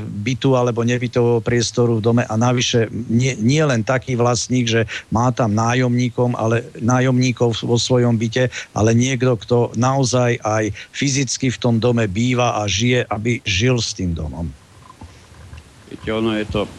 bytu 0.00 0.56
alebo 0.56 0.80
nebytového 0.80 1.44
priestoru 1.44 2.00
v 2.00 2.04
dome 2.08 2.24
a 2.24 2.34
navyše 2.40 2.88
nie, 3.12 3.36
nie 3.36 3.60
len 3.60 3.84
taký 3.84 4.16
vlastník, 4.16 4.72
že 4.72 4.88
má 5.12 5.36
tam 5.36 5.52
nájomníkom, 5.52 6.32
ale 6.32 6.64
nájomníkov 6.80 7.60
vo 7.60 7.76
svojom 7.76 8.16
byte, 8.16 8.48
ale 8.72 8.96
niekto, 8.96 9.36
kto 9.36 9.76
naozaj 9.76 10.40
aj 10.40 10.72
fyzicky 10.96 11.52
v 11.52 11.60
tom 11.60 11.76
dome 11.76 12.08
býva 12.08 12.56
a 12.56 12.64
žije, 12.64 13.04
aby 13.04 13.44
žil 13.44 13.76
s 13.84 13.92
tým 13.92 14.16
domom. 14.16 14.48
Viete, 15.92 16.08
ono 16.08 16.32
je 16.40 16.46
to 16.48 16.64
e, 16.64 16.70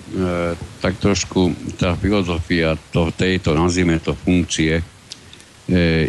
tak 0.81 0.97
trošku, 0.97 1.53
tá 1.77 1.93
filozofia 2.01 2.73
to, 2.89 3.13
tejto, 3.13 3.53
nazvime 3.53 4.01
to, 4.01 4.17
funkcie, 4.17 4.81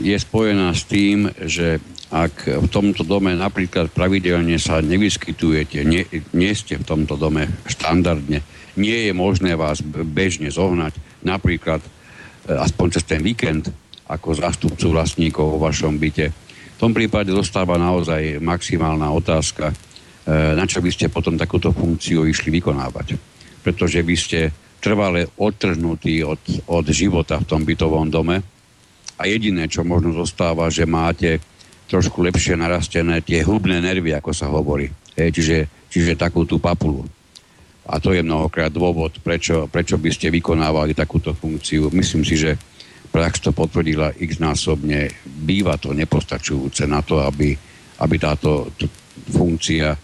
je 0.02 0.16
spojená 0.18 0.74
s 0.74 0.82
tým, 0.90 1.30
že 1.46 1.78
ak 2.12 2.44
v 2.44 2.68
tomto 2.68 3.08
dome 3.08 3.32
napríklad 3.32 3.88
pravidelne 3.88 4.60
sa 4.60 4.84
nevyskytujete, 4.84 5.80
nie, 5.88 6.04
nie 6.36 6.52
ste 6.52 6.76
v 6.76 6.84
tomto 6.84 7.16
dome 7.16 7.48
štandardne, 7.64 8.44
nie 8.76 8.98
je 9.08 9.12
možné 9.16 9.56
vás 9.56 9.80
bežne 9.84 10.52
zohnať, 10.52 10.92
napríklad 11.24 11.80
e, 11.80 11.88
aspoň 12.52 12.86
cez 12.92 13.04
ten 13.08 13.24
víkend, 13.24 13.72
ako 14.04 14.36
zástupcu 14.36 14.92
vlastníkov 14.92 15.56
vo 15.56 15.58
vašom 15.64 15.96
byte. 15.96 16.28
V 16.76 16.78
tom 16.78 16.92
prípade 16.92 17.32
dostáva 17.32 17.80
naozaj 17.80 18.44
maximálna 18.44 19.08
otázka, 19.08 19.72
e, 19.72 19.74
na 20.52 20.68
čo 20.68 20.84
by 20.84 20.92
ste 20.92 21.08
potom 21.08 21.40
takúto 21.40 21.72
funkciu 21.72 22.28
išli 22.28 22.52
vykonávať. 22.60 23.16
Pretože 23.64 24.04
by 24.04 24.16
ste 24.20 24.52
trvale 24.84 25.32
odtrhnutí 25.40 26.20
od, 26.28 26.44
od 26.68 26.84
života 26.92 27.40
v 27.40 27.48
tom 27.48 27.64
bytovom 27.64 28.12
dome, 28.12 28.44
a 29.22 29.30
jediné, 29.30 29.70
čo 29.70 29.86
možno 29.86 30.10
zostáva, 30.10 30.66
že 30.66 30.82
máte 30.82 31.38
trošku 31.86 32.26
lepšie 32.26 32.58
narastené 32.58 33.22
tie 33.22 33.46
hubné 33.46 33.78
nervy, 33.78 34.10
ako 34.18 34.34
sa 34.34 34.50
hovorí. 34.50 34.90
E, 35.14 35.30
čiže, 35.30 35.86
čiže 35.86 36.18
takú 36.18 36.42
tú 36.42 36.58
papulu. 36.58 37.06
A 37.86 38.02
to 38.02 38.10
je 38.10 38.26
mnohokrát 38.26 38.74
dôvod, 38.74 39.22
prečo, 39.22 39.70
prečo 39.70 39.94
by 39.94 40.10
ste 40.10 40.34
vykonávali 40.34 40.90
takúto 40.98 41.30
funkciu. 41.38 41.94
Myslím 41.94 42.26
si, 42.26 42.34
že 42.34 42.58
prax 43.14 43.46
to 43.46 43.54
potvrdila 43.54 44.10
x 44.18 44.42
násobne. 44.42 45.06
Býva 45.22 45.78
to 45.78 45.94
nepostačujúce 45.94 46.90
na 46.90 47.06
to, 47.06 47.22
aby, 47.22 47.54
aby 48.02 48.14
táto 48.18 48.74
t- 48.74 48.90
funkcia 49.30 49.94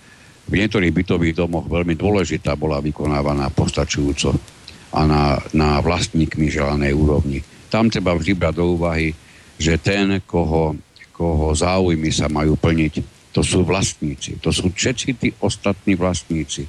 v 0.48 0.54
niektorých 0.64 0.94
bytových 0.94 1.34
domoch 1.44 1.66
veľmi 1.66 1.98
dôležitá 1.98 2.54
bola 2.54 2.80
vykonávaná 2.80 3.50
postačujúco 3.52 4.32
a 4.96 5.00
na, 5.04 5.36
na 5.52 5.84
vlastníkmi 5.84 6.48
želanej 6.48 6.92
úrovni 6.96 7.40
tam 7.68 7.92
treba 7.92 8.16
vždy 8.16 8.32
brať 8.34 8.54
do 8.58 8.74
úvahy, 8.74 9.12
že 9.60 9.76
ten, 9.80 10.20
koho, 10.24 10.76
koho 11.12 11.52
záujmy 11.52 12.10
sa 12.10 12.26
majú 12.26 12.56
plniť, 12.56 12.94
to 13.32 13.44
sú 13.44 13.62
vlastníci. 13.62 14.40
To 14.42 14.50
sú 14.50 14.72
všetci 14.72 15.08
tí 15.14 15.28
ostatní 15.44 15.94
vlastníci. 15.94 16.66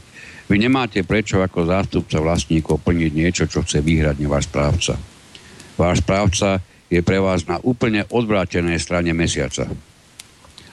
Vy 0.49 0.55
nemáte 0.57 1.05
prečo 1.05 1.39
ako 1.39 1.65
zástupca 1.65 2.17
vlastníkov 2.19 2.81
plniť 2.81 3.11
niečo, 3.13 3.43
čo 3.45 3.61
chce 3.61 3.85
výhradne 3.85 4.25
váš 4.25 4.49
správca. 4.49 4.97
Váš 5.77 6.01
správca 6.01 6.59
je 6.89 6.99
pre 7.05 7.21
vás 7.21 7.45
na 7.45 7.61
úplne 7.61 8.03
odvrátenej 8.09 8.81
strane 8.81 9.13
mesiaca. 9.13 9.69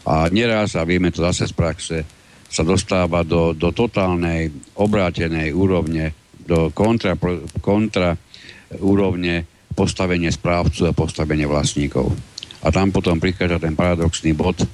A 0.09 0.33
neraz, 0.33 0.75
a 0.75 0.83
vieme 0.89 1.13
to 1.13 1.21
zase 1.21 1.53
z 1.53 1.55
praxe, 1.55 1.99
sa 2.47 2.63
dostáva 2.65 3.27
do, 3.27 3.53
do 3.53 3.75
totálnej 3.75 4.49
obrátenej 4.79 5.53
úrovne, 5.53 6.15
do 6.41 6.71
kontra, 6.73 7.19
kontra 7.59 8.17
úrovne 8.81 9.56
postavenie 9.77 10.33
správcu 10.33 10.89
a 10.89 10.97
postavenie 10.97 11.45
vlastníkov. 11.45 12.09
A 12.65 12.73
tam 12.73 12.89
potom 12.89 13.21
prichádza 13.21 13.61
ten 13.61 13.77
paradoxný 13.77 14.33
bod, 14.33 14.65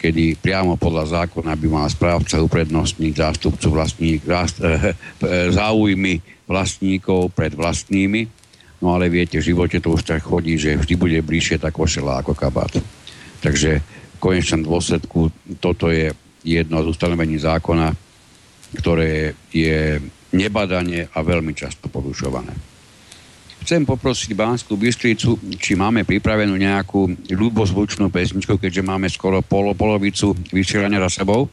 kedy 0.00 0.40
priamo 0.40 0.80
podľa 0.80 1.22
zákona 1.22 1.52
by 1.58 1.66
mal 1.68 1.86
správca 1.90 2.40
uprednostniť 2.40 3.12
zástupcu 3.12 3.66
vlastník, 3.68 4.24
zást, 4.24 4.64
e, 4.64 4.96
e, 5.20 5.52
záujmy 5.52 6.24
vlastníkov 6.48 7.36
pred 7.36 7.52
vlastnými, 7.52 8.24
no 8.80 8.96
ale 8.96 9.12
viete, 9.12 9.36
v 9.42 9.52
živote 9.52 9.82
to 9.82 9.92
už 9.92 10.06
tak 10.08 10.24
chodí, 10.24 10.56
že 10.56 10.80
vždy 10.80 10.94
bude 10.96 11.18
bližšie 11.20 11.60
tá 11.60 11.68
košela 11.68 12.24
ako 12.24 12.32
kabát. 12.32 12.72
Takže 13.44 13.70
v 13.82 14.16
konečnom 14.18 14.64
dôsledku 14.64 15.30
toto 15.60 15.92
je 15.92 16.10
jedno 16.46 16.82
z 16.82 16.90
ustanovení 16.90 17.36
zákona, 17.38 17.92
ktoré 18.78 19.34
je 19.50 19.98
nebadanie 20.32 21.10
a 21.10 21.18
veľmi 21.20 21.52
často 21.52 21.90
porušované. 21.90 22.77
Chcem 23.66 23.84
poprosiť 23.84 24.32
Bánsku 24.32 24.78
Bystricu, 24.78 25.36
či 25.58 25.74
máme 25.74 26.06
pripravenú 26.06 26.56
nejakú 26.56 27.10
ľubozvučnú 27.28 28.08
pesničku, 28.08 28.56
keďže 28.56 28.82
máme 28.86 29.10
skoro 29.10 29.42
polo, 29.44 29.74
polovicu 29.76 30.32
vysielania 30.54 31.02
za 31.08 31.20
sebou. 31.22 31.50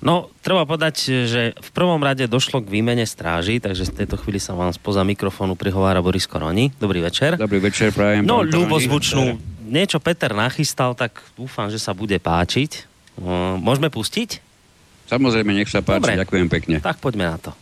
No, 0.00 0.32
treba 0.40 0.64
povedať, 0.64 1.28
že 1.28 1.52
v 1.52 1.70
prvom 1.76 2.00
rade 2.00 2.24
došlo 2.24 2.64
k 2.64 2.72
výmene 2.72 3.04
stráži, 3.04 3.60
takže 3.60 3.92
v 3.92 3.96
tejto 4.00 4.16
chvíli 4.16 4.40
sa 4.40 4.56
vám 4.56 4.72
spoza 4.72 5.04
mikrofónu 5.04 5.60
prihovára 5.60 6.00
Boris 6.00 6.24
Koroni. 6.24 6.72
Dobrý 6.80 7.04
večer. 7.04 7.36
Dobrý 7.36 7.60
večer, 7.60 7.92
prajem. 7.92 8.24
No, 8.24 8.40
ľubozvučnú. 8.40 9.36
Niečo 9.68 10.00
Peter 10.00 10.32
nachystal, 10.32 10.96
tak 10.96 11.20
dúfam, 11.36 11.68
že 11.68 11.76
sa 11.76 11.92
bude 11.92 12.16
páčiť. 12.16 12.88
Môžeme 13.60 13.92
pustiť? 13.92 14.40
Samozrejme, 15.12 15.52
nech 15.52 15.68
sa 15.68 15.84
páči, 15.84 16.16
Dobre. 16.16 16.16
ďakujem 16.16 16.48
pekne. 16.48 16.76
Tak 16.80 16.96
poďme 17.04 17.36
na 17.36 17.36
to. 17.36 17.52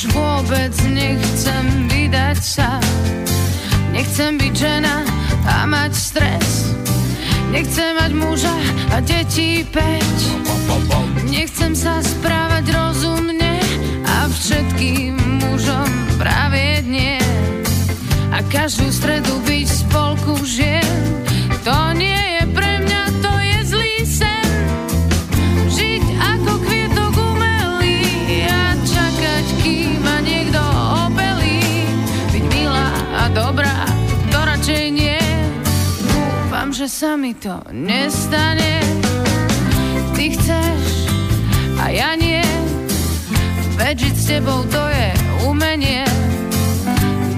Už 0.00 0.16
vôbec 0.16 0.72
nechcem 0.96 1.64
vydať 1.92 2.40
sa. 2.40 2.80
Nechcem 3.92 4.40
byť 4.40 4.54
žena 4.56 5.04
a 5.44 5.68
mať 5.68 5.92
stres. 5.92 6.72
Nechcem 7.52 8.00
mať 8.00 8.12
muža 8.16 8.56
a 8.96 9.04
detí 9.04 9.60
peť 9.68 10.16
Nechcem 11.28 11.76
sa 11.76 12.00
správať 12.00 12.72
rozumne 12.72 13.60
a 14.08 14.24
všetkým 14.30 15.20
mužom 15.42 15.90
práve 16.16 16.80
nie 16.86 17.18
A 18.30 18.38
každú 18.48 18.86
stredu 18.94 19.34
byť 19.42 19.66
v 19.66 19.78
spolku 19.82 20.34
žien 20.46 20.86
To 21.66 21.90
nie 21.98 22.19
sa 36.90 37.14
mi 37.14 37.30
to 37.38 37.54
nestane. 37.70 38.82
Ty 40.10 40.24
chceš 40.34 41.06
a 41.78 41.86
ja 41.94 42.18
nie. 42.18 42.42
Veď 43.78 44.10
žiť 44.10 44.16
s 44.18 44.24
tebou 44.26 44.66
to 44.66 44.82
je 44.90 45.08
umenie. 45.46 46.02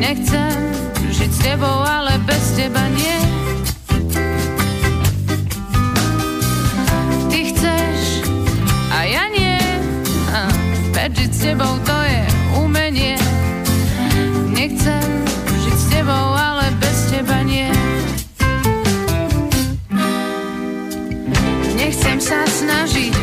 Nechcem 0.00 0.56
žiť 1.04 1.30
s 1.30 1.40
tebou, 1.44 1.84
ale 1.84 2.16
bez 2.24 2.56
teba 2.56 2.80
nie. 2.96 3.18
Ty 7.28 7.40
chceš 7.52 8.24
a 8.88 9.04
ja 9.04 9.28
nie. 9.28 9.60
Veď 10.96 11.28
žiť 11.28 11.30
s 11.36 11.40
tebou 11.44 11.76
to 11.84 11.91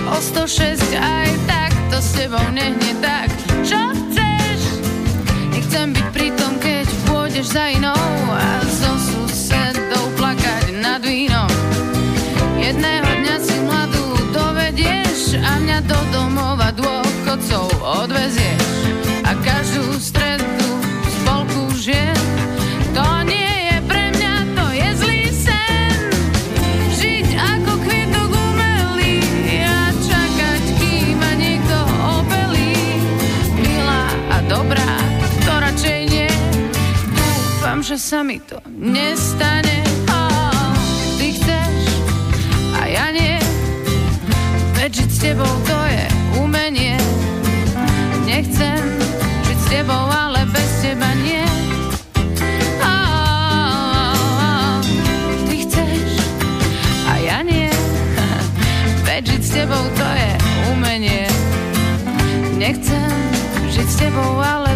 o 0.09 0.17
106 0.17 0.97
aj 0.97 1.29
tak, 1.45 1.71
to 1.93 1.97
s 2.01 2.09
tebou 2.17 2.41
nehne 2.49 2.93
tak. 3.01 3.29
Čo 3.61 3.77
chceš? 3.93 4.59
Nechcem 5.53 5.93
byť 5.93 6.07
pri 6.09 6.29
tom, 6.33 6.57
keď 6.57 6.87
pôjdeš 7.05 7.53
za 7.53 7.69
inou 7.69 8.09
a 8.33 8.49
so 8.65 8.91
susedou 8.97 10.09
plakať 10.17 10.81
nad 10.81 11.01
vínom. 11.05 11.49
Jedného 12.57 13.09
dňa 13.21 13.35
si 13.37 13.57
mladú 13.61 14.05
dovedieš 14.33 15.37
a 15.37 15.51
mňa 15.61 15.79
do 15.85 15.99
domova 16.09 16.73
dôchodcov 16.73 17.69
odvezieš. 17.81 18.65
A 19.29 19.37
každú 19.45 19.93
stredu 20.01 20.38
že 37.89 37.97
sa 37.97 38.21
mi 38.21 38.37
to 38.37 38.61
nestane. 38.69 39.81
Oh, 40.13 40.77
ty 41.17 41.33
chceš 41.33 41.89
a 42.77 42.85
ja 42.85 43.09
nie. 43.09 43.41
Veď 44.77 45.01
žiť 45.01 45.09
s 45.09 45.17
tebou 45.17 45.49
to 45.65 45.79
je 45.89 46.05
umenie. 46.37 47.01
Nechcem 48.29 48.77
žiť 49.41 49.57
s 49.57 49.67
tebou, 49.73 50.05
ale 50.05 50.45
bez 50.53 50.69
teba 50.85 51.09
nie. 51.25 51.41
Ty 55.49 55.55
chceš 55.57 56.09
a 57.09 57.13
ja 57.25 57.41
nie. 57.41 57.73
Veď 59.09 59.33
žiť 59.33 59.41
s 59.41 59.49
tebou 59.49 59.81
to 59.97 60.05
je 60.13 60.31
umenie. 60.77 61.25
Nechcem 62.53 63.09
žiť 63.73 63.87
s 63.89 63.95
tebou, 63.97 64.37
ale 64.37 64.68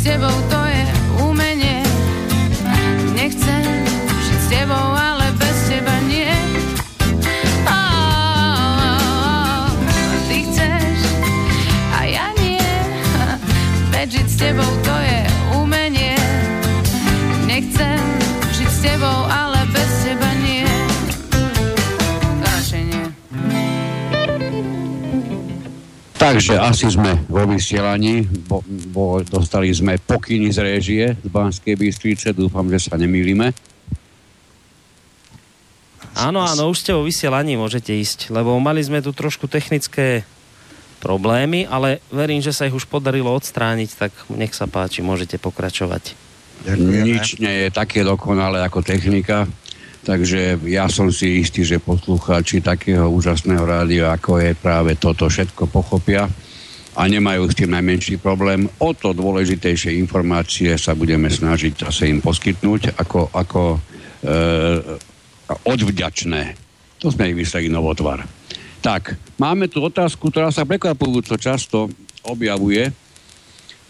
Veď 0.00 0.49
Takže 26.40 26.56
asi 26.56 26.88
sme 26.88 27.20
vo 27.28 27.44
vysielaní, 27.44 28.24
bo, 28.48 28.64
bo 28.64 29.20
dostali 29.20 29.68
sme 29.76 30.00
pokyny 30.00 30.48
z 30.48 30.58
réžie 30.64 31.04
z 31.20 31.28
Banskej 31.28 31.76
Bystrice, 31.76 32.32
dúfam, 32.32 32.64
že 32.72 32.88
sa 32.88 32.96
nemýlime. 32.96 33.52
Áno, 36.16 36.40
áno, 36.40 36.72
už 36.72 36.80
ste 36.80 36.96
vo 36.96 37.04
vysielaní, 37.04 37.60
môžete 37.60 37.92
ísť, 37.92 38.32
lebo 38.32 38.56
mali 38.56 38.80
sme 38.80 39.04
tu 39.04 39.12
trošku 39.12 39.52
technické 39.52 40.24
problémy, 41.04 41.68
ale 41.68 42.00
verím, 42.08 42.40
že 42.40 42.56
sa 42.56 42.64
ich 42.64 42.72
už 42.72 42.88
podarilo 42.88 43.36
odstrániť, 43.36 43.90
tak 44.00 44.12
nech 44.32 44.56
sa 44.56 44.64
páči, 44.64 45.04
môžete 45.04 45.36
pokračovať. 45.36 46.16
Ďakujeme. 46.64 47.04
Nič 47.04 47.36
nie 47.36 47.68
je 47.68 47.68
také 47.68 48.00
dokonalé 48.00 48.64
ako 48.64 48.80
technika, 48.80 49.44
takže 50.04 50.58
ja 50.68 50.88
som 50.88 51.12
si 51.12 51.44
istý, 51.44 51.64
že 51.64 51.82
poslucháči 51.82 52.64
takého 52.64 53.08
úžasného 53.12 53.64
rádia, 53.64 54.12
ako 54.12 54.40
je 54.40 54.52
práve 54.56 54.96
toto, 54.96 55.28
všetko 55.28 55.68
pochopia 55.68 56.28
a 56.96 57.02
nemajú 57.06 57.46
s 57.46 57.56
tým 57.56 57.70
najmenší 57.70 58.18
problém. 58.18 58.66
O 58.82 58.90
to 58.92 59.14
dôležitejšie 59.14 59.94
informácie 60.00 60.74
sa 60.74 60.92
budeme 60.98 61.30
snažiť 61.30 61.86
zase 61.86 62.10
im 62.10 62.18
poskytnúť 62.18 62.98
ako, 62.98 63.30
ako 63.30 63.62
e, 63.76 63.78
odvďačné. 65.64 66.42
To 67.00 67.08
sme 67.08 67.32
vyseli 67.32 67.70
novotvar. 67.70 68.26
Tak, 68.80 69.16
máme 69.36 69.68
tu 69.68 69.84
otázku, 69.84 70.32
ktorá 70.32 70.48
sa 70.48 70.64
prekvapujúco 70.64 71.36
často 71.36 71.88
objavuje 72.24 72.88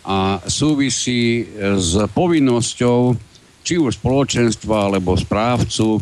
a 0.06 0.42
súvisí 0.46 1.46
s 1.58 1.94
povinnosťou 2.10 3.29
či 3.60 3.76
už 3.76 4.00
spoločenstva 4.00 4.90
alebo 4.90 5.16
správcu 5.16 6.00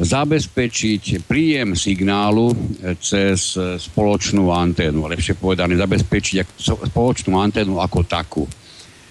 zabezpečiť 0.00 1.28
príjem 1.28 1.76
signálu 1.76 2.56
e, 2.56 2.56
cez 2.96 3.52
e, 3.52 3.76
spoločnú 3.76 4.48
anténu, 4.48 5.04
lepšie 5.04 5.36
povedané, 5.36 5.76
zabezpečiť 5.76 6.56
spoločnú 6.88 7.36
anténu 7.36 7.76
ako 7.76 8.00
takú. 8.08 8.44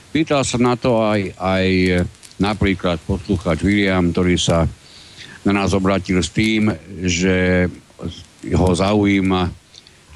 Pýtal 0.09 0.41
sa 0.41 0.57
na 0.57 0.73
to 0.73 0.97
aj, 0.97 1.37
aj 1.37 1.65
e, 1.69 1.91
napríklad 2.41 2.97
poslucháč 3.05 3.61
William, 3.61 4.09
ktorý 4.09 4.33
sa 4.41 4.65
na 5.45 5.53
nás 5.53 5.77
obratil 5.77 6.17
s 6.25 6.33
tým, 6.33 6.73
že 7.05 7.69
ho 8.49 8.69
zaujíma, 8.73 9.51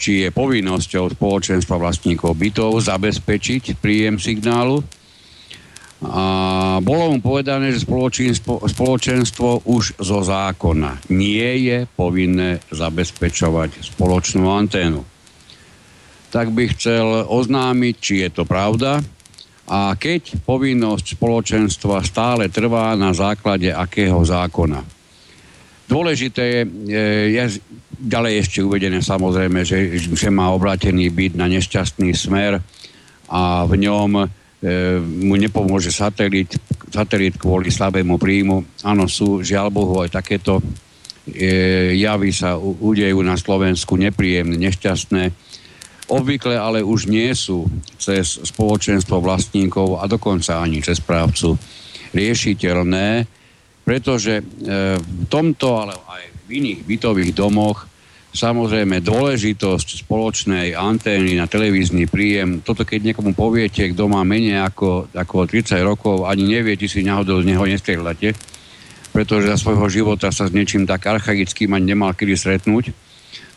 či 0.02 0.26
je 0.26 0.30
povinnosťou 0.34 1.14
spoločenstva 1.14 1.78
vlastníkov 1.78 2.34
bytov 2.34 2.82
zabezpečiť 2.82 3.78
príjem 3.78 4.18
signálu. 4.18 4.82
A 6.04 6.26
bolo 6.84 7.16
mu 7.16 7.20
povedané, 7.24 7.72
že 7.72 7.88
spoločenstvo, 7.88 8.68
spoločenstvo 8.68 9.64
už 9.64 9.95
zo 10.04 10.20
zákona 10.20 11.08
nie 11.16 11.72
je 11.72 11.88
povinné 11.95 12.60
zabezpečovať 12.76 13.80
spoločnú 13.95 14.51
anténu. 14.51 14.99
Tak 16.34 16.51
by 16.51 16.64
chcel 16.76 17.24
oznámiť, 17.30 17.95
či 18.04 18.14
je 18.28 18.30
to 18.36 18.43
pravda 18.43 18.99
a 19.64 19.95
keď 19.95 20.43
povinnosť 20.43 21.16
spoločenstva 21.16 22.04
stále 22.04 22.51
trvá 22.51 22.91
na 22.99 23.16
základe 23.16 23.72
akého 23.72 24.20
zákona. 24.20 24.84
Dôležité 25.88 26.68
je, 26.88 27.01
je 27.32 27.43
ďalej 28.04 28.34
ešte 28.43 28.60
uvedené 28.60 28.99
samozrejme, 28.99 29.64
že, 29.64 29.95
že 29.99 30.28
má 30.28 30.51
obrátený 30.51 31.08
byt 31.08 31.39
na 31.39 31.47
nešťastný 31.47 32.12
smer 32.12 32.60
a 33.32 33.64
v 33.64 33.74
ňom 33.88 34.12
e, 34.20 34.43
mu 35.03 35.36
nepomôže 35.36 35.91
satelit, 35.91 36.55
satelit 36.88 37.36
kvôli 37.36 37.68
slabému 37.68 38.16
príjmu. 38.16 38.64
Áno, 38.88 39.11
sú 39.11 39.43
žiaľ 39.43 39.68
Bohu 39.68 39.99
aj 39.99 40.24
takéto 40.24 40.64
e, 41.28 41.99
javy 41.99 42.32
sa 42.32 42.55
udejú 42.55 43.20
na 43.28 43.36
Slovensku 43.36 43.99
nepríjemné, 43.99 44.55
nešťastné. 44.55 45.24
obvykle 46.07 46.55
ale 46.55 46.80
už 46.80 47.11
nie 47.11 47.28
sú 47.36 47.68
cez 47.99 48.39
spoločenstvo 48.39 49.20
vlastníkov 49.20 49.99
a 49.99 50.07
dokonca 50.07 50.64
ani 50.64 50.80
cez 50.80 51.03
správcu 51.03 51.59
riešiteľné, 52.16 53.28
pretože 53.84 54.39
e, 54.39 54.43
v 54.95 55.24
tomto, 55.28 55.68
ale 55.76 55.93
aj 55.99 56.24
v 56.47 56.49
iných 56.64 56.80
bytových 56.88 57.32
domoch 57.36 57.93
samozrejme 58.34 59.06
dôležitosť 59.06 60.10
spoločnej 60.10 60.74
antény 60.74 61.38
na 61.38 61.46
televízny 61.46 62.10
príjem, 62.10 62.66
toto 62.66 62.82
keď 62.82 63.14
niekomu 63.14 63.38
poviete, 63.38 63.94
kto 63.94 64.10
má 64.10 64.26
menej 64.26 64.66
ako, 64.66 65.14
ako 65.14 65.46
30 65.46 65.78
rokov, 65.86 66.26
ani 66.26 66.58
nevie, 66.58 66.74
či 66.74 66.90
si 66.90 67.00
náhodou 67.06 67.46
z 67.46 67.54
neho 67.54 67.62
nestrieľate, 67.62 68.34
pretože 69.14 69.46
za 69.46 69.62
svojho 69.62 69.86
života 69.94 70.34
sa 70.34 70.50
s 70.50 70.52
niečím 70.52 70.90
tak 70.90 71.06
archaickým 71.06 71.78
ani 71.78 71.94
nemal 71.94 72.18
kedy 72.18 72.34
stretnúť. 72.34 72.90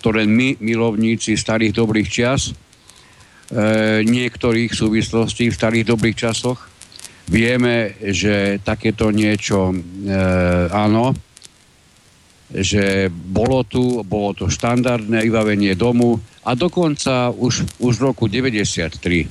To 0.05 0.13
len 0.13 0.29
my, 0.29 0.61
milovníci 0.61 1.41
starých 1.41 1.73
dobrých 1.73 2.09
čas, 2.13 2.53
e, 2.53 4.05
niektorých 4.05 4.77
súvislostí 4.77 5.49
v 5.49 5.57
starých 5.57 5.89
dobrých 5.89 6.17
časoch, 6.21 6.61
vieme, 7.33 7.97
že 8.13 8.61
takéto 8.61 9.09
niečo, 9.09 9.73
e, 9.73 9.77
áno, 10.69 11.17
že 12.51 13.11
bolo 13.11 13.67
tu, 13.67 14.07
bolo 14.07 14.31
to 14.37 14.47
štandardné 14.47 15.27
vybavenie 15.27 15.75
domu 15.75 16.23
a 16.47 16.55
dokonca 16.55 17.35
už, 17.35 17.67
už 17.83 17.95
v 17.99 18.07
roku 18.07 18.31
93, 18.31 19.27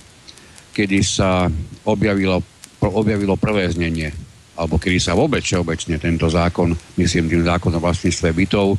kedy 0.75 0.99
sa 0.99 1.47
objavilo, 1.87 2.43
objavilo 2.83 3.39
prvé 3.39 3.71
znenie, 3.71 4.11
alebo 4.59 4.75
kedy 4.75 4.99
sa 4.99 5.15
vôbec 5.15 5.39
všeobecne 5.39 5.95
tento 5.95 6.27
zákon, 6.27 6.75
myslím 6.99 7.31
tým 7.31 7.43
zákon 7.47 7.71
o 7.71 7.79
vlastníctve 7.79 8.35
bytov, 8.35 8.75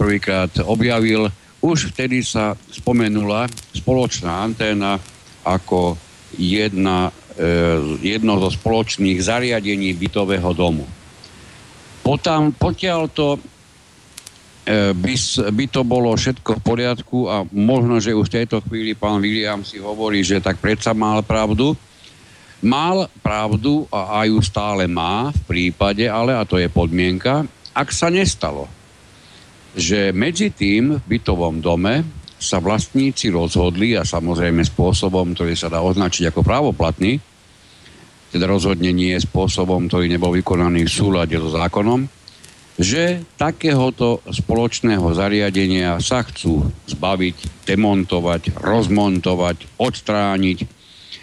prvýkrát 0.00 0.52
objavil, 0.64 1.28
už 1.60 1.92
vtedy 1.94 2.24
sa 2.24 2.56
spomenula 2.72 3.46
spoločná 3.76 4.42
anténa 4.48 4.98
ako 5.44 5.94
jedna, 6.34 7.12
e, 7.36 8.00
jedno 8.02 8.40
zo 8.42 8.50
spoločných 8.50 9.20
zariadení 9.20 9.92
bytového 9.94 10.50
domu. 10.56 10.88
Potom, 12.02 12.50
pokiaľ 12.50 13.00
to 13.14 13.38
e, 13.38 13.40
by, 14.90 15.14
by 15.54 15.66
to 15.70 15.82
bolo 15.86 16.10
všetko 16.18 16.58
v 16.58 16.64
poriadku 16.66 17.18
a 17.30 17.46
možno, 17.54 18.02
že 18.02 18.14
už 18.14 18.26
v 18.26 18.36
tejto 18.42 18.58
chvíli 18.66 18.98
pán 18.98 19.22
William 19.22 19.62
si 19.62 19.78
hovorí, 19.78 20.26
že 20.26 20.42
tak 20.42 20.58
predsa 20.58 20.90
mal 20.92 21.22
pravdu. 21.22 21.78
Mal 22.62 23.10
pravdu 23.22 23.90
a 23.90 24.22
aj 24.22 24.26
ju 24.30 24.40
stále 24.42 24.86
má 24.86 25.34
v 25.34 25.40
prípade, 25.46 26.06
ale 26.06 26.34
a 26.34 26.46
to 26.46 26.62
je 26.62 26.70
podmienka, 26.70 27.42
ak 27.74 27.90
sa 27.90 28.06
nestalo, 28.06 28.70
že 29.74 30.14
medzi 30.14 30.52
tým 30.52 31.00
v 31.00 31.06
bytovom 31.16 31.58
dome 31.58 32.06
sa 32.42 32.58
vlastníci 32.58 33.30
rozhodli 33.30 33.94
a 33.94 34.02
samozrejme 34.02 34.66
spôsobom, 34.66 35.34
ktorý 35.34 35.54
sa 35.54 35.70
dá 35.70 35.78
označiť 35.78 36.30
ako 36.30 36.42
právoplatný, 36.42 37.22
teda 38.32 38.48
rozhodne 38.48 38.90
nie 38.96 39.12
spôsobom, 39.20 39.92
ktorý 39.92 40.08
nebol 40.08 40.32
vykonaný 40.32 40.88
v 40.88 40.94
súlade 40.96 41.36
so 41.36 41.52
zákonom, 41.52 42.08
že 42.80 43.20
takéhoto 43.36 44.24
spoločného 44.24 45.04
zariadenia 45.12 46.00
sa 46.00 46.24
chcú 46.24 46.64
zbaviť, 46.88 47.68
demontovať, 47.68 48.56
rozmontovať, 48.56 49.76
odstrániť, 49.76 50.58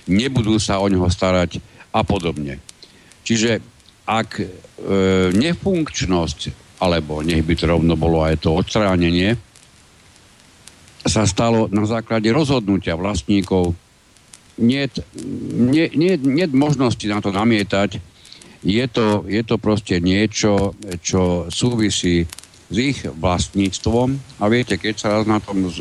nebudú 0.05 0.61
sa 0.61 0.77
o 0.77 0.85
neho 0.85 1.09
starať 1.09 1.57
a 1.89 2.05
podobne. 2.05 2.61
Čiže 3.25 3.65
ak 4.05 4.29
e, 4.37 4.45
nefunkčnosť, 5.33 6.39
alebo 6.77 7.25
nech 7.25 7.41
by 7.41 7.53
to 7.57 7.65
rovno 7.65 7.97
bolo 7.97 8.21
aj 8.21 8.45
to 8.45 8.53
odstránenie, 8.53 9.33
sa 11.01 11.25
stalo 11.25 11.65
na 11.73 11.89
základe 11.89 12.29
rozhodnutia 12.29 12.93
vlastníkov 12.93 13.73
nie, 14.59 15.87
nie, 16.19 16.45
možnosti 16.51 17.07
na 17.07 17.23
to 17.23 17.31
namietať. 17.31 18.03
Je 18.59 18.85
to, 18.91 19.23
je 19.23 19.39
to 19.47 19.55
proste 19.55 20.03
niečo, 20.03 20.75
čo 20.99 21.47
súvisí 21.47 22.27
s 22.69 22.75
ich 22.75 23.07
vlastníctvom. 23.07 24.39
A 24.43 24.45
viete, 24.51 24.75
keď 24.75 24.93
sa 24.99 25.07
raz 25.15 25.23
na 25.23 25.39
tom 25.39 25.65
e, 25.65 25.71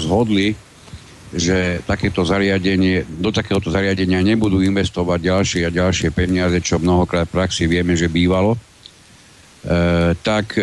zhodli, 0.00 0.56
že 1.32 1.80
takéto 1.84 2.24
zariadenie, 2.24 3.04
do 3.08 3.32
takéhoto 3.32 3.72
zariadenia 3.72 4.20
nebudú 4.20 4.60
investovať 4.60 5.18
ďalšie 5.22 5.60
a 5.68 5.70
ďalšie 5.72 6.08
peniaze, 6.12 6.60
čo 6.60 6.80
mnohokrát 6.80 7.28
v 7.28 7.36
praxi 7.36 7.64
vieme, 7.68 7.96
že 7.96 8.12
bývalo, 8.12 8.56
e, 8.56 8.58
tak 10.20 10.56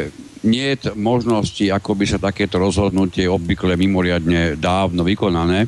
nie 0.43 0.77
je 0.77 0.93
možnosti, 0.95 1.65
ako 1.69 1.95
by 1.95 2.05
sa 2.05 2.19
takéto 2.21 2.57
rozhodnutie 2.61 3.27
obvykle 3.27 3.75
mimoriadne 3.75 4.55
dávno 4.55 5.03
vykonané, 5.03 5.67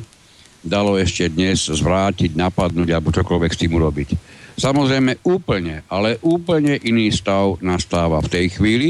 dalo 0.62 0.94
ešte 0.94 1.26
dnes 1.28 1.66
zvrátiť, 1.66 2.38
napadnúť 2.38 2.88
alebo 2.94 3.10
čokoľvek 3.10 3.52
s 3.52 3.60
tým 3.60 3.74
urobiť. 3.74 4.08
Samozrejme 4.56 5.26
úplne, 5.26 5.82
ale 5.90 6.22
úplne 6.22 6.78
iný 6.78 7.10
stav 7.10 7.58
nastáva 7.64 8.22
v 8.22 8.30
tej 8.30 8.46
chvíli, 8.54 8.88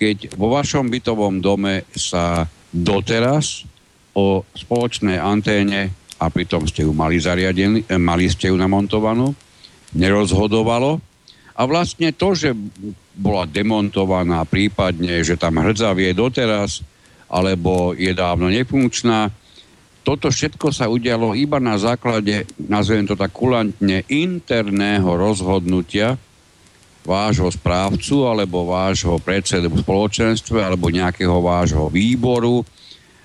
keď 0.00 0.34
vo 0.34 0.50
vašom 0.50 0.88
bytovom 0.88 1.38
dome 1.44 1.86
sa 1.92 2.48
doteraz 2.72 3.68
o 4.16 4.42
spoločnej 4.56 5.20
anténe 5.20 5.92
a 6.18 6.30
pritom 6.32 6.64
ste 6.64 6.88
ju 6.88 6.92
mali, 6.96 7.20
zariadený, 7.20 7.84
eh, 7.86 8.00
mali 8.00 8.30
ste 8.30 8.48
ju 8.48 8.56
namontovanú, 8.56 9.34
nerozhodovalo 9.92 11.02
a 11.52 11.62
vlastne 11.68 12.16
to, 12.16 12.32
že 12.32 12.56
bola 13.12 13.44
demontovaná 13.44 14.48
prípadne, 14.48 15.20
že 15.20 15.36
tam 15.36 15.60
hrdzavie 15.60 16.16
doteraz 16.16 16.80
alebo 17.28 17.92
je 17.96 18.12
dávno 18.12 18.48
nefunkčná, 18.48 19.32
toto 20.02 20.34
všetko 20.34 20.74
sa 20.74 20.90
udialo 20.90 21.38
iba 21.38 21.62
na 21.62 21.78
základe, 21.78 22.46
nazvem 22.58 23.06
to 23.06 23.14
tak 23.14 23.30
kulantne, 23.30 24.02
interného 24.10 25.14
rozhodnutia 25.14 26.18
vášho 27.02 27.50
správcu 27.50 28.26
alebo 28.26 28.70
vášho 28.70 29.18
predsedu 29.18 29.70
v 29.70 29.82
spoločenstve 29.82 30.62
alebo 30.62 30.90
nejakého 30.90 31.38
vášho 31.42 31.90
výboru 31.90 32.62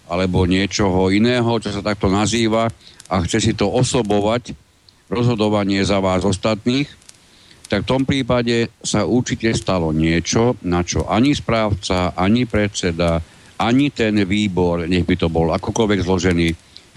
alebo 0.10 0.46
niečoho 0.50 1.14
iného, 1.14 1.50
čo 1.62 1.70
sa 1.70 1.82
takto 1.86 2.10
nazýva 2.10 2.70
a 3.10 3.16
chce 3.26 3.38
si 3.42 3.54
to 3.54 3.70
osobovať, 3.70 4.54
rozhodovanie 5.10 5.82
za 5.86 6.02
vás 6.02 6.26
ostatných, 6.26 6.90
tak 7.68 7.84
v 7.84 7.90
tom 7.90 8.04
prípade 8.08 8.72
sa 8.80 9.04
určite 9.04 9.52
stalo 9.52 9.92
niečo, 9.92 10.56
na 10.64 10.82
čo 10.88 11.04
ani 11.08 11.36
správca, 11.36 12.16
ani 12.16 12.48
predseda, 12.48 13.20
ani 13.60 13.92
ten 13.92 14.24
výbor, 14.24 14.88
nech 14.88 15.04
by 15.04 15.16
to 15.20 15.28
bol 15.28 15.52
akokoľvek 15.52 16.00
zložený, 16.06 16.48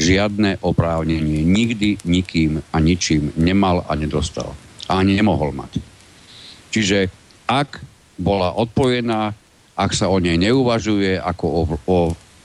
žiadne 0.01 0.65
oprávnenie 0.65 1.45
nikdy 1.45 2.01
nikým 2.09 2.65
a 2.73 2.77
ničím 2.81 3.37
nemal 3.37 3.85
a 3.85 3.93
nedostal. 3.93 4.57
A 4.89 5.05
ani 5.05 5.15
nemohol 5.15 5.53
mať. 5.53 5.79
Čiže 6.73 7.13
ak 7.45 7.85
bola 8.17 8.57
odpojená, 8.57 9.37
ak 9.77 9.91
sa 9.93 10.09
o 10.09 10.17
nej 10.17 10.41
neuvažuje 10.41 11.21
ako 11.21 11.47
o, 11.47 11.63
o 11.85 11.99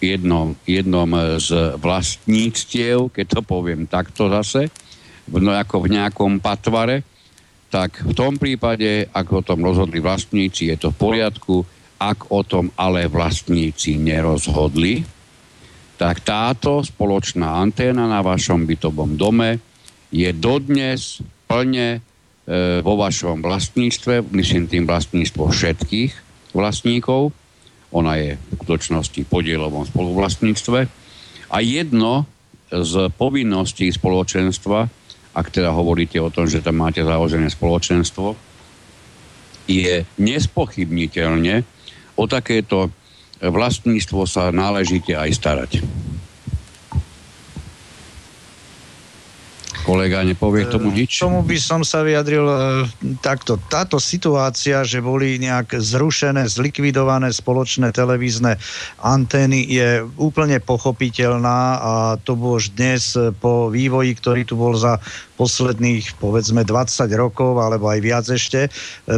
jednom, 0.04 0.54
jednom 0.68 1.10
z 1.40 1.80
vlastníctiev, 1.80 3.10
keď 3.10 3.40
to 3.40 3.42
poviem 3.42 3.88
takto 3.88 4.28
zase, 4.28 4.68
no 5.32 5.56
ako 5.56 5.88
v 5.88 5.98
nejakom 5.98 6.38
patvare, 6.44 7.02
tak 7.74 8.06
v 8.06 8.14
tom 8.14 8.38
prípade, 8.38 9.10
ak 9.10 9.28
o 9.32 9.42
tom 9.42 9.66
rozhodli 9.66 10.00
vlastníci, 10.00 10.70
je 10.72 10.78
to 10.80 10.90
v 10.94 11.00
poriadku. 11.02 11.56
Ak 11.96 12.30
o 12.32 12.44
tom 12.44 12.70
ale 12.76 13.08
vlastníci 13.08 13.96
nerozhodli, 14.00 15.04
tak 15.96 16.24
táto 16.24 16.84
spoločná 16.84 17.60
anténa 17.60 18.08
na 18.08 18.20
vašom 18.20 18.68
bytovom 18.68 19.16
dome 19.16 19.64
je 20.12 20.28
dodnes 20.36 21.24
plne 21.48 21.90
e, 21.96 22.00
vo 22.84 22.94
vašom 23.00 23.40
vlastníctve, 23.40 24.28
myslím 24.36 24.68
tým 24.68 24.84
vlastníctvo 24.84 25.52
všetkých 25.52 26.12
vlastníkov, 26.52 27.32
ona 27.96 28.20
je 28.20 28.36
v 28.36 28.52
skutočnosti 28.60 29.22
podielovom 29.32 29.88
spoluvlastníctve. 29.88 30.80
A 31.48 31.58
jedno 31.64 32.28
z 32.68 33.08
povinností 33.16 33.88
spoločenstva, 33.88 34.92
ak 35.32 35.48
teda 35.48 35.72
hovoríte 35.72 36.20
o 36.20 36.28
tom, 36.28 36.44
že 36.44 36.60
tam 36.60 36.84
máte 36.84 37.00
založené 37.00 37.48
spoločenstvo, 37.48 38.36
je 39.66 40.04
nespochybniteľne 40.20 41.64
o 42.20 42.24
takéto 42.28 42.92
vlastníctvo 43.42 44.24
sa 44.30 44.54
náležite 44.54 45.16
aj 45.16 45.30
starať. 45.36 45.72
Kolega 49.86 50.26
nepovie 50.26 50.66
tomu 50.66 50.90
E, 50.90 51.06
nič? 51.06 51.22
Tomu 51.22 51.46
by 51.46 51.58
som 51.62 51.86
sa 51.86 52.02
vyjadril 52.02 52.42
e, 52.42 52.58
takto. 53.22 53.62
Táto 53.70 54.02
situácia, 54.02 54.82
že 54.82 54.98
boli 54.98 55.38
nejak 55.38 55.78
zrušené, 55.78 56.50
zlikvidované 56.50 57.30
spoločné 57.30 57.94
televízne 57.94 58.58
antény 58.98 59.62
je 59.70 60.02
úplne 60.18 60.58
pochopiteľná 60.58 61.60
a 61.78 61.94
to 62.18 62.34
už 62.34 62.74
dnes 62.74 63.14
po 63.38 63.70
vývoji, 63.70 64.18
ktorý 64.18 64.42
tu 64.42 64.58
bol 64.58 64.74
za 64.74 64.98
posledných 65.36 66.16
povedzme 66.18 66.64
20 66.64 67.12
rokov 67.16 67.60
alebo 67.60 67.92
aj 67.92 68.00
viac 68.00 68.26
ešte, 68.32 68.68
e, 68.68 68.70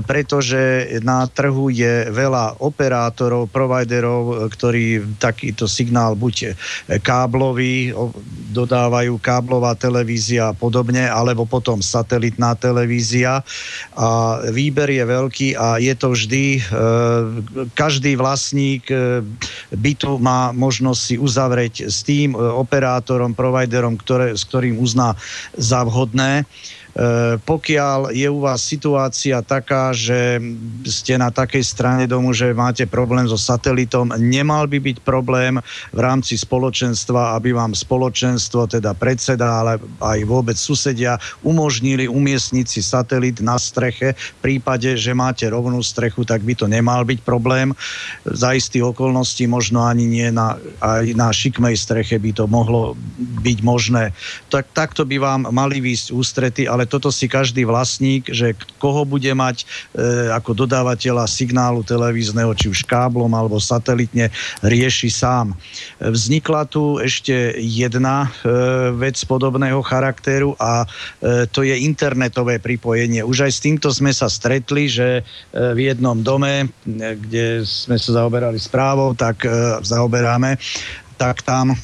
pretože 0.03 0.99
na 1.05 1.29
trhu 1.29 1.69
je 1.69 2.09
veľa 2.09 2.59
operátorov, 2.59 3.49
providerov, 3.53 4.21
e, 4.25 4.33
ktorí 4.49 4.85
takýto 5.21 5.69
signál 5.69 6.17
buď 6.17 6.35
e, 6.43 6.49
káblový, 6.99 7.93
dodávajú 8.51 9.21
káblová 9.21 9.77
televízia 9.77 10.51
a 10.51 10.57
podobne, 10.57 11.05
alebo 11.05 11.45
potom 11.45 11.79
satelitná 11.79 12.57
televízia 12.57 13.45
a 13.93 14.41
výber 14.49 14.89
je 14.89 15.03
veľký 15.05 15.47
a 15.53 15.77
je 15.77 15.93
to 15.93 16.07
vždy, 16.13 16.45
každý 17.77 18.17
vlastník 18.17 18.89
bytu 19.69 20.17
má 20.17 20.49
možnosť 20.55 21.01
si 21.01 21.15
uzavrieť 21.19 21.91
s 21.91 22.01
tým 22.01 22.33
operátorom, 22.33 23.37
providerom, 23.37 23.99
ktoré, 23.99 24.33
s 24.33 24.47
ktorým 24.47 24.81
uzná 24.81 25.13
za 25.59 25.83
vhodné. 25.85 26.06
E, 26.13 26.45
pokiaľ 27.45 28.09
je 28.09 28.25
u 28.25 28.41
vás 28.41 28.65
situácia 28.65 29.37
taká, 29.45 29.93
že 29.93 30.41
ste 30.81 31.13
na 31.21 31.29
takej 31.29 31.61
strane 31.61 32.09
domu, 32.09 32.33
že 32.33 32.57
máte 32.57 32.89
problém 32.89 33.29
so 33.29 33.37
satelitom, 33.37 34.17
nemal 34.17 34.65
by 34.65 34.81
byť 34.81 34.97
problém 35.05 35.61
v 35.93 35.99
rámci 36.01 36.33
spoločenstva, 36.41 37.37
aby 37.37 37.53
vám 37.53 37.77
spoločenstvo, 37.77 38.65
teda 38.65 38.97
predseda, 38.97 39.61
ale 39.61 39.77
aj 40.01 40.19
vôbec 40.25 40.57
susedia 40.57 41.21
umožnili 41.45 42.09
umiestniť 42.09 42.65
si 42.65 42.81
satelit 42.81 43.45
na 43.45 43.61
streche. 43.61 44.17
V 44.41 44.57
prípade, 44.57 44.97
že 44.97 45.13
máte 45.13 45.45
rovnú 45.45 45.77
strechu, 45.85 46.25
tak 46.25 46.41
by 46.41 46.57
to 46.57 46.65
nemal 46.65 47.05
byť 47.05 47.21
problém. 47.21 47.77
Za 48.25 48.57
istých 48.57 48.89
okolností 48.89 49.45
možno 49.45 49.85
ani 49.85 50.09
nie 50.09 50.33
na, 50.33 50.57
aj 50.81 51.13
na 51.13 51.29
šikmej 51.29 51.77
streche 51.77 52.17
by 52.17 52.33
to 52.33 52.49
mohlo 52.49 52.97
byť 53.45 53.57
možné. 53.61 54.17
Tak, 54.49 54.73
takto 54.73 55.05
by 55.05 55.21
vám 55.21 55.41
mali 55.53 55.77
výjsť 55.77 56.07
ústrety, 56.09 56.65
ale 56.65 56.86
toto 56.87 57.11
si 57.11 57.27
každý 57.27 57.67
vlastník, 57.67 58.31
že 58.31 58.55
koho 58.79 59.03
bude 59.03 59.29
mať 59.35 59.63
e, 59.63 59.65
ako 60.31 60.65
dodávateľa 60.65 61.27
signálu 61.27 61.83
televízneho, 61.83 62.55
či 62.55 62.71
už 62.71 62.87
káblom 62.87 63.29
alebo 63.35 63.59
satelitne, 63.59 64.31
rieši 64.63 65.11
sám. 65.11 65.53
Vznikla 65.99 66.65
tu 66.71 66.97
ešte 67.03 67.59
jedna 67.59 68.31
e, 68.41 68.49
vec 68.95 69.19
podobného 69.27 69.83
charakteru 69.83 70.55
a 70.57 70.83
e, 70.83 71.45
to 71.51 71.61
je 71.61 71.75
internetové 71.75 72.57
pripojenie. 72.63 73.21
Už 73.21 73.45
aj 73.45 73.51
s 73.51 73.63
týmto 73.63 73.91
sme 73.91 74.15
sa 74.15 74.31
stretli, 74.31 74.87
že 74.87 75.21
e, 75.21 75.23
v 75.53 75.91
jednom 75.91 76.17
dome, 76.23 76.65
e, 76.65 76.67
kde 77.19 77.67
sme 77.67 77.99
sa 77.99 78.23
zaoberali 78.23 78.57
správou, 78.57 79.11
tak 79.13 79.43
e, 79.43 79.81
zaoberáme, 79.83 80.55
tak 81.17 81.43
tam 81.43 81.75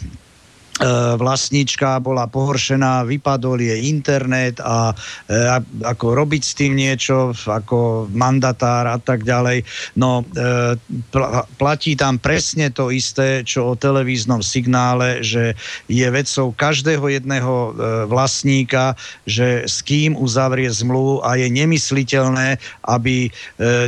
vlastníčka 1.21 2.01
bola 2.01 2.25
pohoršená, 2.25 3.05
vypadol 3.05 3.61
jej 3.61 3.93
internet 3.93 4.57
a 4.57 4.89
e, 5.29 5.37
a- 5.37 5.61
ako 5.85 6.17
robiť 6.17 6.41
s 6.41 6.53
tým 6.57 6.73
niečo, 6.73 7.29
ako 7.45 8.09
mandatár 8.09 8.89
a 8.89 8.97
tak 8.97 9.21
ďalej. 9.21 9.61
No, 10.01 10.25
e, 10.33 10.73
pl- 11.13 11.45
platí 11.61 11.93
tam 11.93 12.17
presne 12.17 12.73
to 12.73 12.89
isté, 12.89 13.45
čo 13.45 13.73
o 13.73 13.77
televíznom 13.77 14.41
signále, 14.41 15.21
že 15.21 15.53
je 15.85 16.07
vecou 16.09 16.49
každého 16.57 17.05
jedného 17.21 17.53
e, 17.53 17.71
vlastníka, 18.09 18.97
že 19.29 19.69
s 19.69 19.85
kým 19.85 20.17
uzavrie 20.17 20.73
zmluvu 20.73 21.21
a 21.21 21.37
je 21.37 21.53
nemysliteľné, 21.53 22.57
aby, 22.89 23.29
e, 23.29 23.31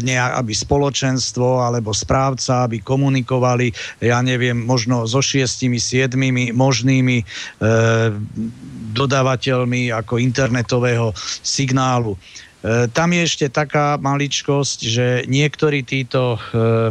nejak, 0.05 0.31
aby 0.37 0.53
spoločenstvo 0.53 1.65
alebo 1.65 1.97
správca, 1.97 2.69
aby 2.69 2.77
komunikovali, 2.77 3.73
ja 4.05 4.21
neviem, 4.21 4.61
možno 4.61 5.09
so 5.09 5.23
šiestimi, 5.23 5.81
siedmimi 5.81 6.53
možnými 6.75 7.23
e, 7.23 7.25
dodávateľmi 8.91 9.95
ako 9.95 10.19
internetového 10.19 11.15
signálu. 11.39 12.19
E, 12.19 12.91
Tam 12.91 13.15
je 13.15 13.23
ešte 13.23 13.47
taká 13.47 13.95
maličkosť, 13.95 14.79
že 14.83 15.07
niektorí 15.31 15.87
títo 15.87 16.35
e, 16.35 16.39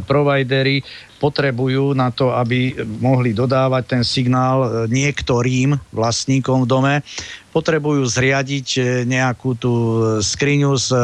providery 0.08 0.80
potrebujú 1.20 1.92
na 1.92 2.08
to, 2.08 2.32
aby 2.32 2.72
mohli 3.00 3.36
dodávať 3.36 3.84
ten 3.96 4.02
signál 4.04 4.88
niektorým 4.88 5.76
vlastníkom 5.92 6.64
v 6.64 6.68
dome, 6.68 6.94
potrebujú 7.52 8.04
zriadiť 8.04 8.68
nejakú 9.08 9.56
tú 9.60 9.72
skriňu 10.24 10.72
s 10.80 10.88
e, 10.88 11.00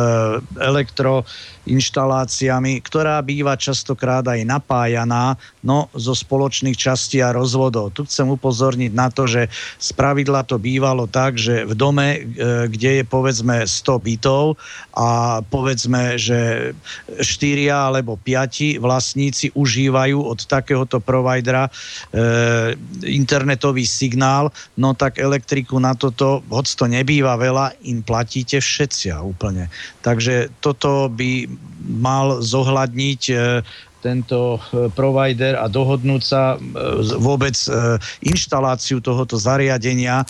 elektroinštaláciami, 1.70 2.82
ktorá 2.82 3.22
býva 3.22 3.54
častokrát 3.54 4.26
aj 4.26 4.42
napájaná 4.42 5.38
no, 5.62 5.86
zo 5.94 6.18
spoločných 6.18 6.74
častí 6.74 7.22
a 7.22 7.30
rozvodov. 7.30 7.94
Tu 7.94 8.02
chcem 8.10 8.26
upozorniť 8.26 8.90
na 8.90 9.06
to, 9.06 9.30
že 9.30 9.46
z 9.78 9.90
pravidla 9.94 10.42
to 10.42 10.58
bývalo 10.58 11.06
tak, 11.06 11.38
že 11.38 11.62
v 11.62 11.74
dome, 11.78 12.08
e, 12.18 12.20
kde 12.66 13.00
je 13.00 13.04
povedzme 13.06 13.62
100 13.62 14.02
bytov 14.02 14.58
a 14.98 15.40
povedzme, 15.46 16.18
že 16.18 16.72
štyria 17.22 17.86
alebo 17.86 18.18
piati 18.18 18.82
vlastníci 18.82 19.54
užívajú 19.54 20.18
od 20.18 20.40
takéhoto 20.50 20.98
providera 20.98 21.70
e, 21.70 22.74
internetový 23.06 23.86
signál, 23.86 24.50
no 24.74 24.98
tak 24.98 25.22
elektriku 25.22 25.78
na 25.78 25.94
toto, 25.94 26.42
hoď 26.50 26.66
to 26.74 26.84
nebýva 26.90 27.38
veľa, 27.38 27.78
im 27.86 28.02
platíte 28.02 28.58
všetci 28.58 29.12
úplne. 29.20 29.68
Takže 30.00 30.48
toto 30.64 31.12
by 31.12 31.59
mal 31.90 32.44
zohľadniť 32.44 33.22
e, 33.32 33.36
tento 34.00 34.56
e, 34.56 34.88
provider 34.92 35.60
a 35.60 35.68
dohodnúť 35.68 36.22
sa 36.24 36.56
e, 36.56 36.58
vôbec 37.20 37.52
inštaláciu 38.24 39.02
tohoto 39.02 39.36
zariadenia 39.36 40.24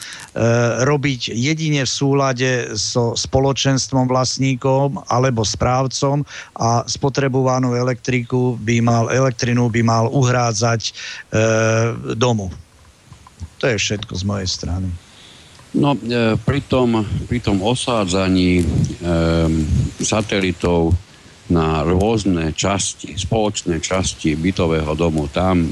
robiť 0.86 1.30
jedine 1.34 1.82
v 1.84 1.90
súlade 1.90 2.50
so 2.74 3.14
spoločenstvom 3.14 4.10
vlastníkom 4.10 5.04
alebo 5.06 5.46
správcom 5.46 6.22
a 6.58 6.82
spotrebovanú 6.86 7.74
elektriku 7.74 8.58
by 8.58 8.82
mal, 8.82 9.04
elektrinu 9.10 9.70
by 9.70 9.82
mal 9.82 10.04
uhrádzať 10.10 10.94
domu. 12.16 12.50
To 13.60 13.64
je 13.68 13.76
všetko 13.76 14.12
z 14.16 14.24
mojej 14.24 14.48
strany. 14.48 14.88
No, 15.70 15.94
pri, 16.42 16.60
tom, 16.66 17.06
pri 17.30 17.38
tom 17.38 17.62
osádzaní 17.62 18.66
satelitov 20.02 20.98
na 21.50 21.82
rôzne 21.82 22.54
časti, 22.54 23.18
spoločné 23.18 23.82
časti 23.82 24.38
bytového 24.38 24.94
domu, 24.94 25.26
tam 25.26 25.68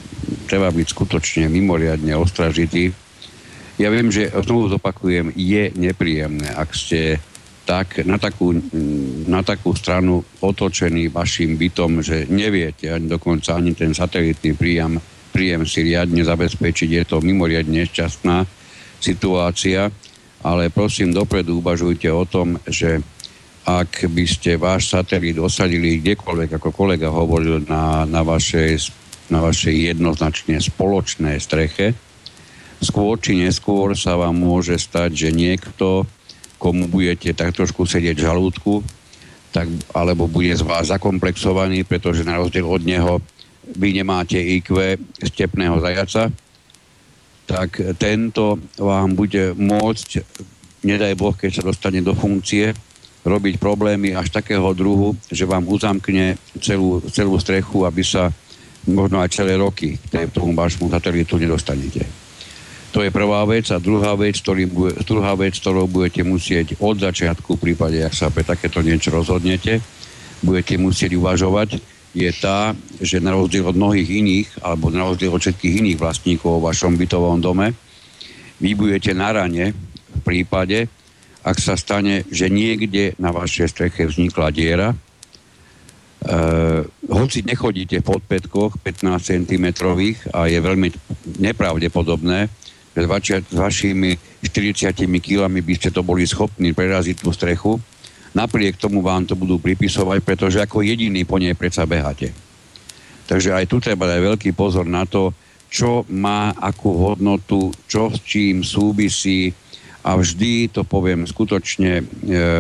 treba 0.51 0.69
byť 0.75 0.87
skutočne 0.91 1.45
mimoriadne 1.47 2.13
ostražitý. 2.19 2.91
Ja 3.79 3.95
viem, 3.95 4.11
že 4.11 4.35
znovu 4.35 4.69
zopakujem, 4.75 5.33
je 5.39 5.71
nepríjemné, 5.79 6.51
ak 6.51 6.75
ste 6.75 7.23
tak, 7.63 8.03
na, 8.09 8.17
takú, 8.17 8.57
na 9.29 9.45
takú 9.45 9.77
stranu 9.77 10.25
otočený 10.41 11.13
vašim 11.13 11.61
bytom, 11.61 12.01
že 12.01 12.25
neviete 12.27 12.89
ani 12.89 13.07
dokonca 13.13 13.55
ani 13.55 13.77
ten 13.77 13.93
satelitný 13.93 14.57
príjem, 14.57 14.97
príjem 15.31 15.69
si 15.69 15.85
riadne 15.85 16.25
zabezpečiť. 16.25 16.89
Je 16.89 17.05
to 17.05 17.21
mimoriadne 17.21 17.85
nešťastná 17.85 18.49
situácia, 18.99 19.93
ale 20.43 20.73
prosím 20.73 21.13
dopredu 21.13 21.61
uvažujte 21.61 22.09
o 22.09 22.25
tom, 22.25 22.57
že 22.65 23.05
ak 23.69 24.09
by 24.09 24.25
ste 24.25 24.57
váš 24.57 24.89
satelit 24.89 25.37
osadili 25.37 26.01
kdekoľvek, 26.01 26.57
ako 26.57 26.73
kolega 26.73 27.13
hovoril, 27.13 27.69
na, 27.69 28.09
na, 28.09 28.25
vašej, 28.25 28.89
na 29.29 29.45
vašej 29.45 29.93
jednoznačne 29.93 30.57
spoločnej 30.57 31.37
streche, 31.37 31.93
skôr 32.81 33.21
či 33.21 33.37
neskôr 33.37 33.93
sa 33.93 34.17
vám 34.17 34.41
môže 34.41 34.81
stať, 34.81 35.29
že 35.29 35.37
niekto, 35.37 36.09
komu 36.57 36.89
budete 36.89 37.37
tak 37.37 37.53
trošku 37.53 37.85
sedieť 37.85 38.17
v 38.17 38.25
žalúdku, 38.25 38.81
tak, 39.53 39.69
alebo 39.93 40.25
bude 40.25 40.57
z 40.57 40.65
vás 40.65 40.89
zakomplexovaný, 40.89 41.85
pretože 41.85 42.25
na 42.25 42.41
rozdiel 42.41 42.65
od 42.65 42.81
neho 42.89 43.21
vy 43.77 44.01
nemáte 44.01 44.41
IQ 44.41 44.97
stepného 45.21 45.77
zajaca, 45.85 46.33
tak 47.45 47.81
tento 48.01 48.57
vám 48.81 49.13
bude 49.13 49.53
môcť, 49.53 50.25
nedaj 50.89 51.13
Boh, 51.21 51.37
keď 51.37 51.61
sa 51.61 51.69
dostane 51.69 52.01
do 52.01 52.17
funkcie, 52.17 52.73
robiť 53.29 53.61
problémy 53.61 54.17
až 54.17 54.33
takého 54.33 54.73
druhu, 54.73 55.15
že 55.29 55.45
vám 55.45 55.69
uzamkne 55.69 56.41
celú, 56.59 57.05
celú 57.13 57.37
strechu, 57.37 57.85
aby 57.85 58.01
sa 58.01 58.33
možno 58.89 59.21
aj 59.21 59.31
celé 59.37 59.61
roky 59.61 60.01
k 60.01 60.33
tomu 60.33 60.57
vášmu 60.57 60.89
satelitu 60.89 61.37
nedostanete. 61.37 62.09
To 62.97 63.05
je 63.05 63.13
prvá 63.13 63.45
vec. 63.45 63.69
A 63.69 63.77
druhá 63.77 64.17
vec, 64.17 64.41
ktorý, 64.41 64.65
bude- 64.65 64.97
druhá 65.05 65.37
vec, 65.37 65.61
ktorou 65.61 65.85
budete 65.85 66.25
musieť 66.25 66.81
od 66.81 66.97
začiatku, 66.97 67.61
v 67.61 67.63
prípade, 67.71 68.01
ak 68.01 68.17
sa 68.17 68.33
pre 68.33 68.43
takéto 68.43 68.81
niečo 68.81 69.13
rozhodnete, 69.13 69.85
budete 70.41 70.81
musieť 70.81 71.13
uvažovať, 71.21 71.79
je 72.17 72.31
tá, 72.33 72.73
že 73.05 73.21
na 73.21 73.37
rozdiel 73.37 73.69
od 73.69 73.77
mnohých 73.77 74.09
iných, 74.09 74.49
alebo 74.65 74.89
na 74.89 75.05
rozdiel 75.05 75.37
od 75.37 75.45
všetkých 75.45 75.85
iných 75.85 76.01
vlastníkov 76.01 76.59
v 76.59 76.67
vašom 76.73 76.97
bytovom 76.97 77.39
dome, 77.45 77.77
vy 78.59 78.75
budete 78.75 79.13
na 79.13 79.31
rane 79.31 79.77
v 80.09 80.21
prípade, 80.25 80.89
ak 81.43 81.57
sa 81.59 81.79
stane, 81.79 82.27
že 82.29 82.51
niekde 82.51 83.15
na 83.19 83.31
vašej 83.31 83.69
streche 83.71 84.07
vznikla 84.07 84.49
diera, 84.51 84.91
Uh, 86.19 86.83
hoci 87.07 87.47
nechodíte 87.47 88.03
v 88.03 88.11
podpätkoch 88.11 88.83
15 88.83 89.39
cm 89.39 89.67
a 90.35 90.51
je 90.51 90.59
veľmi 90.59 90.91
nepravdepodobné, 91.39 92.51
že 92.91 93.39
s, 93.47 93.55
vašimi 93.55 94.19
40 94.43 94.99
kilami 95.23 95.63
by 95.63 95.75
ste 95.79 95.95
to 95.95 96.03
boli 96.03 96.27
schopní 96.27 96.75
preraziť 96.75 97.23
tú 97.23 97.31
strechu, 97.31 97.79
napriek 98.35 98.83
tomu 98.83 98.99
vám 98.99 99.31
to 99.31 99.39
budú 99.39 99.63
pripisovať, 99.63 100.19
pretože 100.27 100.59
ako 100.59 100.83
jediný 100.83 101.23
po 101.23 101.39
nej 101.39 101.55
predsa 101.55 101.87
beháte. 101.87 102.35
Takže 103.31 103.55
aj 103.55 103.71
tu 103.71 103.79
treba 103.79 104.11
dať 104.11 104.19
veľký 104.19 104.51
pozor 104.59 104.91
na 104.91 105.07
to, 105.07 105.31
čo 105.71 106.03
má 106.11 106.51
akú 106.59 106.99
hodnotu, 106.99 107.71
čo 107.87 108.11
s 108.11 108.19
čím 108.25 108.67
súvisí, 108.67 109.55
a 110.09 110.17
vždy 110.17 110.73
to 110.73 110.89
poviem 110.89 111.29
skutočne 111.29 112.01
e, 112.01 112.05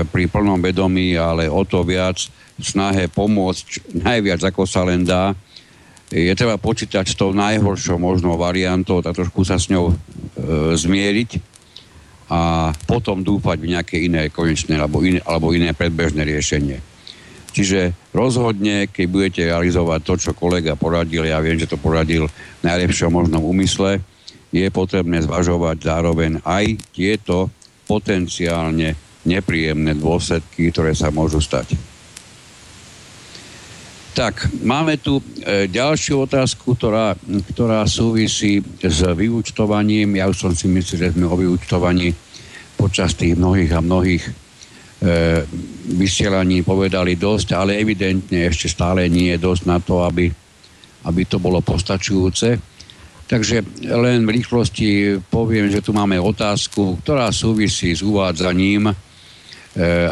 pri 0.05 0.29
plnom 0.29 0.61
vedomí, 0.61 1.17
ale 1.17 1.49
o 1.49 1.65
to 1.65 1.81
viac 1.81 2.21
v 2.61 2.65
snahe 2.65 3.09
pomôcť 3.09 3.97
najviac 4.05 4.53
ako 4.53 4.69
sa 4.69 4.85
len 4.85 5.09
dá. 5.09 5.33
Je 6.13 6.29
treba 6.37 6.61
počítať 6.61 7.09
s 7.09 7.17
tou 7.17 7.33
najhoršou 7.33 7.97
možnou 7.97 8.37
variantou 8.37 9.01
a 9.01 9.17
trošku 9.17 9.49
sa 9.49 9.57
s 9.57 9.73
ňou 9.73 9.93
e, 9.93 9.95
zmieriť 10.77 11.41
a 12.29 12.73
potom 12.85 13.25
dúfať 13.25 13.57
v 13.65 13.71
nejaké 13.73 13.97
iné 14.05 14.29
konečné 14.29 14.77
alebo 14.77 15.01
iné, 15.01 15.25
alebo 15.25 15.57
iné 15.57 15.73
predbežné 15.73 16.29
riešenie. 16.29 16.85
Čiže 17.57 17.97
rozhodne, 18.13 18.93
keď 18.93 19.07
budete 19.09 19.41
realizovať 19.49 20.01
to, 20.05 20.15
čo 20.21 20.31
kolega 20.37 20.77
poradil, 20.77 21.25
ja 21.25 21.41
viem, 21.41 21.57
že 21.57 21.65
to 21.65 21.81
poradil 21.81 22.29
v 22.29 22.63
najlepšom 22.69 23.09
možnom 23.09 23.41
úmysle, 23.41 24.05
je 24.53 24.67
potrebné 24.73 25.21
zvažovať 25.21 25.77
zároveň 25.85 26.41
aj 26.45 26.81
tieto 26.93 27.53
potenciálne 27.85 28.97
nepríjemné 29.29 29.97
dôsledky, 29.97 30.73
ktoré 30.73 30.97
sa 30.97 31.13
môžu 31.13 31.41
stať. 31.41 31.77
Tak, 34.19 34.51
máme 34.67 34.99
tu 34.99 35.23
e, 35.23 35.71
ďalšiu 35.71 36.27
otázku, 36.27 36.75
ktorá, 36.75 37.15
ktorá 37.55 37.87
súvisí 37.87 38.59
s 38.83 39.07
vyúčtovaním. 39.15 40.19
Ja 40.19 40.27
už 40.27 40.37
som 40.43 40.53
si 40.59 40.67
myslel, 40.67 40.99
že 41.07 41.15
sme 41.15 41.31
o 41.31 41.39
vyúčtovaní 41.39 42.11
počas 42.75 43.15
tých 43.15 43.39
mnohých 43.39 43.79
a 43.79 43.85
mnohých 43.85 44.25
e, 44.27 44.33
vysielaní 45.95 46.67
povedali 46.67 47.15
dosť, 47.15 47.55
ale 47.55 47.79
evidentne 47.79 48.51
ešte 48.51 48.67
stále 48.67 49.07
nie 49.07 49.31
je 49.35 49.39
dosť 49.39 49.63
na 49.71 49.79
to, 49.79 50.03
aby, 50.03 50.27
aby 51.07 51.23
to 51.23 51.39
bolo 51.39 51.63
postačujúce. 51.63 52.59
Takže 53.29 53.61
len 53.85 54.25
v 54.25 54.41
rýchlosti 54.41 55.21
poviem, 55.29 55.69
že 55.69 55.85
tu 55.85 55.93
máme 55.93 56.17
otázku, 56.17 56.97
ktorá 57.05 57.29
súvisí 57.29 57.93
s 57.93 58.01
uvádzaním, 58.01 58.89
e, 58.89 58.95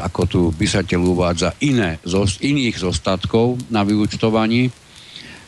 ako 0.05 0.21
tu 0.29 0.41
písateľ 0.53 1.01
uvádza, 1.01 1.57
iné, 1.65 1.97
zo, 2.05 2.29
iných 2.29 2.77
zostatkov 2.77 3.57
na 3.73 3.89
vyučtovaní. 3.89 4.69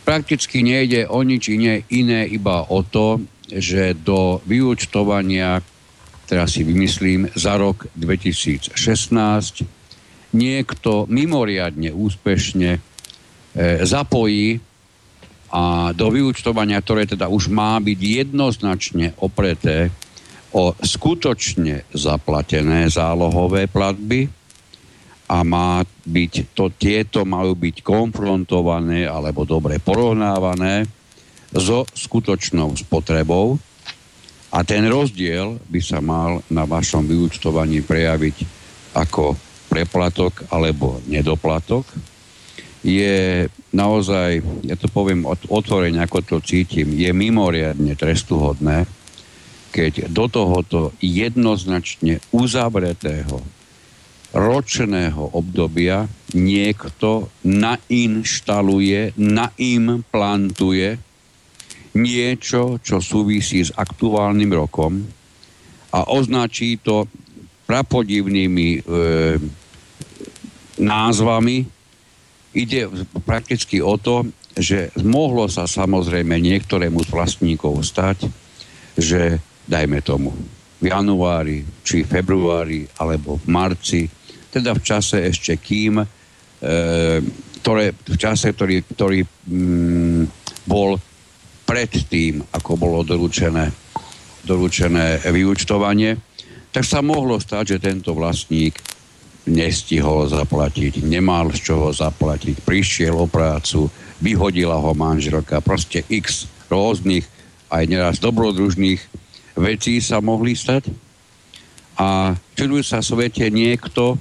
Prakticky 0.00 0.64
nejde 0.64 1.04
o 1.12 1.20
nič 1.20 1.52
iné, 1.52 1.84
iné 1.92 2.24
iba 2.24 2.64
o 2.72 2.80
to, 2.80 3.20
že 3.52 3.92
do 3.92 4.40
vyučtovania, 4.48 5.60
teraz 6.24 6.56
si 6.56 6.64
vymyslím, 6.64 7.28
za 7.36 7.60
rok 7.60 7.92
2016 8.00 8.72
niekto 10.32 11.04
mimoriadne 11.04 11.92
úspešne 11.92 12.70
e, 12.76 12.80
zapojí 13.84 14.56
a 15.48 15.96
do 15.96 16.12
vyúčtovania, 16.12 16.80
ktoré 16.84 17.08
teda 17.08 17.32
už 17.32 17.48
má 17.48 17.80
byť 17.80 17.98
jednoznačne 17.98 19.16
opreté 19.24 19.88
o 20.52 20.72
skutočne 20.76 21.88
zaplatené 21.92 22.88
zálohové 22.88 23.68
platby 23.68 24.28
a 25.28 25.44
má 25.44 25.84
byť, 25.84 26.56
to, 26.56 26.72
tieto 26.72 27.24
majú 27.28 27.52
byť 27.56 27.84
konfrontované 27.84 29.04
alebo 29.04 29.44
dobre 29.44 29.76
porovnávané 29.80 30.88
so 31.52 31.84
skutočnou 31.84 32.72
spotrebou. 32.76 33.60
A 34.48 34.64
ten 34.64 34.88
rozdiel 34.88 35.60
by 35.68 35.80
sa 35.84 36.00
mal 36.00 36.40
na 36.48 36.64
vašom 36.64 37.04
vyúčtovaní 37.04 37.84
prejaviť 37.84 38.36
ako 38.96 39.36
preplatok 39.68 40.48
alebo 40.48 41.04
nedoplatok 41.04 41.84
je 42.82 43.46
naozaj, 43.74 44.42
ja 44.64 44.76
to 44.78 44.86
poviem 44.86 45.26
otvorene, 45.28 45.98
ako 46.02 46.22
to 46.22 46.36
cítim, 46.38 46.94
je 46.94 47.10
mimoriadne 47.10 47.94
trestuhodné, 47.98 48.86
keď 49.74 50.08
do 50.08 50.26
tohoto 50.30 50.94
jednoznačne 51.02 52.22
uzavretého 52.32 53.42
ročného 54.32 55.32
obdobia 55.32 56.04
niekto 56.36 57.32
nainštaluje, 57.44 59.16
naimplantuje 59.16 60.88
niečo, 61.96 62.76
čo 62.84 62.96
súvisí 63.00 63.64
s 63.64 63.72
aktuálnym 63.72 64.52
rokom 64.52 65.00
a 65.88 66.04
označí 66.12 66.76
to 66.84 67.08
prapodivnými 67.64 68.68
e, 68.76 68.80
názvami, 70.80 71.77
ide 72.58 72.90
prakticky 73.22 73.78
o 73.78 73.94
to, 73.94 74.26
že 74.58 74.90
mohlo 75.06 75.46
sa 75.46 75.70
samozrejme 75.70 76.34
niektorému 76.42 76.98
z 77.06 77.08
vlastníkov 77.14 77.86
stať, 77.86 78.26
že 78.98 79.38
dajme 79.70 80.02
tomu 80.02 80.34
v 80.78 80.84
januári, 80.90 81.62
či 81.86 82.02
februári, 82.02 82.86
alebo 82.98 83.38
v 83.38 83.46
marci, 83.50 84.02
teda 84.50 84.74
v 84.74 84.82
čase 84.82 85.26
ešte 85.26 85.58
kým, 85.58 86.02
e, 86.02 86.06
ktoré, 87.62 87.94
v 87.94 88.18
čase, 88.18 88.54
ktorý, 88.54 88.76
ktorý 88.86 89.20
mm, 89.22 90.22
bol 90.66 90.98
pred 91.66 91.90
tým, 92.06 92.42
ako 92.54 92.78
bolo 92.78 93.02
doručené, 93.02 93.70
doručené 94.46 95.20
vyučtovanie, 95.28 96.16
tak 96.70 96.86
sa 96.86 97.02
mohlo 97.02 97.42
stať, 97.42 97.76
že 97.76 97.84
tento 97.90 98.14
vlastník 98.14 98.78
nestihol 99.48 100.28
zaplatiť, 100.28 101.02
nemal 101.02 101.50
z 101.56 101.72
čoho 101.72 101.88
zaplatiť, 101.90 102.62
prišiel 102.62 103.16
o 103.16 103.26
prácu, 103.26 103.88
vyhodila 104.20 104.76
ho 104.76 104.92
manželka, 104.92 105.64
proste 105.64 106.04
x 106.06 106.46
rôznych, 106.68 107.24
aj 107.72 107.84
neraz 107.88 108.16
dobrodružných 108.20 109.00
vecí 109.58 110.00
sa 110.04 110.20
mohli 110.20 110.54
stať. 110.54 110.92
A 111.98 112.38
čudujú 112.54 112.84
sa 112.86 113.02
svete 113.02 113.50
niekto, 113.50 114.20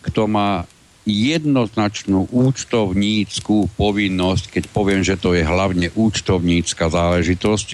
kto 0.00 0.24
má 0.24 0.64
jednoznačnú 1.08 2.28
účtovníckú 2.32 3.68
povinnosť, 3.76 4.44
keď 4.52 4.64
poviem, 4.72 5.00
že 5.04 5.16
to 5.16 5.32
je 5.32 5.44
hlavne 5.44 5.88
účtovnícka 5.96 6.88
záležitosť, 6.88 7.68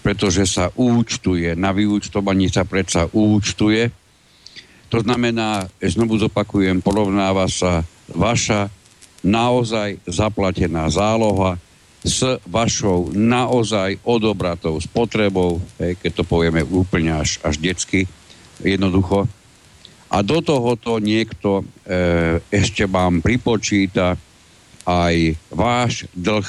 pretože 0.00 0.44
sa 0.48 0.72
účtuje, 0.74 1.52
na 1.54 1.70
vyúčtovaní 1.70 2.48
sa 2.48 2.64
predsa 2.64 3.06
účtuje, 3.12 3.92
to 4.92 5.00
znamená, 5.00 5.72
znovu 5.80 6.20
zopakujem, 6.20 6.84
porovnáva 6.84 7.48
sa 7.48 7.80
vaša 8.12 8.68
naozaj 9.24 10.04
zaplatená 10.04 10.84
záloha 10.92 11.56
s 12.04 12.20
vašou 12.44 13.08
naozaj 13.16 13.96
odobratou 14.04 14.76
spotrebou, 14.84 15.64
hej, 15.80 15.96
keď 15.96 16.12
to 16.12 16.24
povieme 16.28 16.60
úplne 16.68 17.24
až, 17.24 17.40
až 17.40 17.56
detsky, 17.56 18.04
jednoducho. 18.60 19.24
A 20.12 20.20
do 20.20 20.44
tohoto 20.44 21.00
niekto 21.00 21.64
e, 21.88 22.44
ešte 22.52 22.84
vám 22.84 23.24
pripočíta 23.24 24.20
aj 24.84 25.16
váš 25.48 26.04
dlh, 26.12 26.44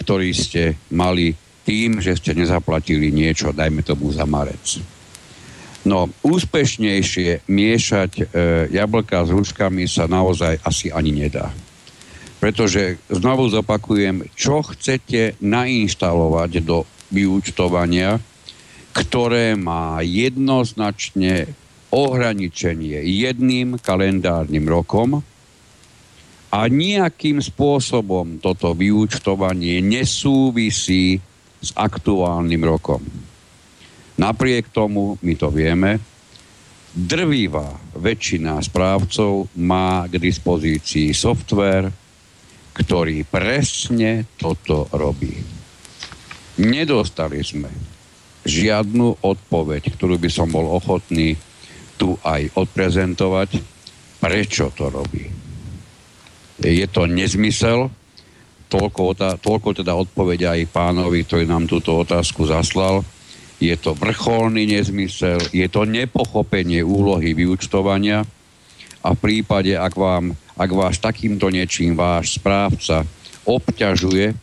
ktorý 0.00 0.32
ste 0.32 0.80
mali 0.88 1.36
tým, 1.68 2.00
že 2.00 2.16
ste 2.16 2.32
nezaplatili 2.32 3.12
niečo, 3.12 3.52
dajme 3.52 3.84
tomu 3.84 4.08
za 4.16 4.24
marec. 4.24 4.95
No, 5.86 6.10
úspešnejšie 6.26 7.46
miešať 7.46 8.12
e, 8.18 8.22
jablka 8.74 9.22
s 9.22 9.30
hruškami 9.30 9.86
sa 9.86 10.10
naozaj 10.10 10.58
asi 10.66 10.90
ani 10.90 11.14
nedá. 11.14 11.54
Pretože 12.42 12.98
znovu 13.06 13.46
zopakujem, 13.46 14.26
čo 14.34 14.66
chcete 14.66 15.38
nainštalovať 15.38 16.50
do 16.66 16.82
vyúčtovania, 17.14 18.18
ktoré 18.98 19.54
má 19.54 20.02
jednoznačne 20.02 21.54
ohraničenie 21.94 23.06
jedným 23.06 23.78
kalendárnym 23.78 24.66
rokom 24.66 25.22
a 26.50 26.60
nejakým 26.66 27.38
spôsobom 27.38 28.42
toto 28.42 28.74
vyúčtovanie 28.74 29.78
nesúvisí 29.86 31.22
s 31.62 31.70
aktuálnym 31.78 32.62
rokom. 32.66 33.06
Napriek 34.16 34.72
tomu, 34.72 35.20
my 35.20 35.34
to 35.36 35.52
vieme, 35.52 36.00
drvivá 36.96 37.76
väčšina 37.92 38.56
správcov 38.64 39.52
má 39.60 40.08
k 40.08 40.16
dispozícii 40.16 41.12
software, 41.12 41.92
ktorý 42.72 43.28
presne 43.28 44.24
toto 44.40 44.88
robí. 44.96 45.36
Nedostali 46.56 47.44
sme 47.44 47.68
žiadnu 48.48 49.20
odpoveď, 49.20 49.92
ktorú 49.92 50.16
by 50.16 50.30
som 50.32 50.48
bol 50.48 50.64
ochotný 50.72 51.36
tu 52.00 52.16
aj 52.24 52.56
odprezentovať, 52.56 53.60
prečo 54.20 54.72
to 54.72 54.88
robí. 54.88 55.28
Je 56.60 56.86
to 56.88 57.04
nezmysel, 57.04 57.92
toľko, 58.72 59.16
toľko 59.44 59.68
teda 59.76 59.92
odpovedia 59.92 60.56
aj 60.56 60.72
pánovi, 60.72 61.24
ktorý 61.28 61.44
nám 61.44 61.68
túto 61.68 62.00
otázku 62.00 62.48
zaslal. 62.48 63.04
Je 63.56 63.72
to 63.80 63.96
vrcholný 63.96 64.68
nezmysel, 64.68 65.40
je 65.48 65.64
to 65.72 65.88
nepochopenie 65.88 66.84
úlohy 66.84 67.32
vyučtovania 67.32 68.28
a 69.00 69.08
v 69.14 69.18
prípade, 69.18 69.72
ak, 69.72 69.94
vám, 69.96 70.36
ak 70.58 70.70
vás 70.76 71.00
takýmto 71.00 71.48
niečím 71.48 71.96
váš 71.96 72.36
správca 72.36 73.08
obťažuje, 73.48 74.34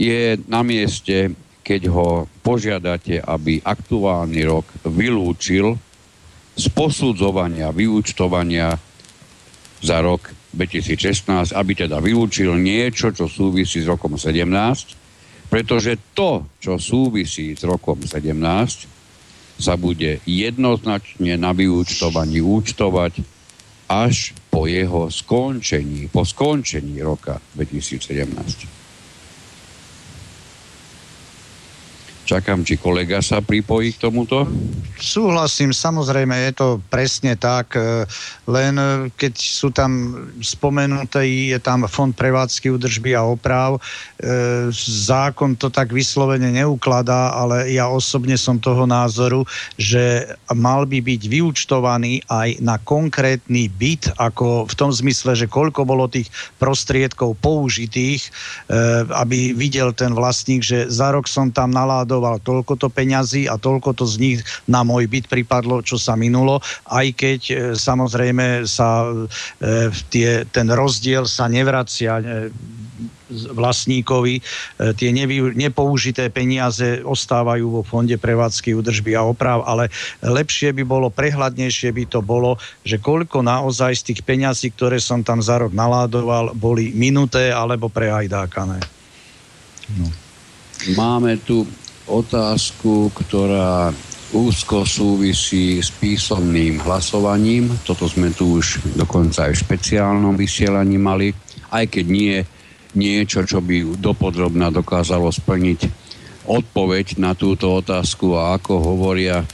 je 0.00 0.38
na 0.48 0.62
mieste, 0.64 1.34
keď 1.64 1.82
ho 1.90 2.08
požiadate, 2.40 3.20
aby 3.20 3.60
aktuálny 3.60 4.40
rok 4.46 4.66
vylúčil 4.84 5.76
z 6.54 6.64
posudzovania, 6.70 7.74
vyúčtovania 7.74 8.78
za 9.82 9.98
rok 10.00 10.32
2016, 10.54 11.52
aby 11.52 11.72
teda 11.74 11.98
vylúčil 11.98 12.54
niečo, 12.56 13.10
čo 13.10 13.26
súvisí 13.26 13.82
s 13.82 13.90
rokom 13.90 14.14
17, 14.14 15.03
pretože 15.54 15.94
to, 16.18 16.50
čo 16.58 16.82
súvisí 16.82 17.54
s 17.54 17.62
rokom 17.62 18.02
17, 18.02 18.34
sa 19.54 19.78
bude 19.78 20.18
jednoznačne 20.26 21.38
na 21.38 21.54
vyúčtovaní 21.54 22.42
účtovať 22.42 23.22
až 23.86 24.34
po 24.50 24.66
jeho 24.66 25.06
skončení, 25.14 26.10
po 26.10 26.26
skončení 26.26 26.98
roka 27.06 27.38
2017. 27.54 28.83
Čakám, 32.24 32.64
či 32.64 32.80
kolega 32.80 33.20
sa 33.20 33.44
pripojí 33.44 33.92
k 33.92 34.08
tomuto. 34.08 34.48
Súhlasím, 34.96 35.76
samozrejme, 35.76 36.32
je 36.48 36.52
to 36.56 36.68
presne 36.88 37.36
tak, 37.36 37.76
e, 37.76 38.08
len 38.48 38.80
e, 38.80 39.12
keď 39.12 39.34
sú 39.36 39.68
tam 39.68 40.16
spomenuté, 40.40 41.52
je 41.52 41.60
tam 41.60 41.84
fond 41.84 42.16
prevádzky, 42.16 42.72
údržby 42.72 43.12
a 43.12 43.28
oprav. 43.28 43.76
E, 43.76 43.80
zákon 44.88 45.52
to 45.60 45.68
tak 45.68 45.92
vyslovene 45.92 46.48
neukladá, 46.48 47.36
ale 47.36 47.76
ja 47.76 47.92
osobne 47.92 48.40
som 48.40 48.56
toho 48.56 48.88
názoru, 48.88 49.44
že 49.76 50.24
mal 50.56 50.88
by 50.88 51.04
byť 51.04 51.22
vyučtovaný 51.28 52.24
aj 52.32 52.64
na 52.64 52.80
konkrétny 52.80 53.68
byt, 53.68 54.16
ako 54.16 54.64
v 54.64 54.74
tom 54.80 54.88
zmysle, 54.88 55.36
že 55.36 55.50
koľko 55.50 55.84
bolo 55.84 56.08
tých 56.08 56.32
prostriedkov 56.56 57.36
použitých, 57.44 58.30
aby 59.10 59.52
videl 59.52 59.90
ten 59.92 60.14
vlastník, 60.14 60.62
že 60.62 60.86
za 60.88 61.10
rok 61.12 61.26
som 61.26 61.50
tam 61.50 61.74
naládol 61.74 62.13
vyžadoval 62.14 62.38
toľkoto 62.46 62.86
peňazí 62.94 63.50
a 63.50 63.58
toľkoto 63.58 64.06
z 64.06 64.14
nich 64.22 64.38
na 64.70 64.86
môj 64.86 65.10
byt 65.10 65.26
pripadlo, 65.26 65.82
čo 65.82 65.98
sa 65.98 66.14
minulo, 66.14 66.62
aj 66.86 67.06
keď 67.18 67.40
e, 67.50 67.54
samozrejme 67.74 68.62
sa 68.70 69.02
e, 69.02 69.90
tie, 70.14 70.46
ten 70.46 70.70
rozdiel 70.70 71.26
sa 71.26 71.50
nevracia 71.50 72.22
e, 72.22 72.24
vlastníkovi. 73.34 74.38
Tie 74.94 75.10
nevy, 75.10 75.56
nepoužité 75.58 76.30
peniaze 76.30 77.02
ostávajú 77.02 77.80
vo 77.80 77.82
fonde 77.82 78.14
prevádzky, 78.14 78.76
údržby 78.76 79.16
a 79.18 79.26
oprav, 79.26 79.64
ale 79.66 79.90
lepšie 80.22 80.70
by 80.76 80.84
bolo, 80.86 81.10
prehľadnejšie 81.10 81.90
by 81.90 82.04
to 82.06 82.20
bolo, 82.22 82.60
že 82.86 83.00
koľko 83.02 83.42
naozaj 83.42 83.96
z 83.96 84.02
tých 84.12 84.20
peňazí, 84.22 84.70
ktoré 84.76 85.02
som 85.02 85.24
tam 85.26 85.42
za 85.42 85.56
rok 85.58 85.74
naládoval, 85.74 86.54
boli 86.54 86.94
minuté 86.94 87.50
alebo 87.50 87.90
prehajdákané. 87.90 88.78
No. 89.98 90.06
Máme 90.94 91.40
tu 91.40 91.64
otázku, 92.08 93.10
ktorá 93.14 93.94
úzko 94.34 94.82
súvisí 94.82 95.78
s 95.78 95.94
písomným 95.94 96.82
hlasovaním. 96.82 97.70
Toto 97.86 98.10
sme 98.10 98.34
tu 98.34 98.58
už 98.58 98.82
dokonca 98.98 99.46
aj 99.46 99.52
v 99.54 99.62
špeciálnom 99.62 100.34
vysielaní 100.34 100.98
mali, 100.98 101.30
aj 101.70 101.84
keď 101.86 102.04
nie 102.10 102.36
niečo, 102.94 103.42
čo 103.42 103.58
by 103.58 103.98
dopodrobná 103.98 104.70
dokázalo 104.70 105.30
splniť 105.30 105.90
odpoveď 106.46 107.18
na 107.18 107.34
túto 107.34 107.74
otázku 107.74 108.38
a 108.38 108.54
ako 108.54 108.72
hovoria 108.78 109.42
e, 109.42 109.46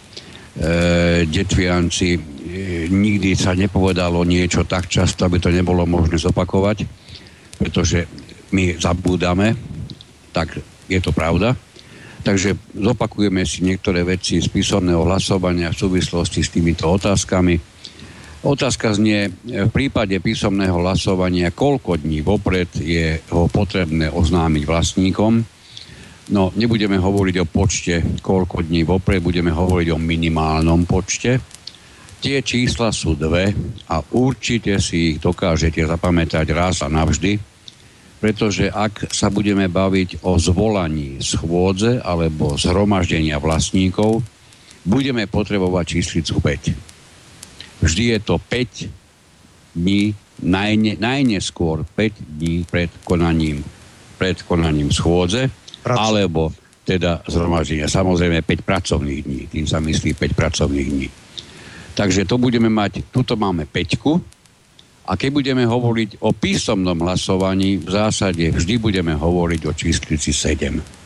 detvianci, 1.25 2.09
e, 2.13 2.21
nikdy 2.93 3.33
sa 3.33 3.57
nepovedalo 3.57 4.29
niečo 4.29 4.69
tak 4.69 4.93
často, 4.93 5.25
aby 5.25 5.41
to 5.41 5.49
nebolo 5.49 5.89
možné 5.89 6.21
zopakovať, 6.21 6.85
pretože 7.57 8.05
my 8.53 8.77
zabúdame, 8.77 9.57
tak 10.37 10.61
je 10.91 11.01
to 11.01 11.15
pravda. 11.15 11.57
Takže 12.21 12.77
zopakujeme 12.77 13.49
si 13.49 13.65
niektoré 13.65 14.05
veci 14.05 14.45
z 14.45 14.49
písomného 14.53 15.09
hlasovania 15.09 15.73
v 15.73 15.81
súvislosti 15.81 16.45
s 16.45 16.53
týmito 16.53 16.85
otázkami. 16.93 17.57
Otázka 18.41 18.97
znie, 18.97 19.29
v 19.45 19.69
prípade 19.69 20.17
písomného 20.17 20.81
hlasovania, 20.81 21.53
koľko 21.53 22.01
dní 22.01 22.25
vopred 22.25 22.73
je 22.77 23.21
ho 23.33 23.49
potrebné 23.53 24.09
oznámiť 24.09 24.63
vlastníkom. 24.65 25.33
No, 26.31 26.49
nebudeme 26.57 26.97
hovoriť 26.97 27.37
o 27.43 27.47
počte, 27.49 28.01
koľko 28.25 28.65
dní 28.65 28.89
vopred, 28.89 29.21
budeme 29.21 29.53
hovoriť 29.53 29.89
o 29.93 29.99
minimálnom 30.01 30.89
počte. 30.89 31.37
Tie 32.21 32.41
čísla 32.45 32.93
sú 32.93 33.17
dve 33.17 33.53
a 33.89 33.97
určite 34.13 34.77
si 34.81 35.17
ich 35.17 35.19
dokážete 35.21 35.85
zapamätať 35.85 36.47
raz 36.53 36.85
a 36.85 36.89
navždy 36.89 37.37
pretože 38.21 38.69
ak 38.69 39.09
sa 39.11 39.33
budeme 39.33 39.67
baviť 39.67 40.21
o 40.29 40.37
zvolaní 40.37 41.25
schôdze 41.25 42.05
alebo 42.05 42.55
zhromaždenia 42.61 43.41
vlastníkov, 43.41 44.21
budeme 44.85 45.25
potrebovať 45.25 45.85
číslicu 45.99 46.37
5. 46.39 47.81
Vždy 47.81 48.05
je 48.13 48.19
to 48.21 48.37
5 48.37 49.73
dní, 49.73 50.13
najne, 50.45 51.01
najneskôr 51.01 51.89
5 51.97 52.41
dní 52.41 52.69
pred 52.69 52.93
konaním, 53.09 53.65
pred 54.21 54.37
konaním 54.45 54.93
schôdze, 54.93 55.49
Prac. 55.81 55.97
alebo 55.97 56.53
teda 56.85 57.25
zhromaždenia. 57.25 57.89
Samozrejme 57.89 58.45
5 58.45 58.69
pracovných 58.69 59.21
dní, 59.25 59.43
tým 59.49 59.65
sa 59.65 59.81
myslí 59.81 60.13
5 60.13 60.37
pracovných 60.37 60.89
dní. 60.93 61.09
Takže 61.97 62.29
to 62.29 62.37
budeme 62.37 62.69
mať, 62.69 63.09
tuto 63.09 63.37
máme 63.37 63.65
5 63.65 63.97
a 65.07 65.17
keď 65.17 65.31
budeme 65.33 65.65
hovoriť 65.65 66.21
o 66.21 66.31
písomnom 66.37 66.99
hlasovaní, 67.03 67.81
v 67.81 67.89
zásade 67.89 68.53
vždy 68.53 68.75
budeme 68.77 69.17
hovoriť 69.17 69.61
o 69.67 69.73
číslici 69.73 70.31
7. 70.31 71.01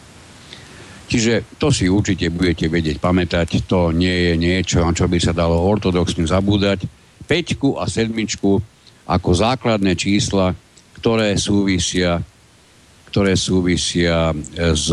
Čiže 1.05 1.61
to 1.61 1.69
si 1.69 1.87
určite 1.87 2.33
budete 2.33 2.67
vedieť 2.67 2.97
pamätať, 2.99 3.69
to 3.69 3.93
nie 3.93 4.33
je 4.33 4.35
niečo, 4.41 4.83
čo 4.97 5.05
by 5.05 5.19
sa 5.21 5.37
dalo 5.37 5.63
ortodoxne 5.63 6.25
zabúdať. 6.25 6.89
Peťku 7.25 7.77
a 7.77 7.89
sedmičku 7.89 8.61
ako 9.05 9.31
základné 9.37 9.95
čísla, 10.01 10.57
ktoré 10.97 11.37
súvisia, 11.37 12.25
ktoré 13.13 13.37
súvisia 13.37 14.33
s 14.57 14.89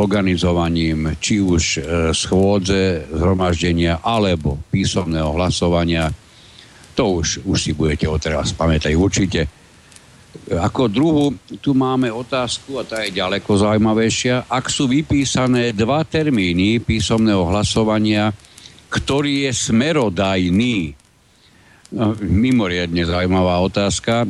organizovaním 0.00 1.20
či 1.20 1.44
už 1.44 1.62
e, 1.76 1.80
schôdze, 2.16 3.04
zhromaždenia 3.12 4.00
alebo 4.00 4.56
písomného 4.72 5.36
hlasovania 5.36 6.08
to 7.00 7.24
už, 7.24 7.48
už 7.48 7.56
si 7.56 7.72
budete 7.72 8.04
odteraz 8.04 8.52
pamätať 8.52 8.92
určite. 8.92 9.48
Ako 10.52 10.92
druhú, 10.92 11.32
tu 11.64 11.72
máme 11.72 12.12
otázku, 12.12 12.76
a 12.76 12.84
tá 12.84 13.00
je 13.00 13.16
ďaleko 13.16 13.56
zaujímavejšia. 13.56 14.44
Ak 14.52 14.68
sú 14.68 14.84
vypísané 14.84 15.72
dva 15.72 16.04
termíny 16.04 16.76
písomného 16.84 17.48
hlasovania, 17.48 18.28
ktorý 18.92 19.48
je 19.48 19.52
smerodajný, 19.56 21.00
No, 21.90 22.14
mimoriadne 22.22 23.02
zaujímavá 23.02 23.58
otázka. 23.66 24.22
E, 24.22 24.26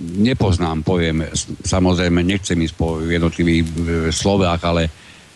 nepoznám, 0.00 0.80
poviem, 0.80 1.28
samozrejme 1.60 2.24
nechcem 2.24 2.56
ísť 2.56 2.72
po 2.80 2.96
jednotlivých 2.96 3.60
e, 3.60 3.72
slovách, 4.08 4.64
ale 4.64 4.88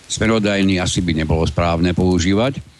smerodajný 0.08 0.80
asi 0.80 1.04
by 1.04 1.20
nebolo 1.20 1.44
správne 1.44 1.92
používať 1.92 2.79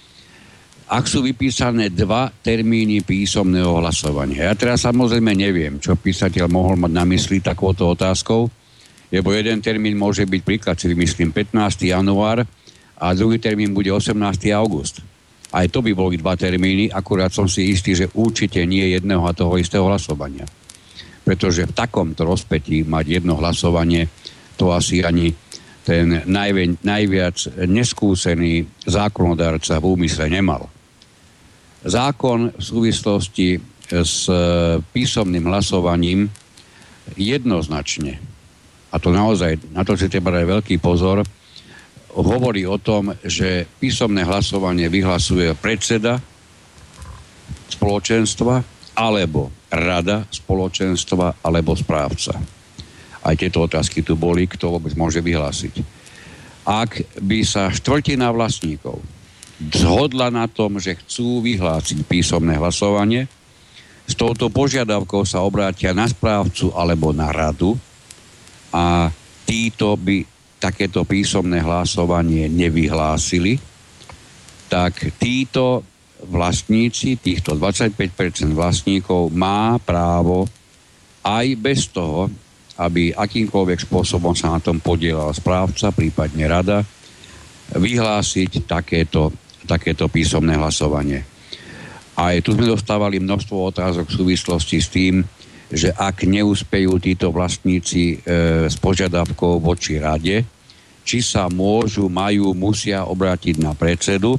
ak 0.91 1.07
sú 1.07 1.23
vypísané 1.23 1.95
dva 1.95 2.35
termíny 2.43 3.07
písomného 3.07 3.79
hlasovania. 3.79 4.51
Ja 4.51 4.59
teraz 4.59 4.83
samozrejme 4.83 5.39
neviem, 5.39 5.79
čo 5.79 5.95
písateľ 5.95 6.51
mohol 6.51 6.83
mať 6.83 6.91
na 6.91 7.07
mysli 7.07 7.39
takouto 7.39 7.95
otázkou, 7.95 8.51
lebo 9.15 9.31
jeden 9.31 9.63
termín 9.63 9.95
môže 9.95 10.27
byť 10.27 10.43
príklad, 10.43 10.75
si 10.83 10.91
vymyslím 10.91 11.31
15. 11.31 11.95
január 11.95 12.43
a 12.99 13.07
druhý 13.15 13.39
termín 13.39 13.71
bude 13.71 13.87
18. 13.95 14.19
august. 14.51 14.99
Aj 15.55 15.63
to 15.71 15.79
by 15.79 15.95
boli 15.95 16.19
dva 16.19 16.35
termíny, 16.35 16.91
akurát 16.91 17.31
som 17.31 17.47
si 17.47 17.71
istý, 17.71 17.95
že 17.95 18.11
určite 18.11 18.59
nie 18.67 18.91
jedného 18.91 19.23
a 19.23 19.31
toho 19.31 19.63
istého 19.63 19.87
hlasovania. 19.87 20.47
Pretože 21.23 21.71
v 21.71 21.75
takomto 21.75 22.27
rozpetí 22.27 22.83
mať 22.83 23.23
jedno 23.23 23.39
hlasovanie, 23.39 24.11
to 24.59 24.75
asi 24.75 25.07
ani 25.07 25.31
ten 25.87 26.27
najviac 26.83 27.63
neskúsený 27.63 28.67
zákonodárca 28.91 29.79
v 29.79 29.87
úmysle 29.87 30.27
nemal 30.27 30.80
zákon 31.85 32.53
v 32.53 32.63
súvislosti 32.63 33.49
s 33.91 34.29
e, 34.31 34.35
písomným 34.81 35.49
hlasovaním 35.49 36.31
jednoznačne, 37.17 38.21
a 38.91 38.97
to 38.99 39.11
naozaj, 39.11 39.59
na 39.75 39.83
to 39.87 39.95
si 39.95 40.11
treba 40.11 40.35
dať 40.35 40.45
veľký 40.47 40.77
pozor, 40.79 41.23
hovorí 42.11 42.67
o 42.67 42.79
tom, 42.79 43.15
že 43.23 43.67
písomné 43.79 44.27
hlasovanie 44.27 44.91
vyhlasuje 44.91 45.55
predseda 45.59 46.19
spoločenstva 47.71 48.63
alebo 48.99 49.51
rada 49.71 50.27
spoločenstva 50.27 51.39
alebo 51.47 51.79
správca. 51.79 52.35
Aj 53.21 53.35
tieto 53.39 53.63
otázky 53.63 54.03
tu 54.03 54.19
boli, 54.19 54.51
kto 54.51 54.75
vôbec 54.75 54.97
môže 54.99 55.23
vyhlásiť. 55.23 55.75
Ak 56.67 56.99
by 57.23 57.39
sa 57.47 57.71
štvrtina 57.71 58.33
vlastníkov 58.35 58.99
zhodla 59.61 60.33
na 60.33 60.49
tom, 60.49 60.81
že 60.81 60.97
chcú 60.97 61.45
vyhlásiť 61.45 62.09
písomné 62.09 62.57
hlasovanie, 62.57 63.29
s 64.09 64.19
touto 64.19 64.51
požiadavkou 64.51 65.23
sa 65.23 65.45
obrátia 65.47 65.95
na 65.95 66.09
správcu 66.09 66.75
alebo 66.75 67.15
na 67.15 67.31
radu 67.31 67.79
a 68.75 69.07
títo 69.47 69.95
by 69.95 70.27
takéto 70.59 71.07
písomné 71.07 71.63
hlasovanie 71.63 72.51
nevyhlásili, 72.51 73.57
tak 74.67 75.15
títo 75.17 75.87
vlastníci, 76.27 77.17
týchto 77.17 77.57
25% 77.57 78.53
vlastníkov 78.53 79.33
má 79.33 79.81
právo 79.81 80.45
aj 81.25 81.47
bez 81.57 81.89
toho, 81.89 82.29
aby 82.81 83.13
akýmkoľvek 83.13 83.89
spôsobom 83.89 84.33
sa 84.37 84.57
na 84.57 84.61
tom 84.61 84.81
podielal 84.81 85.33
správca, 85.33 85.93
prípadne 85.93 86.45
rada, 86.49 86.79
vyhlásiť 87.77 88.65
takéto, 88.65 89.33
takéto 89.67 90.07
písomné 90.07 90.57
hlasovanie. 90.57 91.25
Aj 92.17 92.37
tu 92.45 92.53
sme 92.53 92.69
dostávali 92.69 93.17
množstvo 93.23 93.57
otázok 93.73 94.07
v 94.09 94.17
súvislosti 94.17 94.77
s 94.81 94.89
tým, 94.93 95.25
že 95.71 95.95
ak 95.95 96.27
neúspejú 96.27 96.99
títo 96.99 97.31
vlastníci 97.31 98.19
e, 98.21 98.67
s 98.67 98.75
požiadavkou 98.77 99.63
voči 99.63 100.03
rade, 100.03 100.43
či 101.07 101.19
sa 101.25 101.47
môžu, 101.49 102.11
majú, 102.11 102.53
musia 102.53 103.07
obrátiť 103.07 103.63
na 103.63 103.73
predsedu. 103.73 104.37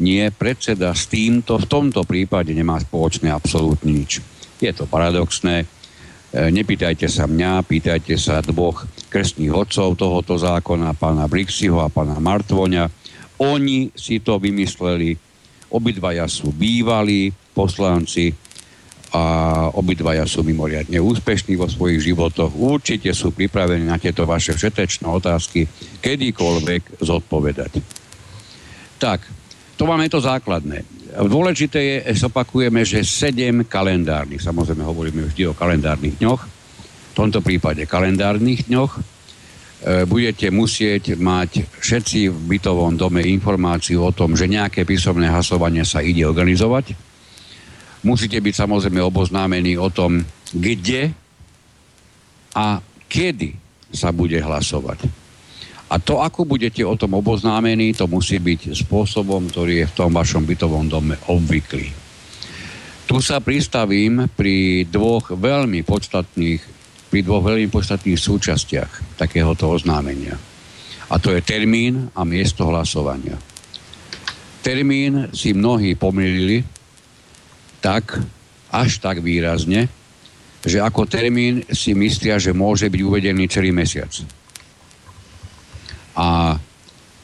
Nie, 0.00 0.32
predseda 0.32 0.96
s 0.96 1.10
týmto 1.10 1.60
v 1.60 1.68
tomto 1.68 2.06
prípade 2.08 2.54
nemá 2.56 2.80
spoločné 2.80 3.28
absolútne 3.28 3.92
nič. 3.92 4.22
Je 4.62 4.72
to 4.72 4.88
paradoxné, 4.88 5.68
E, 6.30 6.46
nepýtajte 6.54 7.10
sa 7.10 7.26
mňa, 7.26 7.66
pýtajte 7.66 8.14
sa 8.14 8.38
dvoch 8.38 8.86
krstných 9.10 9.50
odcov 9.50 9.98
tohoto 9.98 10.38
zákona, 10.38 10.94
pána 10.94 11.26
Brixiho 11.26 11.82
a 11.82 11.90
pána 11.90 12.22
Martvoňa. 12.22 12.86
Oni 13.40 13.88
si 13.96 14.20
to 14.20 14.36
vymysleli. 14.36 15.16
Obidvaja 15.70 16.28
sú 16.28 16.52
bývalí 16.52 17.32
poslanci 17.56 18.34
a 19.10 19.22
obidvaja 19.74 20.22
sú 20.22 20.46
mimoriadne 20.46 21.02
úspešní 21.02 21.58
vo 21.58 21.66
svojich 21.66 22.12
životoch. 22.12 22.54
Určite 22.54 23.10
sú 23.10 23.34
pripravení 23.34 23.82
na 23.82 23.98
tieto 23.98 24.22
vaše 24.22 24.54
všetečné 24.54 25.06
otázky 25.08 25.66
kedykoľvek 25.98 27.02
zodpovedať. 27.02 27.72
Tak, 29.02 29.26
to 29.74 29.82
máme 29.88 30.06
to 30.06 30.22
základné. 30.22 30.84
Dôležité 31.10 32.06
je, 32.06 32.22
opakujeme, 32.22 32.86
že 32.86 33.02
7 33.02 33.66
kalendárnych, 33.66 34.38
samozrejme 34.38 34.86
hovoríme 34.86 35.26
vždy 35.26 35.50
o 35.50 35.56
kalendárnych 35.58 36.22
dňoch, 36.22 36.40
v 37.10 37.14
tomto 37.18 37.42
prípade 37.42 37.82
kalendárnych 37.90 38.70
dňoch, 38.70 39.02
budete 39.80 40.52
musieť 40.52 41.16
mať 41.16 41.80
všetci 41.80 42.28
v 42.28 42.38
bytovom 42.56 43.00
dome 43.00 43.24
informáciu 43.24 44.04
o 44.04 44.12
tom, 44.12 44.36
že 44.36 44.44
nejaké 44.44 44.84
písomné 44.84 45.32
hlasovanie 45.32 45.88
sa 45.88 46.04
ide 46.04 46.28
organizovať. 46.28 46.92
Musíte 48.04 48.40
byť 48.40 48.54
samozrejme 48.64 49.00
oboznámení 49.00 49.80
o 49.80 49.88
tom, 49.88 50.24
kde 50.52 51.12
a 52.56 52.80
kedy 53.08 53.56
sa 53.92 54.12
bude 54.12 54.36
hlasovať. 54.36 55.08
A 55.90 55.98
to, 55.98 56.22
ako 56.22 56.46
budete 56.46 56.86
o 56.86 56.94
tom 56.94 57.18
oboznámení, 57.18 57.90
to 57.90 58.06
musí 58.06 58.38
byť 58.38 58.78
spôsobom, 58.86 59.50
ktorý 59.50 59.82
je 59.82 59.90
v 59.90 59.96
tom 59.98 60.14
vašom 60.14 60.46
bytovom 60.46 60.86
dome 60.86 61.18
obvyklý. 61.26 61.90
Tu 63.10 63.16
sa 63.18 63.42
pristavím 63.42 64.30
pri 64.38 64.86
dvoch 64.86 65.34
veľmi 65.34 65.82
podstatných, 65.82 66.62
pri 67.10 67.26
dvoch 67.26 67.42
veľmi 67.42 67.66
podstatných 67.68 68.16
súčastiach 68.16 69.18
takéhoto 69.18 69.68
oznámenia. 69.74 70.38
A 71.10 71.18
to 71.18 71.34
je 71.34 71.42
termín 71.42 72.06
a 72.14 72.22
miesto 72.22 72.70
hlasovania. 72.70 73.34
Termín 74.62 75.34
si 75.34 75.50
mnohí 75.50 75.98
pomýlili 75.98 76.62
tak, 77.82 78.14
až 78.70 79.02
tak 79.02 79.18
výrazne, 79.18 79.90
že 80.62 80.78
ako 80.78 81.10
termín 81.10 81.66
si 81.74 81.98
myslia, 81.98 82.38
že 82.38 82.54
môže 82.54 82.86
byť 82.86 83.00
uvedený 83.02 83.50
celý 83.50 83.74
mesiac 83.74 84.12
a 86.20 86.58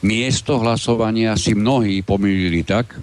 miesto 0.01 0.57
hlasovania 0.57 1.37
si 1.37 1.53
mnohí 1.53 2.01
pomýlili 2.01 2.65
tak, 2.65 2.97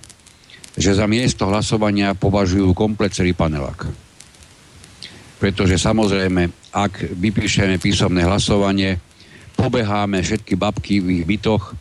že 0.74 0.90
za 0.90 1.06
miesto 1.06 1.46
hlasovania 1.46 2.18
považujú 2.18 2.74
komplet 2.74 3.14
celý 3.14 3.30
panelák. 3.30 3.86
Pretože 5.44 5.76
samozrejme, 5.76 6.72
ak 6.72 7.20
vypíšeme 7.20 7.76
písomné 7.76 8.24
hlasovanie, 8.24 8.96
pobeháme 9.60 10.24
všetky 10.24 10.56
babky 10.56 11.04
v 11.04 11.20
ich 11.20 11.24
bytoch 11.28 11.76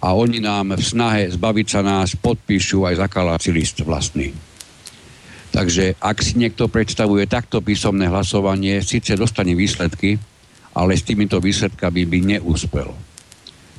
a 0.00 0.16
oni 0.16 0.40
nám 0.40 0.72
v 0.72 0.80
snahe 0.80 1.28
zbaviť 1.28 1.66
sa 1.68 1.84
nás 1.84 2.16
podpíšu 2.16 2.88
aj 2.88 3.04
zakaláci 3.04 3.52
list 3.52 3.84
vlastný. 3.84 4.32
Takže 5.52 6.00
ak 6.00 6.16
si 6.24 6.40
niekto 6.40 6.72
predstavuje 6.72 7.28
takto 7.28 7.60
písomné 7.60 8.08
hlasovanie, 8.08 8.80
síce 8.80 9.20
dostane 9.20 9.52
výsledky, 9.52 10.16
ale 10.72 10.96
s 10.96 11.04
týmito 11.04 11.44
výsledkami 11.44 12.08
by 12.08 12.18
neúspel 12.40 12.88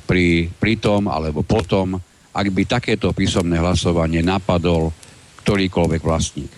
pri, 0.06 0.54
pri 0.54 0.78
tom 0.78 1.10
alebo 1.10 1.42
potom, 1.42 1.98
ak 2.30 2.46
by 2.54 2.62
takéto 2.62 3.10
písomné 3.10 3.58
hlasovanie 3.58 4.22
napadol 4.22 4.94
ktorýkoľvek 5.42 6.02
vlastník. 6.06 6.52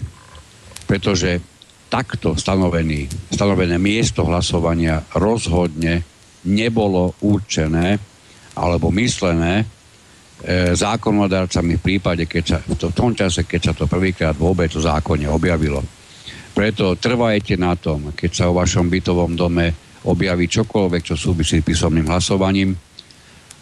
Pretože 0.85 1.52
takto 1.93 2.33
stanovený, 2.33 3.05
stanovené 3.29 3.77
miesto 3.77 4.25
hlasovania 4.25 5.05
rozhodne 5.13 6.01
nebolo 6.49 7.13
určené 7.21 8.01
alebo 8.57 8.89
myslené 8.89 9.61
e, 9.61 9.65
zákonodárcami 10.73 11.77
v 11.77 11.85
prípade, 11.85 12.25
keď 12.25 12.45
sa, 12.49 12.59
to, 12.65 12.89
v 12.89 12.97
tom 12.97 13.13
čase, 13.13 13.45
keď 13.45 13.61
sa 13.61 13.73
to 13.77 13.85
prvýkrát 13.85 14.33
vôbec 14.33 14.73
v 14.73 14.81
zákone 14.81 15.29
objavilo. 15.29 15.85
Preto 16.57 16.97
trvajte 16.97 17.61
na 17.61 17.77
tom, 17.77 18.17
keď 18.17 18.31
sa 18.33 18.45
o 18.49 18.57
vašom 18.57 18.89
bytovom 18.89 19.37
dome 19.37 19.77
objaví 20.09 20.49
čokoľvek, 20.49 21.13
čo 21.13 21.17
súvisí 21.21 21.61
s 21.61 21.69
písomným 21.69 22.09
hlasovaním, 22.09 22.73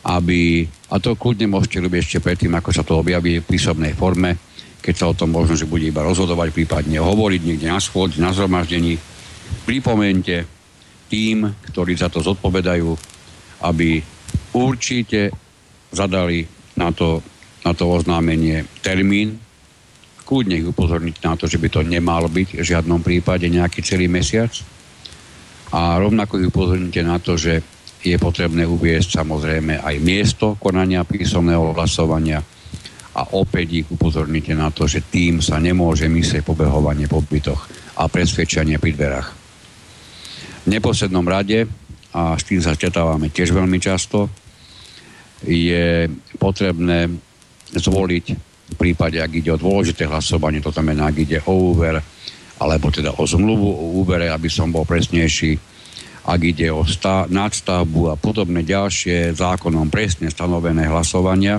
aby, 0.07 0.65
a 0.65 0.97
to 1.03 1.19
kľudne 1.19 1.51
môžete 1.51 1.83
robiť 1.83 2.01
ešte 2.01 2.19
predtým, 2.25 2.55
ako 2.57 2.71
sa 2.73 2.87
to 2.87 3.03
objaví 3.03 3.43
v 3.43 3.49
písomnej 3.51 3.93
forme, 3.93 4.50
keď 4.81 4.95
sa 4.97 5.09
o 5.13 5.17
tom 5.17 5.33
možno, 5.33 5.55
že 5.57 5.69
bude 5.69 5.85
iba 5.85 6.01
rozhodovať, 6.01 6.57
prípadne 6.57 6.99
hovoriť 7.01 7.41
niekde 7.45 7.69
na 7.69 7.81
schôdzi, 7.81 8.19
na 8.21 8.33
zhromaždení. 8.33 8.97
Pripomente 9.69 10.49
tým, 11.13 11.45
ktorí 11.71 11.95
za 12.01 12.09
to 12.09 12.25
zodpovedajú, 12.25 12.89
aby 13.67 14.01
určite 14.57 15.31
zadali 15.93 16.49
na 16.81 16.91
to, 16.97 17.21
na 17.67 17.77
to 17.77 17.85
oznámenie 17.93 18.65
termín, 18.81 19.37
kľudne 20.25 20.63
ich 20.63 20.71
upozorniť 20.71 21.17
na 21.27 21.35
to, 21.35 21.51
že 21.51 21.59
by 21.59 21.69
to 21.69 21.81
nemal 21.83 22.25
byť 22.31 22.63
v 22.63 22.65
žiadnom 22.65 23.03
prípade 23.03 23.51
nejaký 23.51 23.83
celý 23.83 24.07
mesiac. 24.07 24.55
A 25.75 25.99
rovnako 25.99 26.39
ich 26.39 26.51
upozornite 26.51 27.03
na 27.03 27.19
to, 27.19 27.35
že 27.35 27.61
je 28.01 28.17
potrebné 28.17 28.65
uviesť 28.65 29.21
samozrejme 29.21 29.83
aj 29.83 29.97
miesto 30.01 30.57
konania 30.57 31.05
písomného 31.05 31.77
hlasovania 31.77 32.41
a 33.11 33.35
opäť 33.35 33.83
ich 33.83 33.87
upozornite 33.91 34.55
na 34.55 34.71
to, 34.71 34.87
že 34.87 35.03
tým 35.03 35.43
sa 35.43 35.59
nemôže 35.59 36.07
myslieť 36.07 36.47
pobehovanie 36.47 37.11
po 37.11 37.19
bytoch 37.23 37.67
a 37.99 38.07
presvedčanie 38.07 38.79
pri 38.79 38.95
dverách. 38.95 39.29
V 40.65 40.69
neposlednom 40.71 41.27
rade, 41.27 41.67
a 42.15 42.39
s 42.39 42.47
tým 42.47 42.63
sa 42.63 42.75
stretávame 42.75 43.31
tiež 43.31 43.51
veľmi 43.51 43.79
často, 43.83 44.31
je 45.43 46.07
potrebné 46.37 47.09
zvoliť 47.75 48.27
v 48.71 48.75
prípade, 48.79 49.19
ak 49.19 49.33
ide 49.35 49.51
o 49.51 49.59
dôležité 49.59 50.07
hlasovanie, 50.07 50.63
to 50.63 50.71
znamená, 50.71 51.11
ak 51.11 51.17
ide 51.19 51.39
o 51.51 51.75
úver, 51.75 51.99
alebo 52.61 52.93
teda 52.93 53.17
o 53.19 53.25
zmluvu 53.27 53.67
o 53.67 53.87
úvere, 54.05 54.31
aby 54.31 54.47
som 54.47 54.71
bol 54.71 54.87
presnejší, 54.87 55.59
ak 56.29 56.41
ide 56.45 56.69
o 56.71 56.85
stá- 56.85 57.27
nadstavbu 57.27 58.13
a 58.13 58.15
podobné 58.15 58.63
ďalšie 58.63 59.33
zákonom 59.35 59.89
presne 59.89 60.29
stanovené 60.29 60.87
hlasovania, 60.87 61.59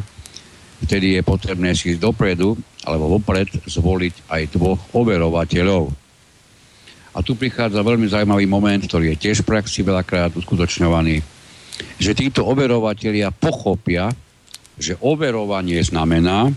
vtedy 0.83 1.17
je 1.17 1.21
potrebné 1.21 1.77
si 1.77 1.95
dopredu 1.95 2.57
alebo 2.83 3.17
vopred 3.17 3.47
zvoliť 3.69 4.29
aj 4.29 4.41
dvoch 4.57 4.81
overovateľov. 4.97 5.93
A 7.11 7.19
tu 7.19 7.35
prichádza 7.35 7.83
veľmi 7.83 8.07
zaujímavý 8.07 8.47
moment, 8.47 8.81
ktorý 8.81 9.13
je 9.13 9.21
tiež 9.29 9.43
v 9.43 9.49
praxi 9.51 9.83
veľakrát 9.83 10.31
uskutočňovaný, 10.31 11.19
že 11.99 12.15
títo 12.15 12.47
overovatelia 12.47 13.35
pochopia, 13.35 14.09
že 14.79 14.95
overovanie 15.03 15.83
znamená 15.83 16.49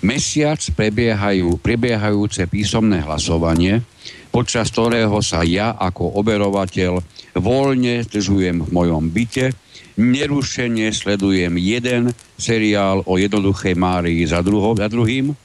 mesiac 0.00 0.58
prebiehajú, 0.72 1.60
prebiehajúce 1.60 2.48
písomné 2.48 3.04
hlasovanie, 3.04 3.84
počas 4.32 4.72
ktorého 4.72 5.20
sa 5.20 5.44
ja 5.44 5.76
ako 5.76 6.16
overovateľ 6.22 7.02
voľne 7.36 8.00
zdržujem 8.08 8.64
v 8.64 8.68
mojom 8.72 9.12
byte, 9.12 9.52
nerušene 10.00 10.88
sledujem 10.88 11.60
jeden 11.60 12.08
seriál 12.40 13.04
o 13.04 13.20
jednoduchej 13.20 13.76
Márii 13.76 14.24
za, 14.24 14.40
druho, 14.40 14.72
za 14.72 14.88
druhým 14.88 15.36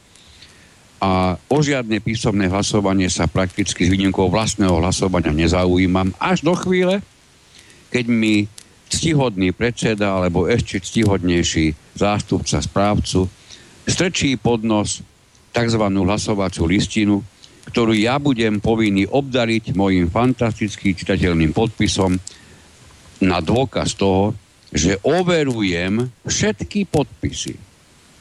a 1.03 1.35
o 1.35 1.57
žiadne 1.59 1.99
písomné 1.99 2.47
hlasovanie 2.47 3.11
sa 3.11 3.27
prakticky 3.27 3.83
s 3.83 3.91
výnimkou 3.91 4.31
vlastného 4.31 4.79
hlasovania 4.79 5.35
nezaujímam 5.35 6.15
až 6.17 6.47
do 6.47 6.55
chvíle, 6.55 7.03
keď 7.91 8.05
mi 8.07 8.47
ctihodný 8.87 9.51
predseda 9.51 10.15
alebo 10.15 10.47
ešte 10.47 10.79
ctihodnejší 10.79 11.75
zástupca 11.99 12.63
správcu 12.63 13.27
strčí 13.85 14.39
pod 14.39 14.63
nos 14.63 15.03
tzv. 15.51 15.83
hlasovaciu 15.83 16.63
listinu, 16.63 17.19
ktorú 17.69 17.91
ja 17.91 18.15
budem 18.21 18.63
povinný 18.63 19.09
obdariť 19.09 19.75
mojim 19.75 20.07
fantastickým 20.07 20.95
čitateľným 20.95 21.51
podpisom 21.51 22.15
na 23.23 23.39
dôkaz 23.39 23.95
toho, 23.95 24.35
že 24.73 24.97
overujem 25.05 26.09
všetky 26.25 26.89
podpisy, 26.89 27.55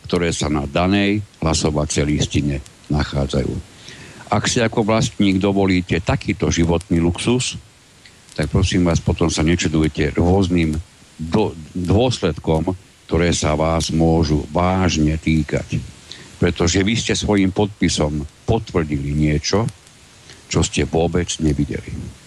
ktoré 0.05 0.31
sa 0.31 0.53
na 0.53 0.69
danej 0.69 1.25
hlasovacej 1.41 2.05
listine 2.05 2.61
nachádzajú. 2.93 3.53
Ak 4.29 4.51
si 4.51 4.59
ako 4.61 4.85
vlastník 4.85 5.39
dovolíte 5.39 6.01
takýto 6.03 6.51
životný 6.51 6.99
luxus, 7.01 7.57
tak 8.35 8.51
prosím 8.51 8.91
vás, 8.91 8.99
potom 8.99 9.31
sa 9.31 9.47
nečudujete 9.47 10.19
rôznym 10.19 10.75
do, 11.15 11.55
dôsledkom, 11.71 12.75
ktoré 13.07 13.31
sa 13.31 13.55
vás 13.55 13.95
môžu 13.95 14.43
vážne 14.51 15.15
týkať. 15.15 15.79
Pretože 16.43 16.83
vy 16.83 16.99
ste 16.99 17.15
svojim 17.15 17.55
podpisom 17.55 18.27
potvrdili 18.43 19.15
niečo, 19.15 19.71
čo 20.51 20.61
ste 20.67 20.83
vôbec 20.83 21.31
nevideli. 21.39 22.24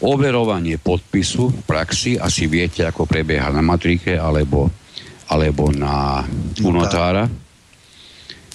Overovanie 0.00 0.80
podpisu 0.80 1.52
v 1.52 1.60
praxi 1.68 2.16
asi 2.16 2.48
viete, 2.48 2.84
ako 2.88 3.04
prebieha 3.04 3.52
na 3.52 3.60
matrike 3.60 4.16
alebo, 4.16 4.72
alebo 5.28 5.68
na 5.68 6.24
u 6.64 6.70
notára, 6.72 7.28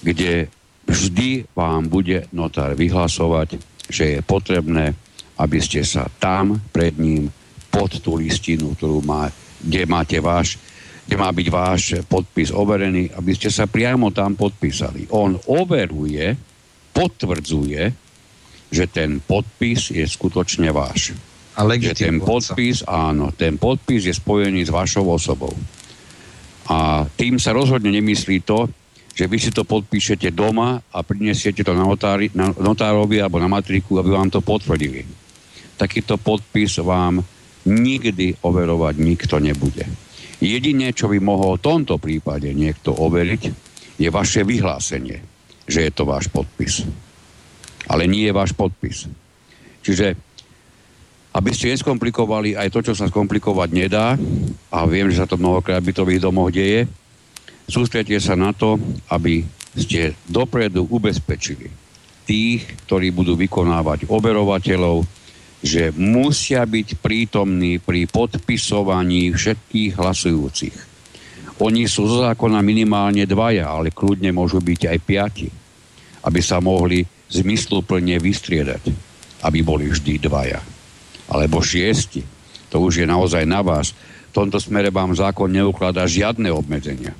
kde 0.01 0.49
vždy 0.89 1.45
vám 1.53 1.85
bude 1.85 2.25
notár 2.33 2.73
vyhlasovať, 2.73 3.61
že 3.89 4.17
je 4.17 4.19
potrebné 4.25 4.97
aby 5.35 5.59
ste 5.59 5.83
sa 5.83 6.07
tam 6.07 6.55
pred 6.71 6.95
ním 6.95 7.27
pod 7.67 7.99
tú 7.99 8.15
listinu, 8.15 8.71
ktorú 8.75 9.03
má, 9.03 9.27
kde 9.59 9.83
máte 9.83 10.17
váš, 10.23 10.55
kde 11.03 11.15
má 11.19 11.27
byť 11.27 11.47
váš 11.51 11.81
podpis 12.07 12.55
overený, 12.55 13.11
aby 13.19 13.31
ste 13.35 13.51
sa 13.51 13.67
priamo 13.67 14.15
tam 14.15 14.39
podpísali. 14.39 15.11
On 15.11 15.35
overuje, 15.51 16.31
potvrdzuje, 16.95 17.83
že 18.71 18.85
ten 18.87 19.19
podpis 19.19 19.91
je 19.91 20.05
skutočne 20.07 20.71
váš. 20.71 21.11
A 21.55 21.63
že 21.79 21.95
ten 21.95 22.19
podpis, 22.19 22.83
áno, 22.83 23.31
ten 23.31 23.55
podpis 23.55 24.03
je 24.03 24.11
spojený 24.11 24.67
s 24.67 24.75
vašou 24.75 25.07
osobou. 25.07 25.55
A 26.67 27.07
tým 27.15 27.39
sa 27.39 27.55
rozhodne 27.55 27.93
nemyslí 27.95 28.43
to, 28.43 28.67
že 29.15 29.31
vy 29.31 29.39
si 29.39 29.55
to 29.55 29.63
podpíšete 29.63 30.35
doma 30.35 30.83
a 30.91 30.99
prinesiete 30.99 31.63
to 31.63 31.71
na, 31.71 31.87
notári, 31.87 32.27
na 32.35 32.51
notárovi 32.51 33.23
alebo 33.23 33.39
na 33.39 33.47
matriku, 33.47 33.95
aby 34.03 34.11
vám 34.11 34.27
to 34.27 34.43
potvrdili 34.43 35.25
takýto 35.75 36.15
podpis 36.15 36.79
vám 36.79 37.21
nikdy 37.67 38.39
overovať 38.41 38.95
nikto 38.99 39.35
nebude. 39.43 39.83
Jedine, 40.39 40.91
čo 40.91 41.07
by 41.11 41.19
mohol 41.19 41.55
v 41.55 41.65
tomto 41.65 41.95
prípade 41.99 42.51
niekto 42.51 42.91
overiť, 42.91 43.43
je 43.95 44.09
vaše 44.11 44.43
vyhlásenie, 44.43 45.19
že 45.63 45.79
je 45.87 45.91
to 45.91 46.03
váš 46.03 46.27
podpis. 46.27 46.83
Ale 47.87 48.09
nie 48.09 48.27
je 48.27 48.33
váš 48.35 48.51
podpis. 48.51 49.07
Čiže, 49.85 50.17
aby 51.35 51.51
ste 51.51 51.75
neskomplikovali 51.75 52.55
aj 52.55 52.71
to, 52.71 52.79
čo 52.79 52.93
sa 52.95 53.11
skomplikovať 53.11 53.69
nedá, 53.75 54.15
a 54.71 54.77
viem, 54.87 55.11
že 55.11 55.19
sa 55.19 55.27
to 55.27 55.35
mnohokrát 55.35 55.83
bytových 55.83 56.23
domoch 56.23 56.47
deje, 56.47 56.87
sústredte 57.67 58.15
sa 58.23 58.39
na 58.39 58.55
to, 58.55 58.79
aby 59.11 59.43
ste 59.75 60.15
dopredu 60.31 60.87
ubezpečili 60.87 61.67
tých, 62.23 62.63
ktorí 62.87 63.11
budú 63.11 63.35
vykonávať 63.35 64.07
overovateľov, 64.07 65.03
že 65.59 65.91
musia 65.93 66.63
byť 66.63 67.03
prítomní 67.03 67.83
pri 67.83 68.07
podpisovaní 68.07 69.35
všetkých 69.35 69.91
hlasujúcich. 69.99 70.77
Oni 71.59 71.87
sú 71.87 72.07
zo 72.07 72.23
zákona 72.23 72.59
minimálne 72.63 73.23
dvaja, 73.27 73.67
ale 73.67 73.91
kľudne 73.91 74.31
môžu 74.31 74.63
byť 74.63 74.81
aj 74.87 74.97
piati, 75.03 75.47
aby 76.25 76.39
sa 76.39 76.63
mohli 76.63 77.03
zmysluplne 77.31 78.19
vystriedať, 78.19 78.83
aby 79.43 79.59
boli 79.63 79.91
vždy 79.91 80.19
dvaja. 80.19 80.74
Alebo 81.31 81.63
šiesti. 81.63 82.21
To 82.69 82.83
už 82.83 83.03
je 83.03 83.07
naozaj 83.07 83.45
na 83.47 83.63
vás. 83.65 83.95
V 84.31 84.43
tomto 84.43 84.59
smere 84.59 84.91
vám 84.91 85.15
zákon 85.15 85.47
neukladá 85.47 86.03
žiadne 86.05 86.51
obmedzenia. 86.51 87.15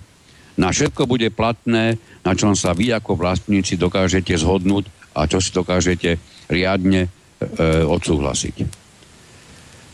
Na 0.56 0.72
všetko 0.72 1.08
bude 1.08 1.28
platné, 1.36 2.00
na 2.24 2.32
čom 2.32 2.56
sa 2.56 2.72
vy 2.72 2.96
ako 2.96 3.20
vlastníci 3.20 3.76
dokážete 3.76 4.36
zhodnúť 4.40 4.88
a 5.16 5.28
čo 5.28 5.44
si 5.44 5.52
dokážete 5.52 6.16
riadne 6.48 7.08
e, 7.08 7.10
odsúhlasiť. 7.84 8.86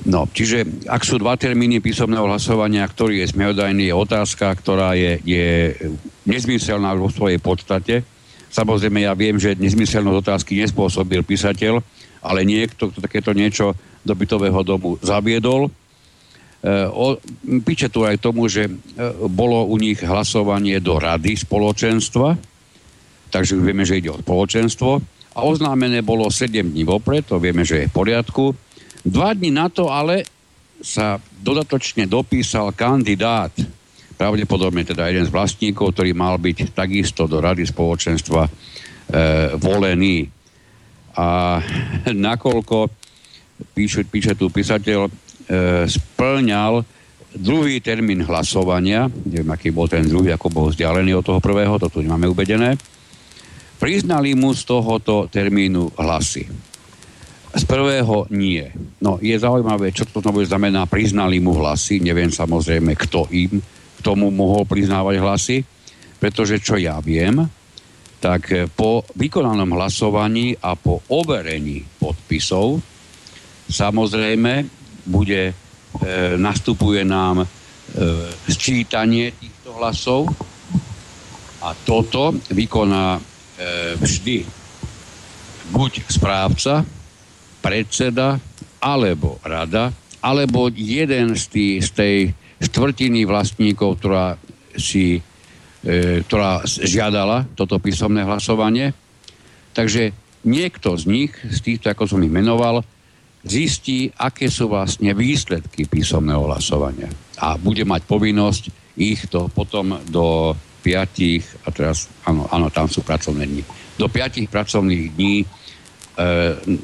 No, 0.02 0.26
čiže 0.26 0.90
ak 0.90 1.06
sú 1.06 1.22
dva 1.22 1.38
termíny 1.38 1.78
písomného 1.78 2.26
hlasovania, 2.26 2.90
ktorý 2.90 3.22
je 3.22 3.38
smiodajný, 3.38 3.90
je 3.90 3.94
otázka, 3.94 4.50
ktorá 4.58 4.98
je, 4.98 5.22
je 5.22 5.78
nezmyselná 6.26 6.98
vo 6.98 7.14
svojej 7.14 7.38
podstate. 7.38 8.02
Samozrejme, 8.50 9.06
ja 9.06 9.14
viem, 9.14 9.38
že 9.38 9.54
nezmyselnosť 9.62 10.18
otázky 10.26 10.58
nespôsobil 10.58 11.22
písateľ, 11.22 11.86
ale 12.22 12.46
niekto, 12.46 12.90
kto 12.90 13.02
takéto 13.02 13.34
niečo 13.34 13.74
do 14.02 14.14
bytového 14.14 14.62
domu 14.66 14.98
zaviedol, 15.02 15.68
e, 15.68 15.72
o, 16.90 17.18
píče 17.62 17.90
tu 17.90 18.06
aj 18.06 18.22
tomu, 18.22 18.50
že 18.50 18.70
e, 18.70 18.72
bolo 19.30 19.66
u 19.66 19.76
nich 19.78 20.02
hlasovanie 20.02 20.78
do 20.82 20.98
rady 20.98 21.38
spoločenstva, 21.38 22.38
takže 23.34 23.58
vieme, 23.58 23.86
že 23.86 24.02
ide 24.02 24.14
o 24.14 24.22
spoločenstvo 24.22 24.92
a 25.32 25.40
oznámené 25.48 26.04
bolo 26.04 26.28
7 26.28 26.74
dní 26.74 26.84
vopred, 26.84 27.26
to 27.26 27.40
vieme, 27.40 27.64
že 27.64 27.86
je 27.86 27.90
v 27.90 27.96
poriadku. 27.96 28.54
Dva 29.02 29.34
dní 29.34 29.50
na 29.50 29.72
to 29.72 29.90
ale 29.90 30.28
sa 30.82 31.22
dodatočne 31.42 32.10
dopísal 32.10 32.74
kandidát, 32.74 33.54
pravdepodobne 34.18 34.86
teda 34.86 35.10
jeden 35.10 35.26
z 35.26 35.34
vlastníkov, 35.34 35.98
ktorý 35.98 36.14
mal 36.14 36.38
byť 36.38 36.78
takisto 36.78 37.26
do 37.26 37.42
Rady 37.42 37.66
spoločenstva 37.70 38.46
e, 38.46 38.52
volený. 39.58 40.30
A 41.16 41.60
nakoľko, 42.32 42.92
píše, 43.74 44.08
píše 44.08 44.34
tu 44.36 44.52
písateľ, 44.52 45.08
e, 45.08 45.12
splňal 45.88 46.84
druhý 47.32 47.80
termín 47.80 48.28
hlasovania, 48.28 49.08
neviem, 49.08 49.48
aký 49.52 49.72
bol 49.72 49.88
ten 49.88 50.04
druhý, 50.04 50.36
ako 50.36 50.48
bol 50.52 50.66
vzdialený 50.68 51.16
od 51.16 51.24
toho 51.24 51.40
prvého, 51.40 51.80
to 51.80 51.88
tu 51.88 52.04
nemáme 52.04 52.28
uvedené, 52.28 52.76
Priznali 53.82 54.38
mu 54.38 54.54
z 54.54 54.62
tohoto 54.70 55.26
termínu 55.26 55.98
hlasy. 55.98 56.46
Z 57.50 57.66
prvého 57.66 58.30
nie. 58.30 58.62
No 59.02 59.18
je 59.18 59.34
zaujímavé, 59.34 59.90
čo 59.90 60.06
to 60.06 60.22
znovu 60.22 60.46
znamená, 60.46 60.86
priznali 60.86 61.42
mu 61.42 61.58
hlasy. 61.58 61.98
Neviem 61.98 62.30
samozrejme, 62.30 62.94
kto 62.94 63.26
im 63.34 63.58
k 63.58 64.00
tomu 64.06 64.30
mohol 64.30 64.70
priznávať 64.70 65.16
hlasy, 65.18 65.58
pretože 66.22 66.62
čo 66.62 66.78
ja 66.78 67.02
viem, 67.02 67.42
tak 68.22 68.70
po 68.78 69.02
vykonanom 69.18 69.74
hlasovaní 69.74 70.54
a 70.62 70.78
po 70.78 71.02
overení 71.10 71.82
podpisov 71.98 72.78
samozrejme 73.66 74.70
bude, 75.10 75.50
e, 75.50 75.54
nastupuje 76.38 77.02
nám 77.02 77.42
e, 77.42 77.48
sčítanie 78.46 79.34
týchto 79.34 79.74
hlasov 79.82 80.30
a 81.66 81.74
toto 81.74 82.38
vykoná 82.54 83.32
E, 83.62 83.94
vždy 83.94 84.42
buď 85.70 86.02
správca, 86.10 86.82
predseda, 87.62 88.42
alebo 88.82 89.38
rada, 89.46 89.94
alebo 90.18 90.66
jeden 90.74 91.38
z, 91.38 91.44
tý, 91.46 91.68
z 91.78 91.90
tej 91.94 92.18
štvrtiny 92.58 93.22
vlastníkov, 93.30 94.02
ktorá 94.02 94.34
si 94.74 95.22
e, 95.22 95.22
ktorá 95.82 96.62
žiadala 96.66 97.50
toto 97.58 97.82
písomné 97.82 98.22
hlasovanie. 98.22 98.94
Takže 99.74 100.14
niekto 100.46 100.94
z 100.94 101.04
nich, 101.10 101.32
z 101.42 101.60
týchto, 101.62 101.90
ako 101.90 102.06
som 102.06 102.22
ich 102.22 102.34
menoval, 102.34 102.86
zistí, 103.42 104.14
aké 104.14 104.54
sú 104.54 104.70
vlastne 104.70 105.18
výsledky 105.18 105.90
písomného 105.90 106.46
hlasovania. 106.46 107.10
A 107.42 107.58
bude 107.58 107.82
mať 107.82 108.06
povinnosť 108.06 108.64
ich 109.02 109.26
to 109.34 109.50
potom 109.50 109.98
do 110.14 110.54
piatich, 110.82 111.46
a 111.66 111.74
teraz, 111.74 112.10
áno, 112.26 112.46
áno, 112.50 112.70
tam 112.70 112.90
sú 112.90 113.02
pracovné 113.02 113.46
dni, 113.50 113.64
do 113.98 114.06
piatich 114.10 114.50
pracovných 114.50 115.14
dní 115.14 115.36
e, 115.42 115.46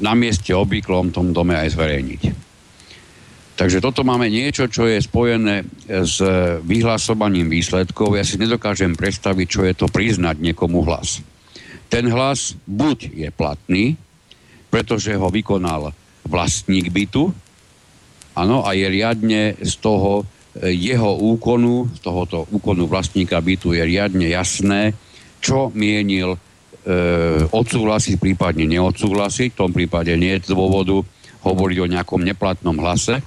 na 0.02 0.14
mieste 0.14 0.54
obvyklom 0.54 1.10
tom 1.10 1.34
dome 1.34 1.54
aj 1.54 1.74
zverejniť. 1.74 2.47
Takže 3.58 3.82
toto 3.82 4.06
máme 4.06 4.30
niečo, 4.30 4.70
čo 4.70 4.86
je 4.86 5.02
spojené 5.02 5.66
s 5.90 6.22
vyhlasovaním 6.62 7.50
výsledkov. 7.50 8.14
Ja 8.14 8.22
si 8.22 8.38
nedokážem 8.38 8.94
predstaviť, 8.94 9.46
čo 9.50 9.66
je 9.66 9.74
to 9.74 9.90
priznať 9.90 10.38
niekomu 10.38 10.86
hlas. 10.86 11.18
Ten 11.90 12.06
hlas 12.06 12.54
buď 12.70 13.18
je 13.18 13.28
platný, 13.34 13.98
pretože 14.70 15.10
ho 15.18 15.26
vykonal 15.26 15.90
vlastník 16.22 16.94
bytu, 16.94 17.34
áno, 18.38 18.62
a 18.62 18.78
je 18.78 18.86
riadne 18.86 19.58
z 19.58 19.74
toho 19.82 20.22
jeho 20.54 21.18
úkonu, 21.18 21.90
z 21.98 21.98
tohoto 21.98 22.46
úkonu 22.54 22.86
vlastníka 22.86 23.42
bytu 23.42 23.74
je 23.74 23.82
riadne 23.82 24.30
jasné, 24.30 24.94
čo 25.42 25.74
mienil 25.74 26.38
odsúhlasiť, 27.50 28.22
prípadne 28.22 28.70
neodsúhlasiť. 28.70 29.50
V 29.50 29.60
tom 29.66 29.74
prípade 29.74 30.14
nie 30.14 30.38
je 30.38 30.54
dôvodu 30.54 31.02
hovoriť 31.42 31.78
o 31.82 31.90
nejakom 31.90 32.22
neplatnom 32.22 32.78
hlase. 32.78 33.18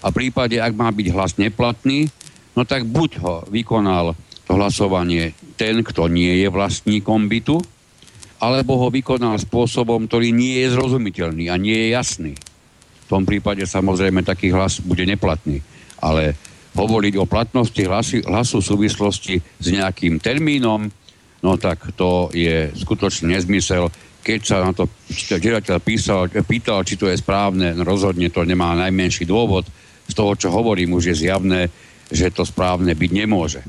A 0.00 0.08
v 0.08 0.16
prípade, 0.16 0.56
ak 0.56 0.72
má 0.72 0.88
byť 0.88 1.06
hlas 1.12 1.36
neplatný, 1.36 2.08
no 2.56 2.64
tak 2.64 2.88
buď 2.88 3.10
ho 3.20 3.34
vykonal 3.48 4.16
to 4.48 4.56
hlasovanie 4.56 5.36
ten, 5.60 5.84
kto 5.84 6.08
nie 6.08 6.40
je 6.40 6.48
vlastníkom 6.48 7.28
bytu, 7.28 7.60
alebo 8.40 8.80
ho 8.80 8.88
vykonal 8.88 9.36
spôsobom, 9.36 10.08
ktorý 10.08 10.32
nie 10.32 10.64
je 10.64 10.72
zrozumiteľný 10.72 11.52
a 11.52 11.60
nie 11.60 11.76
je 11.76 11.88
jasný. 11.92 12.32
V 13.04 13.06
tom 13.06 13.28
prípade 13.28 13.60
samozrejme 13.68 14.24
taký 14.24 14.48
hlas 14.50 14.80
bude 14.80 15.04
neplatný. 15.04 15.60
Ale 16.00 16.32
hovoriť 16.72 17.14
o 17.20 17.28
platnosti 17.28 17.82
hlasu, 17.84 18.24
hlasu 18.24 18.64
v 18.64 18.68
súvislosti 18.72 19.34
s 19.36 19.66
nejakým 19.68 20.16
termínom, 20.16 20.88
no 21.44 21.52
tak 21.60 21.92
to 21.92 22.32
je 22.32 22.72
skutočný 22.72 23.36
nezmysel. 23.36 23.92
Keď 24.20 24.40
sa 24.40 24.64
na 24.64 24.72
to 24.72 24.88
žiadateľ 25.12 25.76
písal, 25.80 26.28
pýtal, 26.44 26.80
či 26.84 26.96
to 26.96 27.08
je 27.12 27.20
správne, 27.20 27.76
no 27.76 27.82
rozhodne 27.84 28.32
to 28.32 28.44
nemá 28.48 28.72
najmenší 28.76 29.28
dôvod. 29.28 29.68
Z 30.10 30.18
toho, 30.18 30.34
čo 30.34 30.50
hovorím, 30.50 30.98
už 30.98 31.14
je 31.14 31.26
zjavné, 31.26 31.70
že 32.10 32.34
to 32.34 32.42
správne 32.42 32.90
byť 32.90 33.10
nemôže. 33.14 33.62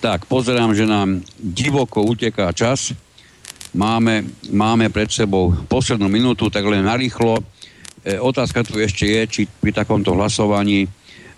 Tak, 0.00 0.28
pozerám, 0.28 0.72
že 0.72 0.88
nám 0.88 1.24
divoko 1.36 2.04
uteká 2.04 2.52
čas. 2.52 2.92
Máme, 3.72 4.24
máme 4.52 4.92
pred 4.92 5.08
sebou 5.08 5.52
poslednú 5.68 6.08
minútu, 6.08 6.52
tak 6.52 6.64
len 6.64 6.84
narýchlo. 6.84 7.40
E, 8.04 8.16
otázka 8.20 8.64
tu 8.64 8.76
ešte 8.80 9.08
je, 9.08 9.20
či 9.24 9.40
pri 9.48 9.72
takomto 9.72 10.12
hlasovaní 10.12 10.84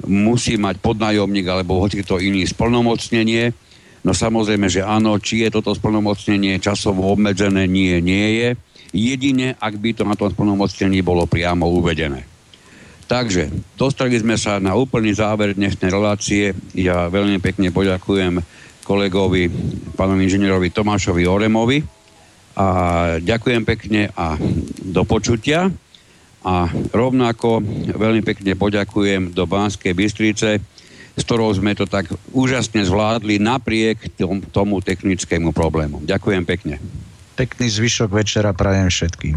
musí 0.05 0.61
mať 0.61 0.83
podnájomník 0.83 1.47
alebo 1.49 1.81
hoci 1.81 2.05
to 2.05 2.21
iný 2.21 2.45
splnomocnenie. 2.45 3.55
No 4.05 4.13
samozrejme, 4.13 4.67
že 4.69 4.85
áno, 4.85 5.17
či 5.19 5.47
je 5.47 5.55
toto 5.55 5.73
splnomocnenie 5.73 6.61
časovo 6.61 7.11
obmedzené, 7.11 7.65
nie, 7.71 8.03
nie 8.05 8.27
je. 8.39 8.49
Jedine, 8.95 9.59
ak 9.59 9.79
by 9.79 9.91
to 9.97 10.03
na 10.07 10.15
tom 10.15 10.31
splnomocnení 10.31 11.03
bolo 11.03 11.27
priamo 11.27 11.67
uvedené. 11.71 12.36
Takže 13.07 13.55
dostali 13.79 14.19
sme 14.19 14.35
sa 14.35 14.59
na 14.59 14.75
úplný 14.75 15.15
záver 15.15 15.55
dnešnej 15.55 15.95
relácie. 15.95 16.51
Ja 16.75 17.07
veľmi 17.07 17.39
pekne 17.39 17.71
poďakujem 17.71 18.43
kolegovi, 18.83 19.47
pánovi 19.95 20.27
inžinierovi 20.27 20.75
Tomášovi 20.75 21.23
Oremovi 21.23 21.87
a 22.59 22.67
ďakujem 23.23 23.63
pekne 23.63 24.11
a 24.11 24.35
do 24.83 25.07
počutia. 25.07 25.71
A 26.47 26.71
rovnako 26.91 27.63
veľmi 27.95 28.27
pekne 28.27 28.59
poďakujem 28.59 29.31
do 29.35 29.47
Banskej 29.47 29.95
Bystrice, 29.95 30.59
s 31.15 31.23
ktorou 31.23 31.55
sme 31.55 31.79
to 31.79 31.87
tak 31.87 32.11
úžasne 32.35 32.83
zvládli 32.83 33.39
napriek 33.39 34.19
tom, 34.19 34.43
tomu 34.43 34.83
technickému 34.83 35.55
problému. 35.55 36.03
Ďakujem 36.03 36.43
pekne. 36.43 36.83
Pekný 37.39 37.71
zvyšok 37.71 38.11
večera 38.11 38.51
prajem 38.51 38.91
všetkým. 38.91 39.37